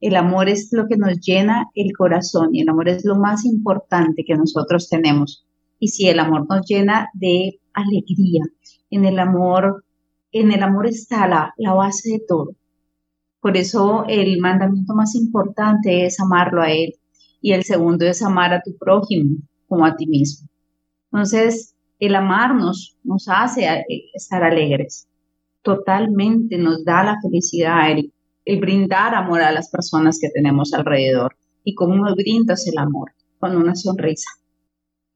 El 0.00 0.14
amor 0.14 0.48
es 0.48 0.68
lo 0.70 0.86
que 0.86 0.96
nos 0.96 1.18
llena 1.20 1.66
el 1.74 1.90
corazón 1.96 2.54
y 2.54 2.62
el 2.62 2.68
amor 2.68 2.88
es 2.88 3.04
lo 3.04 3.16
más 3.16 3.44
importante 3.44 4.22
que 4.24 4.36
nosotros 4.36 4.88
tenemos. 4.88 5.44
Y 5.80 5.88
si 5.88 6.08
el 6.08 6.20
amor 6.20 6.46
nos 6.48 6.64
llena 6.66 7.08
de 7.14 7.58
alegría, 7.72 8.44
en 8.90 9.04
el 9.04 9.18
amor, 9.18 9.84
en 10.30 10.52
el 10.52 10.62
amor 10.62 10.86
está 10.86 11.26
la, 11.26 11.54
la 11.56 11.74
base 11.74 12.10
de 12.10 12.20
todo. 12.26 12.52
Por 13.48 13.56
eso 13.56 14.04
el 14.08 14.38
mandamiento 14.40 14.92
más 14.92 15.14
importante 15.14 16.04
es 16.04 16.20
amarlo 16.20 16.60
a 16.60 16.70
Él 16.70 16.92
y 17.40 17.52
el 17.52 17.64
segundo 17.64 18.04
es 18.04 18.22
amar 18.22 18.52
a 18.52 18.60
tu 18.60 18.76
prójimo 18.76 19.38
como 19.66 19.86
a 19.86 19.96
ti 19.96 20.06
mismo. 20.06 20.50
Entonces, 21.10 21.74
el 21.98 22.14
amarnos 22.14 22.98
nos 23.04 23.26
hace 23.26 23.64
eh, 23.64 23.84
estar 24.12 24.42
alegres, 24.44 25.08
totalmente 25.62 26.58
nos 26.58 26.84
da 26.84 27.02
la 27.02 27.16
felicidad, 27.22 27.90
el, 27.90 28.12
el 28.44 28.60
brindar 28.60 29.14
amor 29.14 29.40
a 29.40 29.50
las 29.50 29.70
personas 29.70 30.18
que 30.20 30.28
tenemos 30.28 30.74
alrededor. 30.74 31.34
¿Y 31.64 31.74
cómo 31.74 32.04
brindas 32.14 32.66
el 32.66 32.76
amor? 32.76 33.12
Con 33.38 33.56
una 33.56 33.74
sonrisa. 33.74 34.28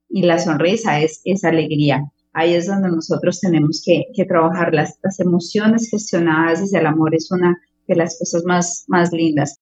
Y 0.09 0.23
la 0.23 0.39
sonrisa 0.39 1.03
es, 1.03 1.21
esa 1.27 1.51
alegría. 1.51 2.11
Ahí 2.33 2.55
es 2.55 2.67
donde 2.67 2.89
nosotros 2.89 3.41
tenemos 3.41 3.83
que, 3.85 4.05
que 4.15 4.25
trabajar 4.25 4.73
las, 4.73 4.99
las 5.03 5.21
emociones 5.21 5.91
gestionadas 5.91 6.63
desde 6.63 6.79
el 6.79 6.87
amor. 6.87 7.15
Es 7.15 7.31
una 7.31 7.59
las 7.97 8.19
cosas 8.19 8.45
más, 8.45 8.85
más 8.89 9.13
lindas. 9.13 9.59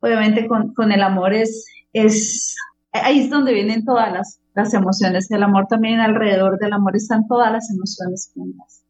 Obviamente 0.00 0.46
con, 0.46 0.74
con 0.74 0.92
el 0.92 1.02
amor 1.02 1.34
es, 1.34 1.64
es, 1.92 2.54
ahí 2.92 3.20
es 3.20 3.30
donde 3.30 3.52
vienen 3.52 3.84
todas 3.84 4.12
las, 4.12 4.40
las 4.54 4.74
emociones. 4.74 5.30
El 5.30 5.42
amor 5.42 5.66
también 5.68 6.00
alrededor 6.00 6.58
del 6.58 6.72
amor 6.72 6.96
están 6.96 7.26
todas 7.26 7.52
las 7.52 7.70
emociones 7.70 8.30
juntas. 8.34 8.82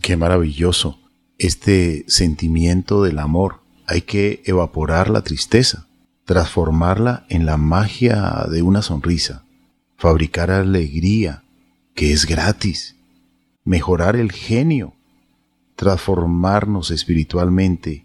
Qué 0.00 0.16
maravilloso. 0.16 0.98
Este 1.38 2.04
sentimiento 2.08 3.02
del 3.02 3.18
amor. 3.18 3.60
Hay 3.86 4.02
que 4.02 4.42
evaporar 4.44 5.10
la 5.10 5.22
tristeza, 5.22 5.88
transformarla 6.24 7.26
en 7.28 7.44
la 7.44 7.56
magia 7.56 8.46
de 8.50 8.62
una 8.62 8.82
sonrisa, 8.82 9.44
fabricar 9.96 10.50
alegría, 10.50 11.42
que 11.94 12.12
es 12.12 12.24
gratis, 12.24 12.96
mejorar 13.64 14.16
el 14.16 14.32
genio, 14.32 14.94
transformarnos 15.80 16.90
espiritualmente, 16.90 18.04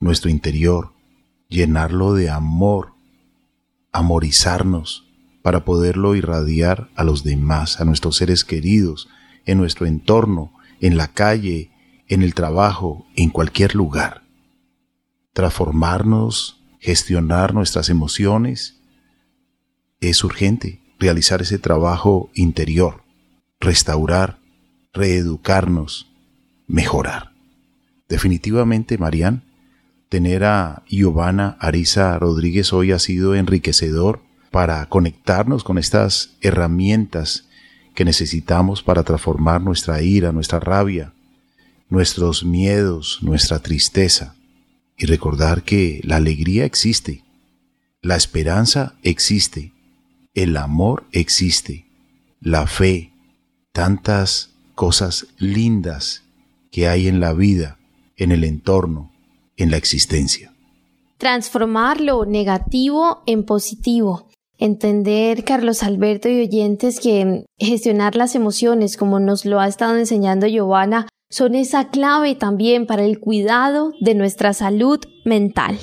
nuestro 0.00 0.30
interior, 0.30 0.94
llenarlo 1.46 2.14
de 2.14 2.30
amor, 2.30 2.94
amorizarnos 3.92 5.06
para 5.42 5.66
poderlo 5.66 6.14
irradiar 6.16 6.88
a 6.96 7.04
los 7.04 7.22
demás, 7.22 7.82
a 7.82 7.84
nuestros 7.84 8.16
seres 8.16 8.46
queridos, 8.46 9.10
en 9.44 9.58
nuestro 9.58 9.84
entorno, 9.84 10.54
en 10.80 10.96
la 10.96 11.08
calle, 11.08 11.70
en 12.08 12.22
el 12.22 12.32
trabajo, 12.32 13.04
en 13.14 13.28
cualquier 13.28 13.74
lugar. 13.74 14.22
Transformarnos, 15.34 16.64
gestionar 16.80 17.52
nuestras 17.52 17.90
emociones, 17.90 18.80
es 20.00 20.24
urgente 20.24 20.80
realizar 20.98 21.42
ese 21.42 21.58
trabajo 21.58 22.30
interior, 22.32 23.02
restaurar, 23.60 24.38
reeducarnos, 24.94 26.10
mejorar. 26.66 27.32
Definitivamente, 28.08 28.98
Marían, 28.98 29.42
tener 30.08 30.44
a 30.44 30.82
Giovanna 30.86 31.56
Arisa 31.60 32.18
Rodríguez 32.18 32.72
hoy 32.72 32.92
ha 32.92 32.98
sido 32.98 33.34
enriquecedor 33.34 34.20
para 34.50 34.86
conectarnos 34.88 35.64
con 35.64 35.78
estas 35.78 36.36
herramientas 36.40 37.48
que 37.94 38.04
necesitamos 38.04 38.82
para 38.82 39.02
transformar 39.02 39.60
nuestra 39.60 40.02
ira, 40.02 40.32
nuestra 40.32 40.60
rabia, 40.60 41.12
nuestros 41.88 42.44
miedos, 42.44 43.18
nuestra 43.22 43.58
tristeza, 43.60 44.34
y 44.96 45.06
recordar 45.06 45.62
que 45.62 46.00
la 46.04 46.16
alegría 46.16 46.64
existe, 46.64 47.24
la 48.00 48.16
esperanza 48.16 48.94
existe, 49.02 49.72
el 50.34 50.56
amor 50.56 51.06
existe, 51.12 51.86
la 52.40 52.66
fe, 52.66 53.12
tantas 53.72 54.50
cosas 54.74 55.26
lindas 55.38 56.25
que 56.76 56.88
hay 56.88 57.08
en 57.08 57.20
la 57.20 57.32
vida, 57.32 57.78
en 58.18 58.32
el 58.32 58.44
entorno, 58.44 59.10
en 59.56 59.70
la 59.70 59.78
existencia. 59.78 60.52
Transformar 61.16 62.02
lo 62.02 62.26
negativo 62.26 63.22
en 63.24 63.44
positivo. 63.46 64.28
Entender, 64.58 65.42
Carlos 65.44 65.82
Alberto 65.82 66.28
y 66.28 66.42
oyentes, 66.42 67.00
que 67.00 67.46
gestionar 67.56 68.14
las 68.14 68.34
emociones, 68.34 68.98
como 68.98 69.20
nos 69.20 69.46
lo 69.46 69.58
ha 69.58 69.68
estado 69.68 69.96
enseñando 69.96 70.46
Giovanna, 70.46 71.08
son 71.30 71.54
esa 71.54 71.88
clave 71.88 72.34
también 72.34 72.86
para 72.86 73.06
el 73.06 73.20
cuidado 73.20 73.94
de 74.02 74.14
nuestra 74.14 74.52
salud 74.52 75.00
mental. 75.24 75.78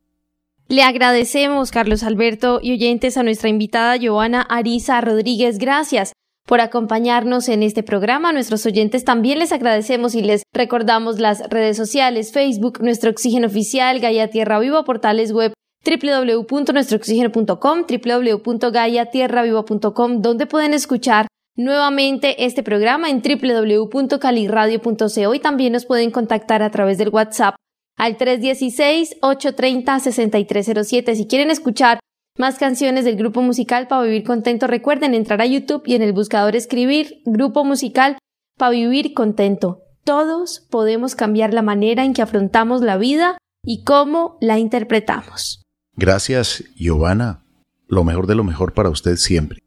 Le 0.72 0.82
agradecemos, 0.84 1.70
Carlos 1.70 2.02
Alberto 2.02 2.62
y 2.64 2.72
oyentes, 2.72 3.18
a 3.18 3.24
nuestra 3.24 3.50
invitada 3.50 3.98
Joana 4.02 4.42
Arisa 4.42 5.02
Rodríguez. 5.02 5.58
Gracias 5.58 6.14
por 6.48 6.62
acompañarnos 6.62 7.50
en 7.50 7.62
este 7.62 7.84
programa. 7.84 8.30
A 8.30 8.32
nuestros 8.32 8.66
oyentes 8.66 9.04
también 9.04 9.40
les 9.40 9.52
agradecemos 9.52 10.16
y 10.16 10.22
les 10.22 10.44
recordamos 10.54 11.20
las 11.20 11.42
redes 11.50 11.76
sociales, 11.76 12.32
Facebook, 12.32 12.82
Nuestro 12.82 13.12
Oxígeno 13.12 13.48
Oficial, 13.48 14.00
Gaia 14.00 14.30
Tierra 14.30 14.60
Viva, 14.60 14.86
portales 14.86 15.34
web 15.34 15.52
www.nuestrooxígeno.com, 15.86 17.86
www.gaiatierraviva.com, 17.90 20.22
donde 20.22 20.46
pueden 20.46 20.74
escuchar 20.74 21.28
nuevamente 21.58 22.46
este 22.46 22.64
programa 22.64 23.10
en 23.10 23.22
www.caliradio.co 23.22 25.34
y 25.34 25.40
también 25.40 25.74
nos 25.74 25.86
pueden 25.86 26.12
contactar 26.12 26.64
a 26.64 26.72
través 26.72 26.98
del 26.98 27.10
WhatsApp 27.10 27.56
al 27.98 28.18
316-830-6307. 28.18 31.16
Si 31.16 31.28
quieren 31.28 31.52
escuchar 31.52 32.00
más 32.38 32.58
canciones 32.58 33.06
del 33.06 33.18
grupo 33.18 33.42
musical 33.42 33.88
para 33.88 34.04
vivir 34.04 34.24
contento, 34.24 34.68
recuerden 34.68 35.14
entrar 35.14 35.42
a 35.42 35.46
YouTube 35.46 35.84
y 35.86 35.96
en 35.96 36.02
el 36.02 36.14
buscador 36.14 36.56
escribir 36.56 37.22
grupo 37.26 37.64
musical 37.64 38.18
para 38.58 38.72
vivir 38.72 39.14
contento. 39.14 39.84
Todos 40.04 40.66
podemos 40.70 41.16
cambiar 41.16 41.54
la 41.54 41.62
manera 41.62 42.04
en 42.04 42.14
que 42.14 42.22
afrontamos 42.22 42.82
la 42.82 42.98
vida 42.98 43.38
y 43.64 43.84
cómo 43.84 44.38
la 44.42 44.58
interpretamos. 44.58 45.62
Gracias, 45.96 46.64
Giovanna. 46.76 47.44
Lo 47.88 48.04
mejor 48.04 48.26
de 48.26 48.36
lo 48.36 48.44
mejor 48.44 48.74
para 48.74 48.90
usted 48.90 49.18
siempre. 49.18 49.60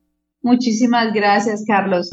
Muchísimas 0.43 1.13
gracias, 1.13 1.65
Carlos. 1.67 2.11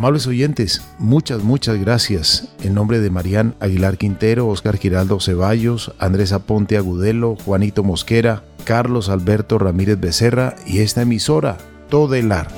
Amables 0.00 0.26
oyentes, 0.26 0.80
muchas, 0.98 1.42
muchas 1.42 1.78
gracias. 1.78 2.48
En 2.62 2.72
nombre 2.72 3.00
de 3.00 3.10
Marían 3.10 3.54
Aguilar 3.60 3.98
Quintero, 3.98 4.48
Oscar 4.48 4.78
Giraldo 4.78 5.20
Ceballos, 5.20 5.92
Andrés 5.98 6.32
Aponte 6.32 6.78
Agudelo, 6.78 7.36
Juanito 7.36 7.84
Mosquera, 7.84 8.42
Carlos 8.64 9.10
Alberto 9.10 9.58
Ramírez 9.58 10.00
Becerra 10.00 10.56
y 10.64 10.78
esta 10.78 11.02
emisora, 11.02 11.58
Todelar. 11.90 12.48